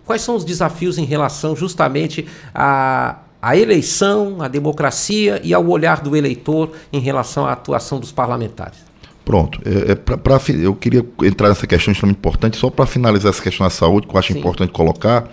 Quais 0.04 0.22
são 0.22 0.34
os 0.34 0.44
desafios 0.44 0.98
em 0.98 1.04
relação 1.04 1.54
justamente 1.54 2.26
à, 2.52 3.20
eleição, 3.54 4.42
à 4.42 4.48
democracia 4.48 5.40
e 5.44 5.54
ao 5.54 5.64
olhar 5.68 6.00
do 6.00 6.16
eleitor 6.16 6.72
em 6.92 6.98
relação 6.98 7.46
à 7.46 7.52
atuação 7.52 8.00
dos 8.00 8.10
parlamentares? 8.10 8.80
Pronto. 9.24 9.60
É, 9.64 9.92
é 9.92 9.94
pra, 9.94 10.18
pra, 10.18 10.40
eu 10.48 10.74
queria 10.74 11.06
entrar 11.22 11.48
nessa 11.48 11.68
questão 11.68 11.92
extremamente 11.92 12.18
importante, 12.18 12.56
só 12.56 12.70
para 12.70 12.86
finalizar 12.86 13.30
essa 13.30 13.40
questão 13.40 13.64
da 13.64 13.70
saúde, 13.70 14.08
que 14.08 14.12
eu 14.12 14.18
acho 14.18 14.32
Sim. 14.32 14.40
importante 14.40 14.72
colocar, 14.72 15.30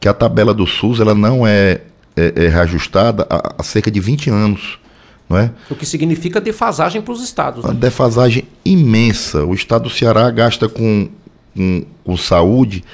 que 0.00 0.08
a 0.08 0.12
tabela 0.12 0.52
do 0.52 0.66
SUS 0.66 0.98
ela 0.98 1.14
não 1.14 1.46
é 1.46 1.82
é, 2.16 2.44
é 2.44 2.48
reajustada 2.48 3.26
há, 3.28 3.54
há, 3.58 3.62
cerca 3.62 3.90
de 3.90 4.00
20 4.00 4.30
anos. 4.30 4.78
Não 5.28 5.38
é? 5.38 5.50
O 5.70 5.74
que 5.74 5.86
significa 5.86 6.40
defasagem 6.40 7.00
para 7.00 7.12
os 7.12 7.22
estados. 7.22 7.64
Né? 7.64 7.70
Uma 7.70 7.78
defasagem 7.78 8.44
imensa. 8.64 9.44
O 9.44 9.54
estado 9.54 9.84
do 9.84 9.90
Ceará 9.90 10.30
gasta 10.30 10.68
com, 10.68 11.08
com, 11.54 11.84
com 12.04 12.16
saúde, 12.16 12.84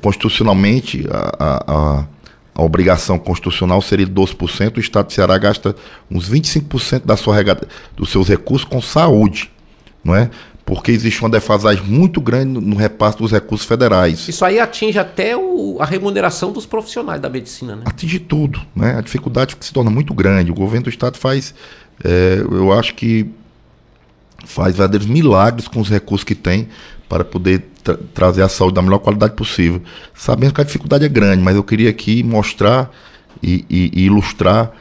constitucionalmente, 0.00 1.04
a, 1.10 1.36
a, 1.38 2.04
a, 2.54 2.62
obrigação 2.62 3.18
constitucional 3.18 3.82
seria 3.82 4.06
de 4.06 4.12
12%, 4.12 4.76
o 4.76 4.80
estado 4.80 5.06
do 5.06 5.12
Ceará 5.12 5.36
gasta 5.38 5.74
uns 6.10 6.30
25% 6.30 7.04
da 7.04 7.16
sua 7.16 7.34
regada, 7.34 7.66
dos 7.96 8.10
seus 8.10 8.28
recursos 8.28 8.66
com 8.68 8.80
saúde. 8.80 9.50
Não 10.04 10.14
é? 10.14 10.30
Porque 10.64 10.90
existe 10.90 11.20
uma 11.20 11.28
defasagem 11.28 11.84
muito 11.84 12.20
grande 12.20 12.58
no 12.60 12.76
repasse 12.76 13.18
dos 13.18 13.30
recursos 13.30 13.66
federais. 13.66 14.26
Isso 14.28 14.44
aí 14.44 14.58
atinge 14.58 14.98
até 14.98 15.36
o, 15.36 15.76
a 15.78 15.84
remuneração 15.84 16.52
dos 16.52 16.64
profissionais 16.64 17.20
da 17.20 17.28
medicina, 17.28 17.76
né? 17.76 17.82
Atinge 17.84 18.18
tudo, 18.18 18.60
né? 18.74 18.96
A 18.96 19.00
dificuldade 19.02 19.56
se 19.60 19.72
torna 19.72 19.90
muito 19.90 20.14
grande. 20.14 20.50
O 20.50 20.54
governo 20.54 20.84
do 20.84 20.90
estado 20.90 21.18
faz, 21.18 21.54
é, 22.02 22.38
eu 22.40 22.72
acho 22.72 22.94
que 22.94 23.26
faz 24.46 24.76
verdadeiros 24.76 25.06
milagres 25.06 25.68
com 25.68 25.80
os 25.80 25.88
recursos 25.88 26.24
que 26.24 26.34
tem 26.34 26.68
para 27.08 27.24
poder 27.24 27.66
tra 27.82 27.98
trazer 28.14 28.42
a 28.42 28.48
saúde 28.48 28.74
da 28.74 28.82
melhor 28.82 28.98
qualidade 28.98 29.34
possível. 29.34 29.82
Sabendo 30.14 30.54
que 30.54 30.60
a 30.60 30.64
dificuldade 30.64 31.04
é 31.04 31.08
grande, 31.08 31.42
mas 31.42 31.56
eu 31.56 31.62
queria 31.62 31.90
aqui 31.90 32.22
mostrar 32.22 32.90
e, 33.42 33.64
e, 33.68 33.90
e 33.94 34.04
ilustrar 34.06 34.72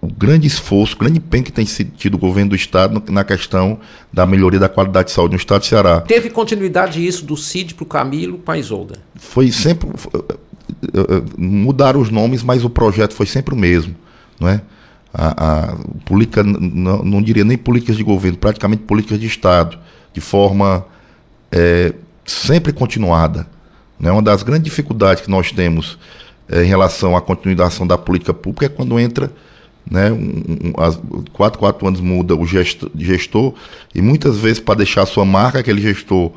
o, 0.00 0.08
grande 0.08 0.46
esforço, 0.46 0.94
o 0.94 0.98
grande 0.98 1.18
empenho 1.18 1.44
que 1.44 1.52
tem 1.52 1.64
tido 1.64 2.14
o 2.14 2.18
governo 2.18 2.50
do 2.50 2.56
Estado 2.56 3.02
na 3.10 3.24
questão 3.24 3.78
da 4.12 4.26
melhoria 4.26 4.58
da 4.58 4.68
qualidade 4.68 5.08
de 5.08 5.14
saúde 5.14 5.32
no 5.32 5.38
Estado 5.38 5.62
de 5.62 5.68
Ceará. 5.68 6.00
Teve 6.00 6.30
continuidade 6.30 7.04
isso 7.04 7.24
do 7.24 7.36
CID 7.36 7.74
para 7.74 7.84
o 7.84 7.86
Camilo 7.86 8.38
para 8.38 8.54
a 8.54 8.58
Isolda? 8.58 8.96
Foi 9.16 9.50
sempre. 9.50 9.88
Eh, 9.88 10.34
eh, 10.94 11.22
mudaram 11.36 12.00
os 12.00 12.10
nomes, 12.10 12.42
mas 12.42 12.64
o 12.64 12.70
projeto 12.70 13.14
foi 13.14 13.26
sempre 13.26 13.54
o 13.54 13.56
mesmo. 13.56 13.94
Não 14.40 14.48
é? 14.48 14.60
a, 15.12 15.72
a 15.72 15.76
política, 16.04 16.42
não, 16.42 17.02
não 17.02 17.22
diria 17.22 17.44
nem 17.44 17.58
políticas 17.58 17.96
de 17.96 18.02
governo, 18.02 18.38
praticamente 18.38 18.84
políticas 18.84 19.20
de 19.20 19.26
Estado, 19.26 19.78
de 20.12 20.20
forma 20.20 20.84
é, 21.50 21.92
sempre 22.24 22.72
continuada. 22.72 23.46
Né? 24.00 24.10
Uma 24.10 24.22
das 24.22 24.42
grandes 24.42 24.64
dificuldades 24.64 25.22
que 25.22 25.30
nós 25.30 25.52
temos 25.52 25.98
é, 25.98 25.98
em 26.52 26.66
relação 26.66 27.16
à 27.16 27.20
continuação 27.20 27.86
da 27.86 27.96
política 27.96 28.34
pública 28.34 28.66
é 28.66 28.68
quando 28.68 28.98
entra 28.98 29.30
né, 29.90 30.12
um, 30.12 30.16
um, 30.16 30.72
as, 30.78 31.00
quatro, 31.32 31.58
quatro 31.58 31.86
anos 31.86 32.00
muda 32.00 32.36
o 32.36 32.46
gestor, 32.46 32.90
gestor 32.96 33.54
e 33.94 34.00
muitas 34.00 34.38
vezes 34.38 34.60
para 34.60 34.76
deixar 34.76 35.02
a 35.02 35.06
sua 35.06 35.24
marca 35.24 35.58
aquele 35.58 35.80
gestor 35.80 36.32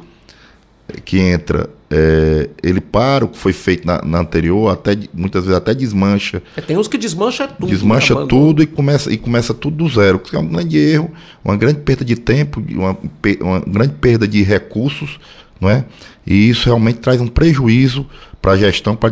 que 1.03 1.20
entra 1.20 1.70
é, 1.89 2.49
ele 2.61 2.80
para 2.80 3.26
o 3.26 3.28
que 3.28 3.38
foi 3.38 3.53
feito 3.53 3.86
na, 3.86 4.01
na, 4.03 4.20
anterior 4.20 4.72
até 4.72 4.97
muitas 5.13 5.43
vezes 5.43 5.57
até 5.57 5.74
desmancha. 5.74 6.41
É, 6.55 6.61
tem 6.61 6.78
uns 6.78 6.88
que 6.88 6.97
desmancha 6.97 7.47
tudo 7.47 7.70
desmancha 7.70 8.16
né, 8.16 8.26
tudo 8.28 8.63
e 8.63 8.68
começa 8.68 9.11
e 9.11 9.18
começa 9.18 9.53
tudo 9.53 9.78
do 9.78 9.89
zero 9.89 10.20
que 10.20 10.36
é 10.36 10.39
um 10.39 10.47
grande 10.47 10.78
erro 10.78 11.11
uma 11.43 11.55
grande 11.55 11.80
perda 11.80 12.05
de 12.05 12.16
tempo 12.16 12.63
uma, 12.70 12.97
uma 13.41 13.59
grande 13.59 13.93
perda 13.93 14.28
de 14.28 14.43
recursos 14.43 15.20
não 15.59 15.70
é? 15.70 15.86
E 16.26 16.49
isso 16.49 16.66
realmente 16.66 16.99
traz 16.99 17.22
um 17.22 17.28
prejuízo 17.28 18.05
para 18.45 18.53
a 18.53 18.57
gestão, 18.57 18.95
para 18.95 19.09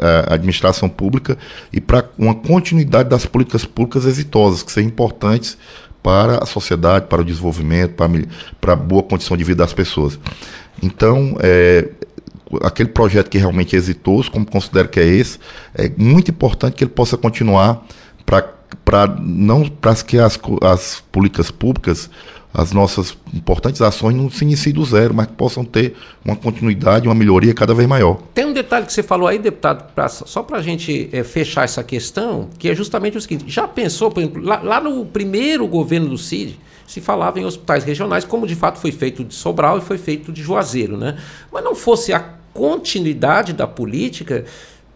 a 0.00 0.32
administração 0.32 0.88
pública 0.88 1.36
e 1.70 1.78
para 1.78 2.08
uma 2.16 2.34
continuidade 2.34 3.06
das 3.06 3.26
políticas 3.26 3.66
públicas 3.66 4.06
exitosas, 4.06 4.62
que 4.62 4.72
sejam 4.72 4.88
importantes 4.88 5.58
para 6.02 6.42
a 6.42 6.46
sociedade, 6.46 7.04
para 7.04 7.20
o 7.20 7.24
desenvolvimento, 7.24 7.92
para, 7.92 8.08
para 8.58 8.72
a 8.72 8.76
boa 8.76 9.02
condição 9.02 9.36
de 9.36 9.44
vida 9.44 9.62
das 9.62 9.74
pessoas. 9.74 10.18
Então, 10.82 11.36
é, 11.40 11.90
aquele 12.62 12.88
projeto 12.88 13.28
que 13.28 13.36
realmente 13.36 13.76
é 13.76 13.78
exitoso, 13.78 14.30
como 14.30 14.46
considero 14.46 14.88
que 14.88 14.98
é 14.98 15.04
esse, 15.04 15.38
é 15.74 15.92
muito 15.94 16.30
importante 16.30 16.72
que 16.72 16.84
ele 16.84 16.92
possa 16.92 17.18
continuar 17.18 17.86
para 18.24 19.06
não 19.20 19.68
para 19.68 19.94
que 19.96 20.18
as, 20.18 20.40
as 20.62 21.04
políticas 21.12 21.50
públicas 21.50 22.08
as 22.54 22.72
nossas 22.72 23.16
importantes 23.32 23.80
ações 23.80 24.14
não 24.14 24.30
se 24.30 24.44
iniciem 24.44 24.74
do 24.74 24.84
zero, 24.84 25.14
mas 25.14 25.26
que 25.26 25.32
possam 25.32 25.64
ter 25.64 25.94
uma 26.24 26.36
continuidade, 26.36 27.08
uma 27.08 27.14
melhoria 27.14 27.54
cada 27.54 27.74
vez 27.74 27.88
maior. 27.88 28.18
Tem 28.34 28.44
um 28.44 28.52
detalhe 28.52 28.84
que 28.84 28.92
você 28.92 29.02
falou 29.02 29.26
aí, 29.26 29.38
deputado, 29.38 29.92
pra, 29.94 30.08
só 30.08 30.42
para 30.42 30.58
a 30.58 30.62
gente 30.62 31.08
é, 31.12 31.24
fechar 31.24 31.64
essa 31.64 31.82
questão, 31.82 32.50
que 32.58 32.68
é 32.68 32.74
justamente 32.74 33.16
o 33.16 33.20
seguinte: 33.20 33.44
já 33.48 33.66
pensou, 33.66 34.10
por 34.10 34.20
exemplo, 34.20 34.42
lá, 34.42 34.60
lá 34.60 34.80
no 34.80 35.06
primeiro 35.06 35.66
governo 35.66 36.08
do 36.08 36.18
CID, 36.18 36.58
se 36.86 37.00
falava 37.00 37.40
em 37.40 37.44
hospitais 37.44 37.84
regionais, 37.84 38.24
como 38.24 38.46
de 38.46 38.54
fato 38.54 38.78
foi 38.78 38.92
feito 38.92 39.24
de 39.24 39.34
Sobral 39.34 39.78
e 39.78 39.80
foi 39.80 39.96
feito 39.96 40.30
de 40.30 40.42
Juazeiro, 40.42 40.96
né? 40.96 41.16
Mas 41.50 41.64
não 41.64 41.74
fosse 41.74 42.12
a 42.12 42.20
continuidade 42.52 43.54
da 43.54 43.66
política, 43.66 44.44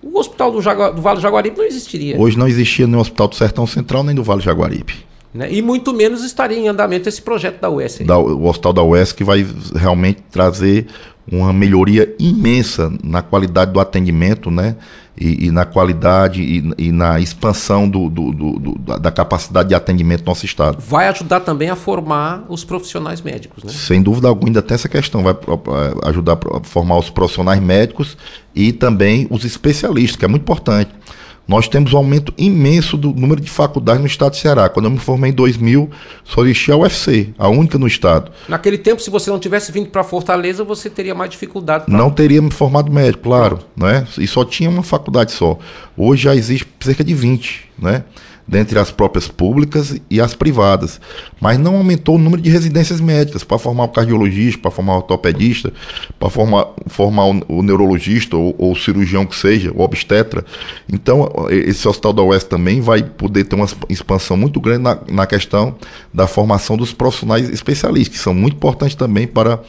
o 0.02 0.18
hospital 0.18 0.52
do, 0.52 0.60
Jagu 0.60 0.94
do 0.94 1.00
Vale 1.00 1.16
do 1.16 1.22
Jaguaribe 1.22 1.56
não 1.56 1.64
existiria. 1.64 2.20
Hoje 2.20 2.38
não 2.38 2.46
existia 2.46 2.86
nem 2.86 2.96
o 2.96 3.00
Hospital 3.00 3.28
do 3.28 3.34
Sertão 3.34 3.66
Central 3.66 4.04
nem 4.04 4.14
do 4.14 4.22
Vale 4.22 4.40
do 4.40 4.44
Jaguaribe. 4.44 4.94
Né? 5.36 5.52
E 5.52 5.62
muito 5.62 5.92
menos 5.92 6.24
estaria 6.24 6.58
em 6.58 6.68
andamento 6.68 7.08
esse 7.08 7.20
projeto 7.20 7.60
da 7.60 7.70
UES. 7.70 7.98
Da, 8.00 8.18
o 8.18 8.46
Hospital 8.46 8.72
da 8.72 8.82
UES 8.82 9.12
que 9.12 9.22
vai 9.22 9.46
realmente 9.74 10.22
trazer 10.30 10.86
uma 11.30 11.52
melhoria 11.52 12.14
imensa 12.18 12.92
na 13.02 13.20
qualidade 13.20 13.72
do 13.72 13.80
atendimento, 13.80 14.50
né? 14.50 14.76
E, 15.18 15.46
e 15.46 15.50
na 15.50 15.64
qualidade 15.64 16.42
e, 16.42 16.72
e 16.76 16.92
na 16.92 17.18
expansão 17.18 17.88
do, 17.88 18.10
do, 18.10 18.32
do, 18.32 18.74
da 18.98 19.10
capacidade 19.10 19.70
de 19.70 19.74
atendimento 19.74 20.22
do 20.22 20.26
nosso 20.26 20.44
Estado. 20.44 20.78
Vai 20.78 21.08
ajudar 21.08 21.40
também 21.40 21.70
a 21.70 21.74
formar 21.74 22.44
os 22.50 22.64
profissionais 22.64 23.22
médicos, 23.22 23.64
né? 23.64 23.72
Sem 23.72 24.02
dúvida 24.02 24.28
alguma, 24.28 24.50
ainda 24.50 24.62
tem 24.62 24.74
essa 24.74 24.88
questão. 24.88 25.22
Vai 25.22 25.34
ajudar 26.04 26.38
a 26.54 26.60
formar 26.62 26.98
os 26.98 27.08
profissionais 27.08 27.60
médicos 27.60 28.16
e 28.54 28.72
também 28.72 29.26
os 29.30 29.44
especialistas, 29.44 30.16
que 30.16 30.24
é 30.24 30.28
muito 30.28 30.42
importante. 30.42 30.90
Nós 31.46 31.68
temos 31.68 31.92
um 31.92 31.96
aumento 31.96 32.34
imenso 32.36 32.96
do 32.96 33.12
número 33.12 33.40
de 33.40 33.48
faculdades 33.48 34.00
no 34.00 34.06
estado 34.06 34.32
de 34.32 34.38
Ceará. 34.38 34.68
Quando 34.68 34.86
eu 34.86 34.90
me 34.90 34.98
formei 34.98 35.30
em 35.30 35.34
2000, 35.34 35.88
só 36.24 36.42
existia 36.44 36.74
a 36.74 36.76
UFC, 36.76 37.32
a 37.38 37.48
única 37.48 37.78
no 37.78 37.86
estado. 37.86 38.32
Naquele 38.48 38.78
tempo, 38.78 39.00
se 39.00 39.10
você 39.10 39.30
não 39.30 39.38
tivesse 39.38 39.70
vindo 39.70 39.88
para 39.88 40.02
Fortaleza, 40.02 40.64
você 40.64 40.90
teria 40.90 41.14
mais 41.14 41.30
dificuldade. 41.30 41.84
Pra... 41.84 41.96
Não 41.96 42.10
teria 42.10 42.42
me 42.42 42.50
formado 42.50 42.90
médico, 42.90 43.22
claro. 43.24 43.60
Né? 43.76 44.06
E 44.18 44.26
só 44.26 44.44
tinha 44.44 44.68
uma 44.68 44.82
faculdade 44.82 45.32
só. 45.32 45.58
Hoje 45.96 46.24
já 46.24 46.34
existe 46.34 46.66
cerca 46.80 47.04
de 47.04 47.14
20. 47.14 47.66
Né? 47.78 48.02
Dentre 48.46 48.78
as 48.78 48.90
próprias 48.90 49.26
públicas 49.26 50.00
e 50.08 50.20
as 50.20 50.34
privadas, 50.34 51.00
mas 51.40 51.58
não 51.58 51.76
aumentou 51.76 52.14
o 52.14 52.18
número 52.18 52.40
de 52.40 52.48
residências 52.48 53.00
médicas 53.00 53.42
para 53.42 53.58
formar 53.58 53.84
o 53.84 53.88
cardiologista, 53.88 54.60
para 54.60 54.70
formar 54.70 54.94
o 54.94 54.96
ortopedista, 54.96 55.72
para 56.18 56.30
formar, 56.30 56.68
formar 56.86 57.24
o, 57.48 57.62
neurologista 57.62 58.36
ou, 58.36 58.54
ou, 58.56 58.72
o 58.72 58.76
cirurgião 58.76 59.26
que 59.26 59.34
seja, 59.34 59.72
o 59.72 59.80
obstetra. 59.80 60.44
Então, 60.92 61.28
esse 61.50 61.86
hospital 61.88 62.12
da 62.12 62.22
UES 62.22 62.44
também 62.44 62.80
vai 62.80 63.02
poder 63.02 63.44
ter 63.44 63.56
uma 63.56 63.66
expansão 63.88 64.36
muito 64.36 64.60
grande 64.60 64.82
na, 64.82 64.98
na 65.10 65.26
questão 65.26 65.76
da 66.14 66.26
formação 66.26 66.76
dos 66.76 66.92
profissionais 66.92 67.48
especialistas, 67.50 68.16
que 68.16 68.22
são 68.22 68.32
muito 68.32 68.54
importantes 68.54 68.94
também 68.94 69.26
para 69.26 69.60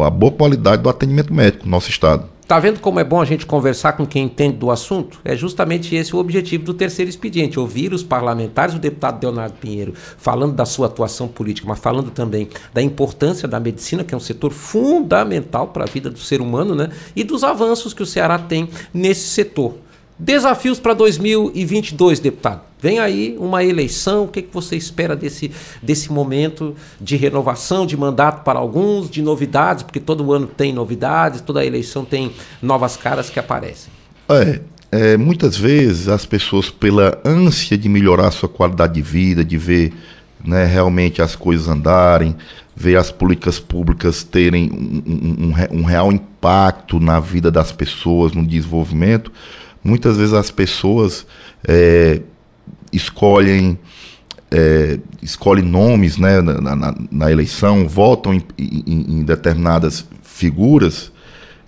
a 0.00 0.10
boa 0.10 0.32
qualidade 0.32 0.82
do 0.82 0.88
atendimento 0.88 1.32
médico 1.32 1.64
no 1.64 1.70
nosso 1.70 1.90
estado. 1.90 2.37
Tá 2.48 2.58
vendo 2.58 2.80
como 2.80 2.98
é 2.98 3.04
bom 3.04 3.20
a 3.20 3.26
gente 3.26 3.44
conversar 3.44 3.92
com 3.92 4.06
quem 4.06 4.24
entende 4.24 4.56
do 4.56 4.70
assunto? 4.70 5.20
É 5.22 5.36
justamente 5.36 5.94
esse 5.94 6.16
o 6.16 6.18
objetivo 6.18 6.64
do 6.64 6.72
terceiro 6.72 7.10
expediente: 7.10 7.60
ouvir 7.60 7.92
os 7.92 8.02
parlamentares, 8.02 8.74
o 8.74 8.78
deputado 8.78 9.22
Leonardo 9.22 9.58
Pinheiro, 9.60 9.92
falando 10.16 10.54
da 10.54 10.64
sua 10.64 10.86
atuação 10.86 11.28
política, 11.28 11.68
mas 11.68 11.78
falando 11.78 12.10
também 12.10 12.48
da 12.72 12.80
importância 12.80 13.46
da 13.46 13.60
medicina, 13.60 14.02
que 14.02 14.14
é 14.14 14.16
um 14.16 14.20
setor 14.20 14.50
fundamental 14.50 15.68
para 15.68 15.84
a 15.84 15.86
vida 15.86 16.08
do 16.08 16.18
ser 16.18 16.40
humano, 16.40 16.74
né? 16.74 16.88
E 17.14 17.22
dos 17.22 17.44
avanços 17.44 17.92
que 17.92 18.02
o 18.02 18.06
Ceará 18.06 18.38
tem 18.38 18.70
nesse 18.94 19.28
setor. 19.28 19.74
Desafios 20.18 20.80
para 20.80 20.94
2022, 20.94 22.18
deputado. 22.18 22.62
Vem 22.80 22.98
aí 22.98 23.36
uma 23.38 23.62
eleição, 23.62 24.24
o 24.24 24.28
que, 24.28 24.42
que 24.42 24.52
você 24.52 24.76
espera 24.76 25.14
desse, 25.14 25.50
desse 25.80 26.12
momento 26.12 26.74
de 27.00 27.16
renovação 27.16 27.86
de 27.86 27.96
mandato 27.96 28.42
para 28.42 28.58
alguns, 28.58 29.08
de 29.08 29.22
novidades, 29.22 29.84
porque 29.84 30.00
todo 30.00 30.32
ano 30.32 30.46
tem 30.46 30.72
novidades, 30.72 31.40
toda 31.40 31.64
eleição 31.64 32.04
tem 32.04 32.32
novas 32.60 32.96
caras 32.96 33.30
que 33.30 33.38
aparecem. 33.38 33.92
É, 34.28 34.60
é, 34.90 35.16
muitas 35.16 35.56
vezes 35.56 36.08
as 36.08 36.26
pessoas, 36.26 36.68
pela 36.68 37.20
ânsia 37.24 37.78
de 37.78 37.88
melhorar 37.88 38.28
a 38.28 38.32
sua 38.32 38.48
qualidade 38.48 38.94
de 38.94 39.02
vida, 39.02 39.44
de 39.44 39.56
ver 39.56 39.92
né, 40.44 40.64
realmente 40.64 41.20
as 41.22 41.36
coisas 41.36 41.68
andarem, 41.68 42.36
ver 42.74 42.96
as 42.96 43.10
políticas 43.10 43.58
públicas 43.58 44.22
terem 44.22 44.70
um, 44.72 45.02
um, 45.72 45.80
um 45.80 45.84
real 45.84 46.12
impacto 46.12 47.00
na 47.00 47.18
vida 47.20 47.50
das 47.50 47.72
pessoas, 47.72 48.32
no 48.32 48.46
desenvolvimento, 48.46 49.32
muitas 49.82 50.16
vezes 50.16 50.34
as 50.34 50.50
pessoas 50.50 51.26
é, 51.66 52.20
escolhem 52.92 53.78
é, 54.50 54.98
escolhem 55.22 55.64
nomes 55.64 56.16
né, 56.16 56.40
na, 56.40 56.74
na, 56.74 56.94
na 57.10 57.30
eleição, 57.30 57.86
votam 57.86 58.32
em, 58.32 58.42
em, 58.58 59.18
em, 59.18 59.22
determinadas 59.22 60.06
figuras 60.22 61.12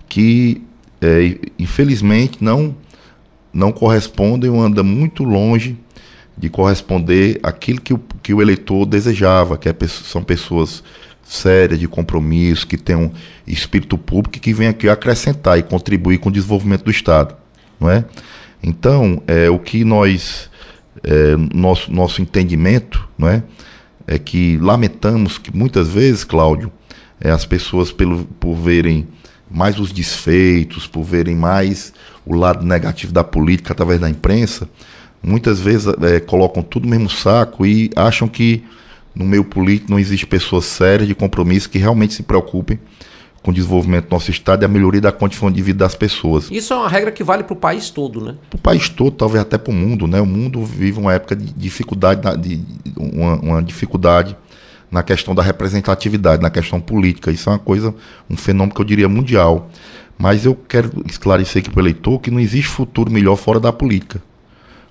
que 0.09 0.61
é, 0.99 1.37
infelizmente 1.59 2.43
não 2.43 2.75
não 3.53 3.71
correspondem 3.71 4.49
ou 4.49 4.61
anda 4.61 4.81
muito 4.81 5.23
longe 5.23 5.77
de 6.37 6.49
corresponder 6.49 7.39
àquilo 7.43 7.81
que 7.81 7.93
o, 7.93 7.99
que 8.23 8.33
o 8.33 8.41
eleitor 8.41 8.85
desejava, 8.85 9.57
que 9.57 9.67
é, 9.67 9.75
são 9.87 10.23
pessoas 10.23 10.81
sérias, 11.21 11.77
de 11.77 11.87
compromisso, 11.87 12.65
que 12.65 12.77
têm 12.77 12.95
um 12.95 13.11
espírito 13.45 13.97
público 13.97 14.39
que 14.39 14.53
vêm 14.53 14.69
aqui 14.69 14.87
acrescentar 14.87 15.59
e 15.59 15.63
contribuir 15.63 16.17
com 16.17 16.29
o 16.29 16.31
desenvolvimento 16.31 16.85
do 16.85 16.91
Estado 16.91 17.40
não 17.81 17.89
é? 17.89 18.05
Então, 18.61 19.23
é, 19.25 19.49
o 19.49 19.57
que 19.57 19.83
nós, 19.83 20.49
é, 21.03 21.35
nosso, 21.53 21.91
nosso 21.91 22.21
entendimento, 22.21 23.09
não 23.17 23.27
é? 23.27 23.43
É 24.05 24.19
que 24.19 24.57
lamentamos 24.57 25.37
que 25.39 25.55
muitas 25.55 25.89
vezes, 25.89 26.23
Cláudio, 26.23 26.71
é, 27.19 27.31
as 27.31 27.45
pessoas 27.45 27.91
pelo, 27.91 28.25
por 28.39 28.55
verem 28.55 29.07
mais 29.49 29.79
os 29.79 29.91
desfeitos, 29.91 30.85
por 30.85 31.03
verem 31.03 31.35
mais 31.35 31.91
o 32.25 32.35
lado 32.35 32.65
negativo 32.65 33.11
da 33.11 33.23
política 33.23 33.73
através 33.73 33.99
da 33.99 34.09
imprensa, 34.09 34.69
muitas 35.23 35.59
vezes 35.59 35.87
é, 36.01 36.19
colocam 36.19 36.61
tudo 36.61 36.83
no 36.85 36.91
mesmo 36.91 37.09
saco 37.09 37.65
e 37.65 37.89
acham 37.95 38.27
que 38.27 38.63
no 39.13 39.25
meio 39.25 39.43
político 39.43 39.91
não 39.91 39.99
existe 39.99 40.25
pessoas 40.25 40.65
sérias 40.65 41.07
de 41.07 41.15
compromisso 41.15 41.69
que 41.69 41.77
realmente 41.77 42.13
se 42.13 42.23
preocupem 42.23 42.79
com 43.41 43.51
o 43.51 43.53
desenvolvimento 43.53 44.07
do 44.07 44.11
nosso 44.11 44.29
Estado 44.29 44.63
e 44.63 44.65
a 44.65 44.67
melhoria 44.67 45.01
da 45.01 45.11
condição 45.11 45.49
de 45.49 45.61
vida 45.61 45.79
das 45.79 45.95
pessoas. 45.95 46.49
Isso 46.51 46.73
é 46.73 46.75
uma 46.75 46.87
regra 46.87 47.11
que 47.11 47.23
vale 47.23 47.43
para 47.43 47.53
o 47.53 47.55
país 47.55 47.89
todo, 47.89 48.21
né? 48.21 48.35
Para 48.49 48.57
o 48.57 48.61
país 48.61 48.87
todo, 48.87 49.11
talvez 49.11 49.41
até 49.41 49.57
para 49.57 49.71
o 49.71 49.73
mundo, 49.73 50.07
né? 50.07 50.21
O 50.21 50.25
mundo 50.25 50.63
vive 50.63 50.99
uma 50.99 51.13
época 51.13 51.35
de 51.35 51.51
dificuldade, 51.53 52.21
de, 52.37 52.63
uma, 52.95 53.35
uma 53.39 53.63
dificuldade 53.63 54.37
na 54.91 55.01
questão 55.01 55.33
da 55.33 55.41
representatividade, 55.41 56.41
na 56.41 56.49
questão 56.49 56.79
política. 56.79 57.31
Isso 57.31 57.49
é 57.49 57.53
uma 57.53 57.59
coisa, 57.59 57.95
um 58.29 58.37
fenômeno 58.37 58.75
que 58.75 58.81
eu 58.81 58.85
diria 58.85 59.09
mundial. 59.09 59.69
Mas 60.17 60.45
eu 60.45 60.53
quero 60.53 60.91
esclarecer 61.09 61.61
aqui 61.61 61.71
para 61.71 61.79
o 61.79 61.81
eleitor 61.81 62.19
que 62.19 62.29
não 62.29 62.39
existe 62.39 62.67
futuro 62.67 63.09
melhor 63.09 63.37
fora 63.37 63.59
da 63.59 63.73
política. 63.73 64.21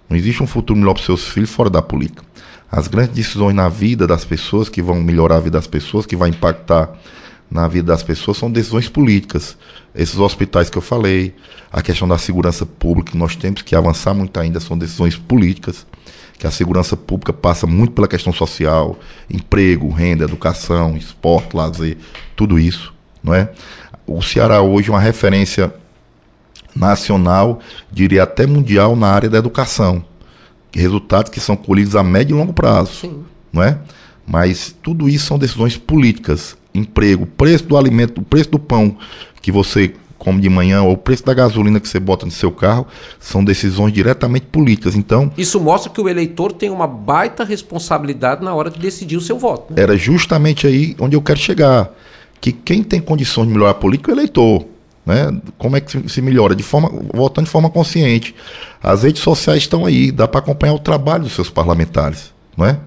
Não 0.09 0.16
existe 0.16 0.42
um 0.42 0.46
futuro 0.46 0.76
melhor 0.76 0.94
para 0.94 1.01
os 1.01 1.07
seus 1.07 1.28
filhos 1.28 1.51
fora 1.51 1.70
da 1.70 1.80
política. 1.80 2.24
As 2.72 2.88
grandes 2.88 3.14
decisões 3.14 3.55
na 3.55 3.68
vida 3.68 4.09
das 4.09 4.24
pessoas, 4.24 4.68
que 4.68 4.82
vão 4.82 5.01
melhorar 5.01 5.36
a 5.36 5.40
vida 5.40 5.57
das 5.57 5.68
pessoas, 5.68 6.05
que 6.05 6.16
vai 6.16 6.30
impactar 6.30 6.98
na 7.51 7.66
vida 7.66 7.88
das 7.88 8.03
pessoas 8.03 8.36
são 8.36 8.51
decisões 8.51 8.88
políticas. 8.88 9.57
Esses 9.94 10.18
hospitais 10.18 10.70
que 10.70 10.78
eu 10.78 10.82
falei, 10.82 11.34
a 11.72 11.82
questão 11.82 12.07
da 12.07 12.16
segurança 12.16 12.64
pública, 12.64 13.12
nós 13.18 13.34
temos 13.34 13.62
que 13.62 13.74
avançar 13.74 14.14
muito 14.14 14.38
ainda, 14.38 14.61
são 14.61 14.78
decisões 14.78 15.16
políticas 15.16 15.86
que 16.40 16.46
a 16.46 16.51
segurança 16.51 16.96
pública 16.96 17.34
passa 17.34 17.66
muito 17.66 17.92
pela 17.92 18.09
questão 18.09 18.32
social, 18.32 18.98
emprego, 19.28 19.90
renda, 19.90 20.24
educação, 20.24 20.96
esporte, 20.96 21.55
lazer, 21.55 21.98
tudo 22.34 22.59
isso, 22.59 22.94
não 23.22 23.34
é? 23.34 23.53
O 24.07 24.22
Ceará 24.22 24.62
hoje 24.62 24.88
é 24.88 24.92
uma 24.92 25.01
referência 25.01 25.70
nacional, 26.74 27.61
diria 27.92 28.22
até 28.22 28.46
mundial 28.46 28.96
na 28.96 29.09
área 29.09 29.28
da 29.28 29.36
educação. 29.36 30.03
Resultados 30.72 31.30
que 31.30 31.40
são 31.40 31.57
colhidos 31.57 31.94
a 31.94 32.03
médio 32.03 32.34
e 32.34 32.38
longo 32.38 32.55
prazo, 32.55 32.92
Sim. 32.92 33.24
não 33.53 33.62
é? 33.62 33.78
Mas 34.26 34.74
tudo 34.82 35.11
isso 35.11 35.26
são 35.26 35.38
decisões 35.38 35.76
políticas, 35.76 36.57
emprego, 36.74 37.26
preço 37.26 37.64
do 37.64 37.76
alimento, 37.76 38.20
o 38.20 38.24
preço 38.24 38.50
do 38.50 38.58
pão 38.58 38.96
que 39.42 39.50
você 39.50 39.94
come 40.20 40.38
de 40.38 40.50
manhã 40.50 40.82
ou 40.82 40.92
o 40.92 40.96
preço 40.98 41.24
da 41.24 41.32
gasolina 41.32 41.80
que 41.80 41.88
você 41.88 41.98
bota 41.98 42.26
no 42.26 42.30
seu 42.30 42.52
carro, 42.52 42.86
são 43.18 43.42
decisões 43.42 43.90
diretamente 43.90 44.46
políticas. 44.46 44.94
Então, 44.94 45.32
isso 45.36 45.58
mostra 45.58 45.90
que 45.90 46.00
o 46.00 46.08
eleitor 46.08 46.52
tem 46.52 46.68
uma 46.68 46.86
baita 46.86 47.42
responsabilidade 47.42 48.44
na 48.44 48.54
hora 48.54 48.70
de 48.70 48.78
decidir 48.78 49.16
o 49.16 49.20
seu 49.20 49.38
voto. 49.38 49.72
Né? 49.72 49.82
Era 49.82 49.96
justamente 49.96 50.66
aí 50.66 50.94
onde 51.00 51.16
eu 51.16 51.22
quero 51.22 51.40
chegar, 51.40 51.90
que 52.38 52.52
quem 52.52 52.82
tem 52.82 53.00
condições 53.00 53.46
de 53.48 53.54
melhorar 53.54 53.70
a 53.70 53.74
política 53.74 54.12
é 54.12 54.14
o 54.14 54.16
eleitor. 54.16 54.66
Né? 55.06 55.40
Como 55.56 55.74
é 55.74 55.80
que 55.80 56.06
se 56.08 56.20
melhora? 56.20 56.54
De 56.54 56.62
forma, 56.62 56.90
votando 57.14 57.46
de 57.46 57.50
forma 57.50 57.70
consciente. 57.70 58.34
As 58.82 59.02
redes 59.02 59.22
sociais 59.22 59.62
estão 59.62 59.86
aí, 59.86 60.12
dá 60.12 60.28
para 60.28 60.40
acompanhar 60.40 60.74
o 60.74 60.78
trabalho 60.78 61.24
dos 61.24 61.32
seus 61.32 61.48
parlamentares, 61.48 62.30
não 62.54 62.66
é? 62.66 62.78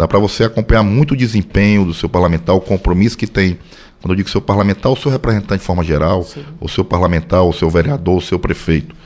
Dá 0.00 0.08
para 0.08 0.18
você 0.18 0.44
acompanhar 0.44 0.82
muito 0.82 1.12
o 1.12 1.16
desempenho 1.16 1.84
do 1.84 1.92
seu 1.92 2.08
parlamentar, 2.08 2.56
o 2.56 2.60
compromisso 2.60 3.18
que 3.18 3.26
tem 3.26 3.58
quando 4.00 4.12
eu 4.12 4.16
digo 4.16 4.30
seu 4.30 4.40
parlamentar, 4.40 4.90
o 4.90 4.96
seu 4.96 5.10
representante 5.10 5.60
de 5.60 5.66
forma 5.66 5.84
geral, 5.84 6.22
Sim. 6.22 6.42
o 6.58 6.66
seu 6.70 6.82
parlamentar, 6.82 7.42
o 7.42 7.52
seu 7.52 7.68
vereador, 7.68 8.16
o 8.16 8.20
seu 8.22 8.38
prefeito, 8.38 8.96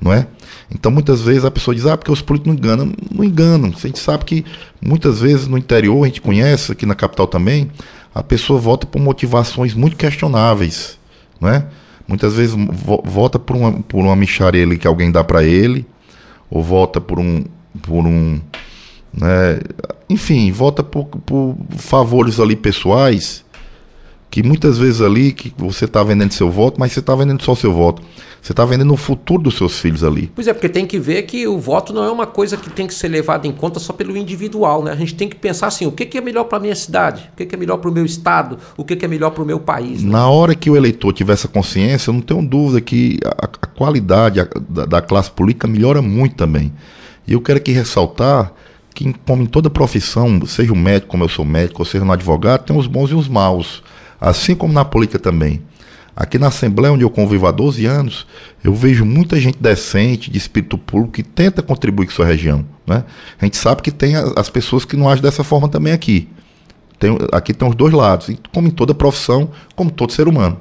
não 0.00 0.12
é? 0.12 0.26
Então 0.68 0.90
muitas 0.90 1.22
vezes 1.22 1.44
a 1.44 1.52
pessoa 1.52 1.72
diz, 1.72 1.86
ah, 1.86 1.96
porque 1.96 2.10
os 2.10 2.20
políticos 2.20 2.52
não 2.52 2.58
enganam. 2.58 2.92
Não 3.14 3.22
enganam. 3.22 3.72
A 3.72 3.86
gente 3.86 4.00
sabe 4.00 4.24
que 4.24 4.44
muitas 4.82 5.20
vezes 5.20 5.46
no 5.46 5.56
interior, 5.56 6.02
a 6.02 6.08
gente 6.08 6.20
conhece, 6.20 6.72
aqui 6.72 6.84
na 6.84 6.96
capital 6.96 7.28
também, 7.28 7.70
a 8.12 8.20
pessoa 8.20 8.58
vota 8.58 8.88
por 8.88 9.00
motivações 9.00 9.72
muito 9.72 9.96
questionáveis, 9.96 10.98
não 11.40 11.48
é? 11.48 11.64
Muitas 12.08 12.34
vezes 12.34 12.56
vo 12.56 13.00
vota 13.04 13.38
por 13.38 13.54
uma, 13.54 13.72
por 13.82 14.00
uma 14.00 14.16
micharia 14.16 14.66
que 14.76 14.88
alguém 14.88 15.12
dá 15.12 15.22
para 15.22 15.44
ele, 15.44 15.86
ou 16.50 16.60
vota 16.60 17.00
por 17.00 17.20
um, 17.20 17.44
por 17.82 18.04
um 18.04 18.40
né? 19.12 19.60
enfim, 20.08 20.50
vota 20.52 20.82
por, 20.82 21.06
por 21.06 21.56
favores 21.76 22.40
ali 22.40 22.56
pessoais 22.56 23.44
que 24.30 24.42
muitas 24.42 24.78
vezes 24.78 25.00
ali 25.00 25.32
que 25.32 25.52
você 25.58 25.86
está 25.86 26.02
vendendo 26.04 26.32
seu 26.32 26.50
voto, 26.50 26.78
mas 26.78 26.92
você 26.92 27.00
está 27.00 27.14
vendendo 27.16 27.42
só 27.42 27.54
seu 27.54 27.72
voto. 27.72 28.00
Você 28.40 28.52
está 28.52 28.64
vendendo 28.64 28.94
o 28.94 28.96
futuro 28.96 29.42
dos 29.42 29.56
seus 29.56 29.78
filhos 29.78 30.02
ali. 30.02 30.30
Pois 30.34 30.46
é, 30.46 30.54
porque 30.54 30.68
tem 30.68 30.86
que 30.86 30.98
ver 30.98 31.22
que 31.24 31.46
o 31.46 31.58
voto 31.58 31.92
não 31.92 32.04
é 32.04 32.10
uma 32.10 32.26
coisa 32.26 32.56
que 32.56 32.70
tem 32.70 32.86
que 32.86 32.94
ser 32.94 33.08
levada 33.08 33.46
em 33.46 33.52
conta 33.52 33.78
só 33.78 33.92
pelo 33.92 34.16
individual, 34.16 34.82
né? 34.82 34.92
A 34.92 34.96
gente 34.96 35.14
tem 35.14 35.28
que 35.28 35.36
pensar 35.36 35.66
assim, 35.66 35.84
o 35.84 35.92
que, 35.92 36.06
que 36.06 36.16
é 36.16 36.20
melhor 36.22 36.44
para 36.44 36.56
a 36.56 36.60
minha 36.60 36.74
cidade? 36.74 37.28
O 37.32 37.36
que, 37.36 37.44
que 37.44 37.54
é 37.54 37.58
melhor 37.58 37.76
para 37.78 37.90
o 37.90 37.92
meu 37.92 38.04
estado? 38.04 38.56
O 38.78 38.84
que, 38.84 38.96
que 38.96 39.04
é 39.04 39.08
melhor 39.08 39.30
para 39.30 39.42
o 39.42 39.46
meu 39.46 39.60
país? 39.60 40.02
Né? 40.02 40.10
Na 40.10 40.30
hora 40.30 40.54
que 40.54 40.70
o 40.70 40.76
eleitor 40.76 41.12
tiver 41.12 41.34
essa 41.34 41.48
consciência, 41.48 42.08
eu 42.08 42.14
não 42.14 42.22
tenho 42.22 42.42
dúvida 42.42 42.80
que 42.80 43.18
a, 43.24 43.44
a 43.44 43.66
qualidade 43.66 44.40
da, 44.70 44.86
da 44.86 45.02
classe 45.02 45.30
política 45.30 45.68
melhora 45.68 46.00
muito 46.00 46.36
também. 46.36 46.72
E 47.26 47.34
eu 47.34 47.42
quero 47.42 47.58
aqui 47.58 47.72
ressaltar 47.72 48.52
que, 49.04 49.14
como 49.26 49.42
em 49.42 49.46
toda 49.46 49.70
profissão, 49.70 50.44
seja 50.46 50.72
o 50.72 50.76
médico, 50.76 51.10
como 51.10 51.24
eu 51.24 51.28
sou 51.28 51.44
médico, 51.44 51.80
ou 51.80 51.86
seja 51.86 52.04
um 52.04 52.12
advogado, 52.12 52.64
tem 52.64 52.76
os 52.76 52.86
bons 52.86 53.10
e 53.10 53.14
os 53.14 53.28
maus 53.28 53.82
assim 54.20 54.54
como 54.54 54.72
na 54.72 54.84
política 54.84 55.18
também. 55.18 55.62
Aqui 56.14 56.38
na 56.38 56.48
Assembleia, 56.48 56.92
onde 56.92 57.02
eu 57.02 57.08
convivo 57.08 57.46
há 57.46 57.50
12 57.50 57.86
anos, 57.86 58.26
eu 58.62 58.74
vejo 58.74 59.06
muita 59.06 59.40
gente 59.40 59.56
decente, 59.58 60.30
de 60.30 60.36
espírito 60.36 60.76
público, 60.76 61.12
que 61.12 61.22
tenta 61.22 61.62
contribuir 61.62 62.06
com 62.06 62.12
sua 62.12 62.26
região. 62.26 62.66
Né? 62.86 63.04
A 63.40 63.44
gente 63.46 63.56
sabe 63.56 63.80
que 63.80 63.90
tem 63.90 64.14
as 64.36 64.50
pessoas 64.50 64.84
que 64.84 64.96
não 64.96 65.08
agem 65.08 65.22
dessa 65.22 65.42
forma 65.42 65.68
também 65.68 65.94
aqui. 65.94 66.28
Tem, 66.98 67.16
aqui 67.32 67.54
tem 67.54 67.66
os 67.66 67.74
dois 67.74 67.94
lados, 67.94 68.28
como 68.52 68.68
em 68.68 68.70
toda 68.70 68.92
profissão, 68.92 69.50
como 69.74 69.90
todo 69.90 70.12
ser 70.12 70.28
humano. 70.28 70.58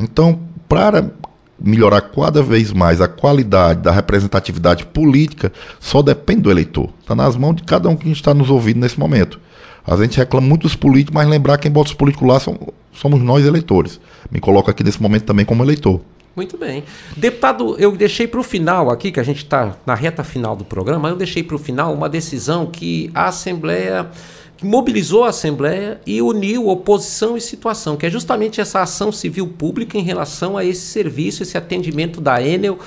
Então, 0.00 0.40
para 0.66 1.10
melhorar 1.58 2.00
cada 2.02 2.42
vez 2.42 2.72
mais 2.72 3.00
a 3.00 3.08
qualidade 3.08 3.80
da 3.80 3.90
representatividade 3.90 4.86
política, 4.86 5.52
só 5.80 6.02
depende 6.02 6.42
do 6.42 6.50
eleitor. 6.50 6.90
Está 7.00 7.14
nas 7.14 7.36
mãos 7.36 7.56
de 7.56 7.62
cada 7.62 7.88
um 7.88 7.96
que 7.96 8.10
está 8.10 8.34
nos 8.34 8.50
ouvindo 8.50 8.80
nesse 8.80 8.98
momento. 8.98 9.40
A 9.86 9.96
gente 9.96 10.16
reclama 10.16 10.46
muito 10.46 10.62
dos 10.62 10.74
políticos, 10.74 11.14
mas 11.14 11.28
lembrar 11.28 11.58
quem 11.58 11.70
bota 11.70 11.90
os 11.90 11.94
políticos 11.94 12.28
lá 12.28 12.40
são, 12.40 12.58
somos 12.92 13.22
nós 13.22 13.44
eleitores. 13.46 14.00
Me 14.30 14.40
coloco 14.40 14.70
aqui 14.70 14.82
nesse 14.82 15.00
momento 15.00 15.24
também 15.24 15.44
como 15.44 15.62
eleitor. 15.62 16.00
Muito 16.34 16.58
bem. 16.58 16.84
Deputado, 17.16 17.76
eu 17.78 17.92
deixei 17.92 18.26
para 18.26 18.40
o 18.40 18.42
final 18.42 18.90
aqui, 18.90 19.10
que 19.10 19.18
a 19.18 19.22
gente 19.22 19.38
está 19.38 19.74
na 19.86 19.94
reta 19.94 20.22
final 20.22 20.54
do 20.54 20.64
programa, 20.64 21.08
eu 21.08 21.16
deixei 21.16 21.42
para 21.42 21.56
o 21.56 21.58
final 21.58 21.94
uma 21.94 22.10
decisão 22.10 22.66
que 22.66 23.10
a 23.14 23.28
Assembleia 23.28 24.10
que 24.56 24.64
mobilizou 24.64 25.24
a 25.24 25.28
Assembleia 25.28 26.00
e 26.06 26.22
uniu 26.22 26.68
oposição 26.68 27.36
e 27.36 27.40
situação, 27.40 27.96
que 27.96 28.06
é 28.06 28.10
justamente 28.10 28.60
essa 28.60 28.80
ação 28.80 29.12
civil 29.12 29.46
pública 29.46 29.98
em 29.98 30.02
relação 30.02 30.56
a 30.56 30.64
esse 30.64 30.86
serviço, 30.86 31.42
esse 31.42 31.58
atendimento 31.58 32.20
da 32.20 32.42
Enel 32.42 32.78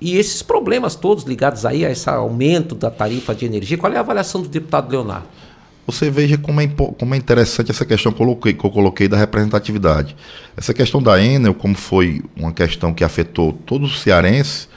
e 0.00 0.16
esses 0.16 0.42
problemas 0.42 0.94
todos 0.94 1.24
ligados 1.24 1.66
aí 1.66 1.84
a 1.84 1.90
esse 1.90 2.08
aumento 2.08 2.74
da 2.74 2.90
tarifa 2.90 3.34
de 3.34 3.44
energia. 3.44 3.76
Qual 3.76 3.92
é 3.92 3.96
a 3.96 4.00
avaliação 4.00 4.40
do 4.40 4.48
deputado 4.48 4.90
Leonardo? 4.90 5.26
você 5.86 6.10
veja 6.10 6.36
como 6.36 6.60
é, 6.60 6.66
como 6.66 7.14
é 7.14 7.16
interessante 7.16 7.70
essa 7.70 7.84
questão 7.84 8.10
que 8.10 8.20
eu, 8.20 8.26
coloquei, 8.26 8.52
que 8.52 8.64
eu 8.64 8.70
coloquei 8.70 9.06
da 9.06 9.16
representatividade. 9.16 10.16
Essa 10.56 10.74
questão 10.74 11.00
da 11.00 11.22
Enel, 11.22 11.54
como 11.54 11.76
foi 11.76 12.22
uma 12.34 12.52
questão 12.52 12.92
que 12.92 13.04
afetou 13.04 13.52
todos 13.52 13.94
os 13.94 14.00
cearenses, 14.00 14.68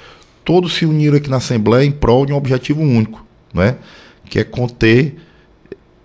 todos 0.45 0.74
se 0.74 0.86
uniram 0.86 1.18
aqui 1.18 1.30
na 1.30 1.38
Assembleia 1.38 1.84
em 1.84 1.91
prol 1.91 2.28
de 2.28 2.34
um 2.34 2.36
objetivo 2.36 2.82
único, 2.82 3.26
né? 3.52 3.78
que 4.30 4.38
é 4.38 4.43
conter, 4.43 5.16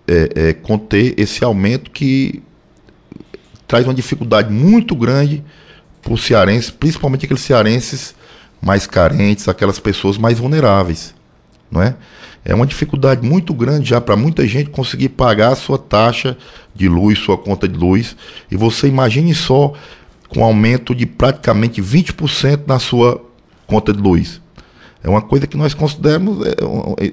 é, 0.06 0.30
é, 0.34 0.52
conter 0.52 1.14
esse 1.18 1.44
aumento 1.44 1.90
que 1.90 2.42
traz 3.66 3.86
uma 3.86 3.94
dificuldade 3.94 4.52
muito 4.52 4.94
grande 4.94 5.42
para 6.02 6.12
os 6.12 6.24
cearenses, 6.24 6.70
principalmente 6.70 7.24
aqueles 7.24 7.42
cearenses 7.42 8.14
mais 8.60 8.86
carentes, 8.86 9.48
aquelas 9.48 9.78
pessoas 9.78 10.18
mais 10.18 10.38
vulneráveis. 10.38 11.14
Não 11.70 11.82
é? 11.82 11.96
é 12.44 12.54
uma 12.54 12.66
dificuldade 12.66 13.26
muito 13.26 13.54
grande 13.54 13.88
já 13.88 14.00
para 14.00 14.16
muita 14.16 14.46
gente 14.46 14.68
conseguir 14.70 15.08
pagar 15.10 15.52
a 15.52 15.56
sua 15.56 15.78
taxa 15.78 16.36
de 16.74 16.88
luz, 16.88 17.18
sua 17.18 17.38
conta 17.38 17.66
de 17.66 17.76
luz. 17.76 18.14
E 18.50 18.56
você 18.56 18.86
imagine 18.86 19.34
só 19.34 19.72
com 20.28 20.40
um 20.40 20.44
aumento 20.44 20.94
de 20.94 21.06
praticamente 21.06 21.80
20% 21.80 22.62
na 22.66 22.78
sua 22.78 23.24
conta 23.66 23.92
de 23.92 24.00
luz. 24.00 24.42
É 25.02 25.08
uma 25.08 25.22
coisa 25.22 25.46
que 25.46 25.56
nós 25.56 25.72
consideramos 25.72 26.46
é, 26.46 26.54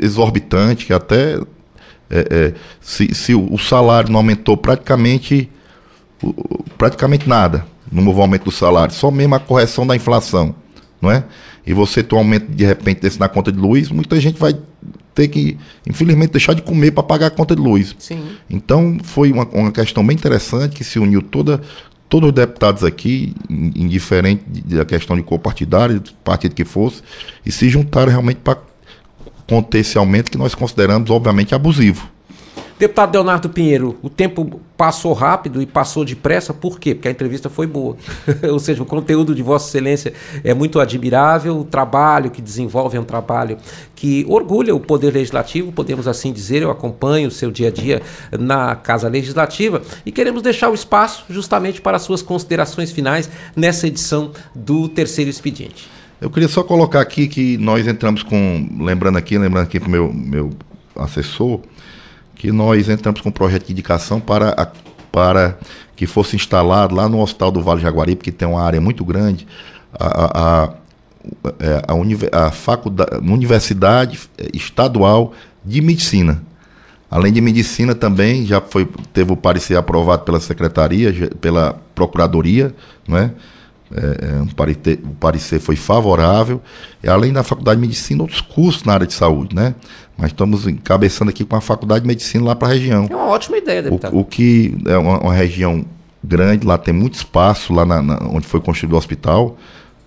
exorbitante, 0.04 0.86
que 0.86 0.94
até 0.94 1.40
é, 2.12 2.28
é, 2.30 2.54
se, 2.82 3.16
se, 3.16 3.34
o 3.34 3.58
salário 3.58 4.12
não 4.12 4.18
aumentou 4.20 4.58
praticamente, 4.58 5.50
praticamente 6.78 7.28
nada, 7.28 7.66
não 7.90 8.06
houve 8.06 8.20
aumento 8.20 8.44
do 8.44 8.52
salário, 8.52 8.94
só 8.94 9.10
mesmo 9.10 9.34
a 9.36 9.40
correção 9.40 9.88
da 9.88 9.96
inflação, 9.96 10.54
não 11.02 11.10
é? 11.10 11.24
E 11.66 11.74
você 11.74 12.04
tem 12.04 12.18
um 12.18 12.22
aumento 12.22 12.52
de 12.52 12.66
repente 12.66 13.00
desse 13.00 13.20
na 13.20 13.30
conta 13.30 13.52
de 13.52 13.58
luz, 13.58 13.90
muita 13.90 14.20
gente 14.20 14.38
vai 14.38 14.54
ter 15.16 15.30
que, 15.30 15.58
infelizmente, 15.88 16.32
deixar 16.32 16.54
de 16.54 16.62
comer 16.62 16.92
para 16.92 17.04
pagar 17.04 17.28
a 17.28 17.32
conta 17.32 17.56
de 17.56 17.62
luz. 17.62 17.96
Sim. 17.98 18.24
Então, 18.50 18.98
foi 19.04 19.32
uma, 19.32 19.46
uma 19.46 19.72
questão 19.72 20.06
bem 20.06 20.16
interessante 20.16 20.76
que 20.76 20.84
se 20.84 21.00
uniu 21.00 21.22
toda, 21.22 21.62
todos 22.10 22.30
os 22.30 22.36
deputados 22.36 22.84
aqui, 22.84 23.34
indiferente 23.50 24.44
da 24.66 24.86
questão 24.86 25.16
de 25.16 25.24
cor 25.24 25.40
partidária, 25.40 26.02
partido 26.24 26.56
que 26.56 26.66
fosse, 26.66 27.02
e 27.46 27.52
se 27.52 27.70
juntaram 27.70 28.10
realmente 28.10 28.40
para 28.44 28.58
conter 29.52 29.80
esse 29.80 29.98
aumento 29.98 30.32
que 30.32 30.38
nós 30.38 30.56
consideramos, 30.56 31.10
obviamente, 31.10 31.54
abusivo. 31.54 32.10
Deputado 32.80 33.14
Leonardo 33.14 33.50
Pinheiro, 33.50 33.98
o 34.02 34.10
tempo 34.10 34.62
passou 34.78 35.12
rápido 35.12 35.62
e 35.62 35.66
passou 35.66 36.06
depressa, 36.06 36.54
por 36.54 36.80
quê? 36.80 36.96
Porque 36.96 37.10
a 37.10 37.12
entrevista 37.12 37.50
foi 37.50 37.68
boa. 37.68 37.98
Ou 38.50 38.58
seja, 38.60 38.82
o 38.82 38.86
conteúdo 38.86 39.36
de 39.36 39.44
Vossa 39.44 39.68
Excelência 39.68 40.14
é 40.42 40.54
muito 40.54 40.80
admirável, 40.80 41.60
o 41.60 41.66
trabalho 41.66 42.32
que 42.32 42.42
desenvolve 42.42 42.96
é 42.96 43.00
um 43.00 43.04
trabalho 43.04 43.58
que 43.94 44.26
orgulha 44.30 44.74
o 44.74 44.80
Poder 44.80 45.14
Legislativo, 45.14 45.70
podemos 45.74 46.08
assim 46.08 46.32
dizer. 46.32 46.62
Eu 46.62 46.72
acompanho 46.72 47.28
o 47.28 47.32
seu 47.32 47.52
dia 47.52 47.68
a 47.68 47.72
dia 47.72 48.02
na 48.40 48.74
Casa 48.78 49.10
Legislativa 49.10 49.82
e 50.06 50.14
queremos 50.14 50.42
deixar 50.42 50.70
o 50.70 50.74
espaço 50.74 51.26
justamente 51.30 51.82
para 51.82 52.00
suas 52.00 52.22
considerações 52.22 52.90
finais 52.90 53.30
nessa 53.54 53.86
edição 53.86 54.32
do 54.56 54.88
terceiro 54.88 55.30
expediente. 55.30 56.01
Eu 56.22 56.30
queria 56.30 56.48
só 56.48 56.64
colocar 56.64 57.02
aqui 57.02 57.28
que 57.28 57.58
nós 57.58 57.88
entramos 57.88 58.22
com, 58.22 58.70
lembrando 58.80 59.18
aqui, 59.18 59.40
lembrando 59.40 59.64
aqui 59.64 59.80
para 59.80 59.90
o 59.90 59.92
meu, 59.92 60.14
meu 60.14 60.52
assessor, 60.96 61.62
que 62.36 62.52
nós 62.52 62.88
entramos 62.90 63.22
com 63.22 63.30
um 63.30 63.32
projeto 63.32 63.66
de 63.66 63.72
indicação 63.72 64.20
para, 64.20 64.50
a, 64.52 64.68
para 65.12 65.58
que 65.96 66.06
fosse 66.06 66.36
instalado 66.36 66.94
lá 66.94 67.10
no 67.10 67.20
Hospital 67.20 67.50
do 67.50 67.64
Vale 67.64 67.82
Jaguari, 67.82 68.16
porque 68.16 68.32
tem 68.32 68.48
uma 68.48 68.62
área 68.62 68.80
muito 68.80 69.04
grande, 69.04 69.48
a, 69.92 70.06
a, 70.06 70.64
a, 70.64 70.74
é, 71.60 71.82
a, 71.88 72.46
a 72.46 72.52
faculdade, 72.52 73.18
Universidade 73.18 74.20
Estadual 74.54 75.34
de 75.66 75.82
Medicina. 75.82 76.44
Além 77.10 77.34
de 77.34 77.42
medicina 77.42 77.96
também 77.96 78.46
já 78.46 78.62
foi 78.62 78.88
teve 79.12 79.34
o 79.34 79.36
parecer 79.36 79.76
aprovado 79.76 80.24
pela 80.24 80.40
secretaria, 80.40 81.12
pela 81.42 81.82
procuradoria, 81.94 82.74
não 83.08 83.18
é? 83.18 83.32
É, 83.94 84.28
é, 84.28 84.42
um 84.42 84.48
parecer, 84.48 85.00
o 85.04 85.16
parecer 85.16 85.60
foi 85.60 85.76
favorável, 85.76 86.62
e 87.04 87.10
além 87.10 87.34
da 87.34 87.44
Faculdade 87.44 87.80
de 87.80 87.88
Medicina, 87.88 88.22
outros 88.22 88.42
cursos 88.42 88.84
na 88.84 88.94
área 88.94 89.08
de 89.08 89.14
saúde, 89.14 89.56
né? 89.56 89.76
Mas 90.18 90.32
estamos 90.32 90.68
encabeçando 90.68 91.30
aqui 91.30 91.44
com 91.44 91.56
a 91.56 91.62
Faculdade 91.62 92.02
de 92.02 92.08
Medicina 92.08 92.46
lá 92.46 92.56
para 92.56 92.68
a 92.70 92.72
região. 92.72 93.08
É 93.10 93.16
uma 93.16 93.28
ótima 93.28 93.58
ideia, 93.58 93.84
deputado. 93.84 94.16
O, 94.16 94.20
o 94.20 94.26
que 94.26 94.76
é 94.86 94.98
uma, 94.98 95.20
uma, 95.20 95.34
região 95.34 95.86
grande, 96.24 96.66
lá 96.66 96.78
tem 96.78 96.94
muito 96.94 97.16
espaço, 97.16 97.74
lá 97.74 97.86
na, 97.86 98.02
na, 98.02 98.20
onde 98.30 98.48
foi 98.48 98.60
construído 98.60 98.94
o 98.94 98.98
hospital, 98.98 99.58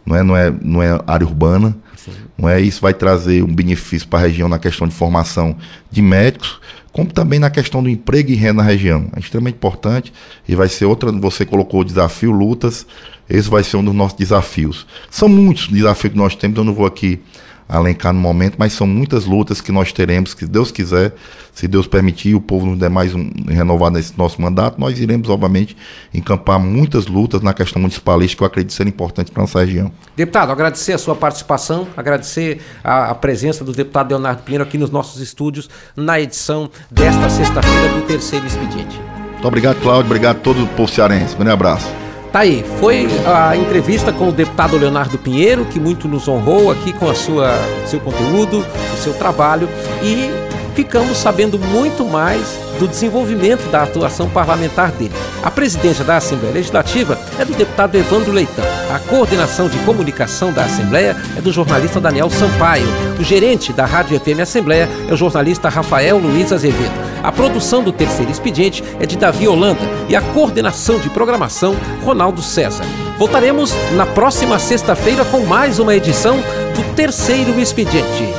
não 0.07 0.16
é, 0.16 0.22
não 0.22 0.37
é, 0.37 0.55
não 0.62 0.82
é 0.82 1.01
área 1.07 1.26
urbana, 1.26 1.76
Sim. 1.97 2.12
não 2.39 2.49
é 2.49 2.61
isso 2.61 2.80
vai 2.80 2.95
trazer 2.95 3.43
um 3.43 3.53
benefício 3.55 4.07
para 4.07 4.20
a 4.20 4.22
região 4.22 4.49
na 4.49 4.59
questão 4.59 4.87
de 4.87 4.95
formação 4.95 5.57
de 5.91 6.03
médicos, 6.03 6.61
como 6.95 7.12
também 7.12 7.40
na 7.40 7.51
questão 7.51 7.82
do 7.82 7.90
emprego 7.90 8.30
e 8.30 8.36
renda 8.36 8.62
na 8.62 8.62
região. 8.62 9.09
É 9.16 9.18
extremamente 9.18 9.57
importante 9.57 10.12
e 10.49 10.55
vai 10.55 10.68
ser 10.68 10.84
outra, 10.84 11.11
você 11.11 11.45
colocou 11.45 11.80
o 11.80 11.84
desafio 11.84 12.30
lutas, 12.30 12.86
esse 13.28 13.51
vai 13.51 13.64
ser 13.64 13.78
um 13.78 13.84
dos 13.84 13.95
nossos 13.95 14.16
desafios. 14.16 14.86
São 15.11 15.28
muitos 15.28 15.66
desafios 15.66 16.12
que 16.12 16.18
nós 16.18 16.36
temos, 16.36 16.57
eu 16.57 16.62
não 16.62 16.72
vou 16.72 16.86
aqui 16.86 17.20
alencar 17.68 18.12
no 18.12 18.20
momento, 18.20 18.56
mas 18.58 18.72
são 18.72 18.86
muitas 18.86 19.24
lutas 19.24 19.60
que 19.60 19.72
nós 19.72 19.92
teremos, 19.92 20.34
que 20.34 20.46
Deus 20.46 20.70
quiser, 20.70 21.14
se 21.52 21.66
Deus 21.68 21.86
permitir, 21.86 22.34
o 22.34 22.40
povo 22.40 22.66
nos 22.66 22.78
der 22.78 22.90
mais 22.90 23.14
um 23.14 23.30
renovado 23.48 23.96
nesse 23.96 24.16
nosso 24.18 24.40
mandato, 24.40 24.78
nós 24.78 24.98
iremos, 24.98 25.28
obviamente, 25.28 25.76
encampar 26.12 26.58
muitas 26.58 27.06
lutas 27.06 27.42
na 27.42 27.54
questão 27.54 27.80
municipalista 27.80 28.36
que 28.36 28.42
eu 28.42 28.46
acredito 28.46 28.72
ser 28.72 28.86
importante 28.86 29.30
para 29.30 29.42
a 29.42 29.44
nossa 29.44 29.60
região. 29.60 29.90
Deputado, 30.16 30.50
agradecer 30.50 30.92
a 30.92 30.98
sua 30.98 31.14
participação, 31.14 31.86
agradecer 31.96 32.60
a, 32.82 33.10
a, 33.10 33.14
presença 33.14 33.64
do 33.64 33.72
deputado 33.72 34.10
Leonardo 34.10 34.42
Pinheiro 34.42 34.64
aqui 34.64 34.76
nos 34.76 34.90
nossos 34.90 35.20
estúdios, 35.20 35.70
na 35.96 36.20
edição 36.20 36.70
desta 36.90 37.30
sexta-feira 37.30 37.94
do 37.94 38.02
terceiro 38.02 38.46
expediente. 38.46 39.00
Muito 39.32 39.46
obrigado, 39.46 39.80
Cláudio, 39.80 40.06
obrigado 40.06 40.36
a 40.36 40.40
todo 40.40 40.64
o 40.64 40.66
povo 40.68 40.90
cearense. 40.90 41.36
Um 41.38 41.50
abraço. 41.50 42.03
Tá 42.35 42.41
aí, 42.41 42.64
foi 42.80 43.07
a 43.24 43.57
entrevista 43.57 44.12
com 44.12 44.28
o 44.28 44.32
deputado 44.32 44.76
Leonardo 44.76 45.16
Pinheiro, 45.16 45.64
que 45.66 45.78
muito 45.78 46.09
nos 46.09 46.26
honrou 46.26 46.68
aqui 46.68 46.93
com 46.93 47.09
a 47.09 47.14
sua 47.14 47.53
seu 47.87 48.01
conteúdo, 48.01 48.59
o 48.59 48.97
seu 48.97 49.14
trabalho 49.14 49.68
e 50.03 50.30
ficamos 50.74 51.16
sabendo 51.16 51.61
muito 51.61 52.05
mais 52.05 52.59
do 52.79 52.89
desenvolvimento 52.89 53.70
da 53.70 53.83
atuação 53.83 54.29
parlamentar 54.29 54.91
dele. 54.93 55.14
A 55.43 55.51
presidência 55.51 56.05
da 56.05 56.16
Assembleia 56.16 56.55
Legislativa 56.55 57.18
é 57.39 57.45
do 57.45 57.55
deputado 57.55 57.95
Evandro 57.97 58.33
Leitão. 58.33 58.64
A 58.93 58.99
coordenação 58.99 59.68
de 59.68 59.79
comunicação 59.81 60.53
da 60.53 60.64
Assembleia 60.64 61.16
é 61.37 61.41
do 61.41 61.53
jornalista 61.53 62.01
Daniel 62.01 62.31
Sampaio. 62.31 62.87
O 63.18 63.25
gerente 63.25 63.72
da 63.72 63.85
Rádio 63.85 64.18
FM 64.18 64.41
Assembleia 64.41 64.89
é 65.09 65.12
o 65.12 65.16
jornalista 65.16 65.68
Rafael 65.68 66.18
Luiz 66.18 66.53
Azevedo. 66.53 66.95
A 67.22 67.33
produção 67.33 67.83
do 67.83 67.93
terceiro 67.93 68.31
expediente 68.31 68.85
é 69.01 69.07
de 69.07 69.16
Davi 69.16 69.49
Holanda 69.49 69.81
e 70.09 70.16
a 70.16 70.20
coordenação 70.20 70.99
de 70.99 71.09
programação 71.11 71.75
Ronaldo 72.05 72.43
César. 72.43 72.85
Voltaremos 73.18 73.72
na 73.93 74.07
próxima 74.07 74.59
sexta-feira 74.59 75.25
com 75.25 75.41
mais 75.41 75.79
uma 75.79 75.95
edição 75.95 76.37
do 76.75 76.95
terceiro 76.95 77.59
expediente. 77.61 78.35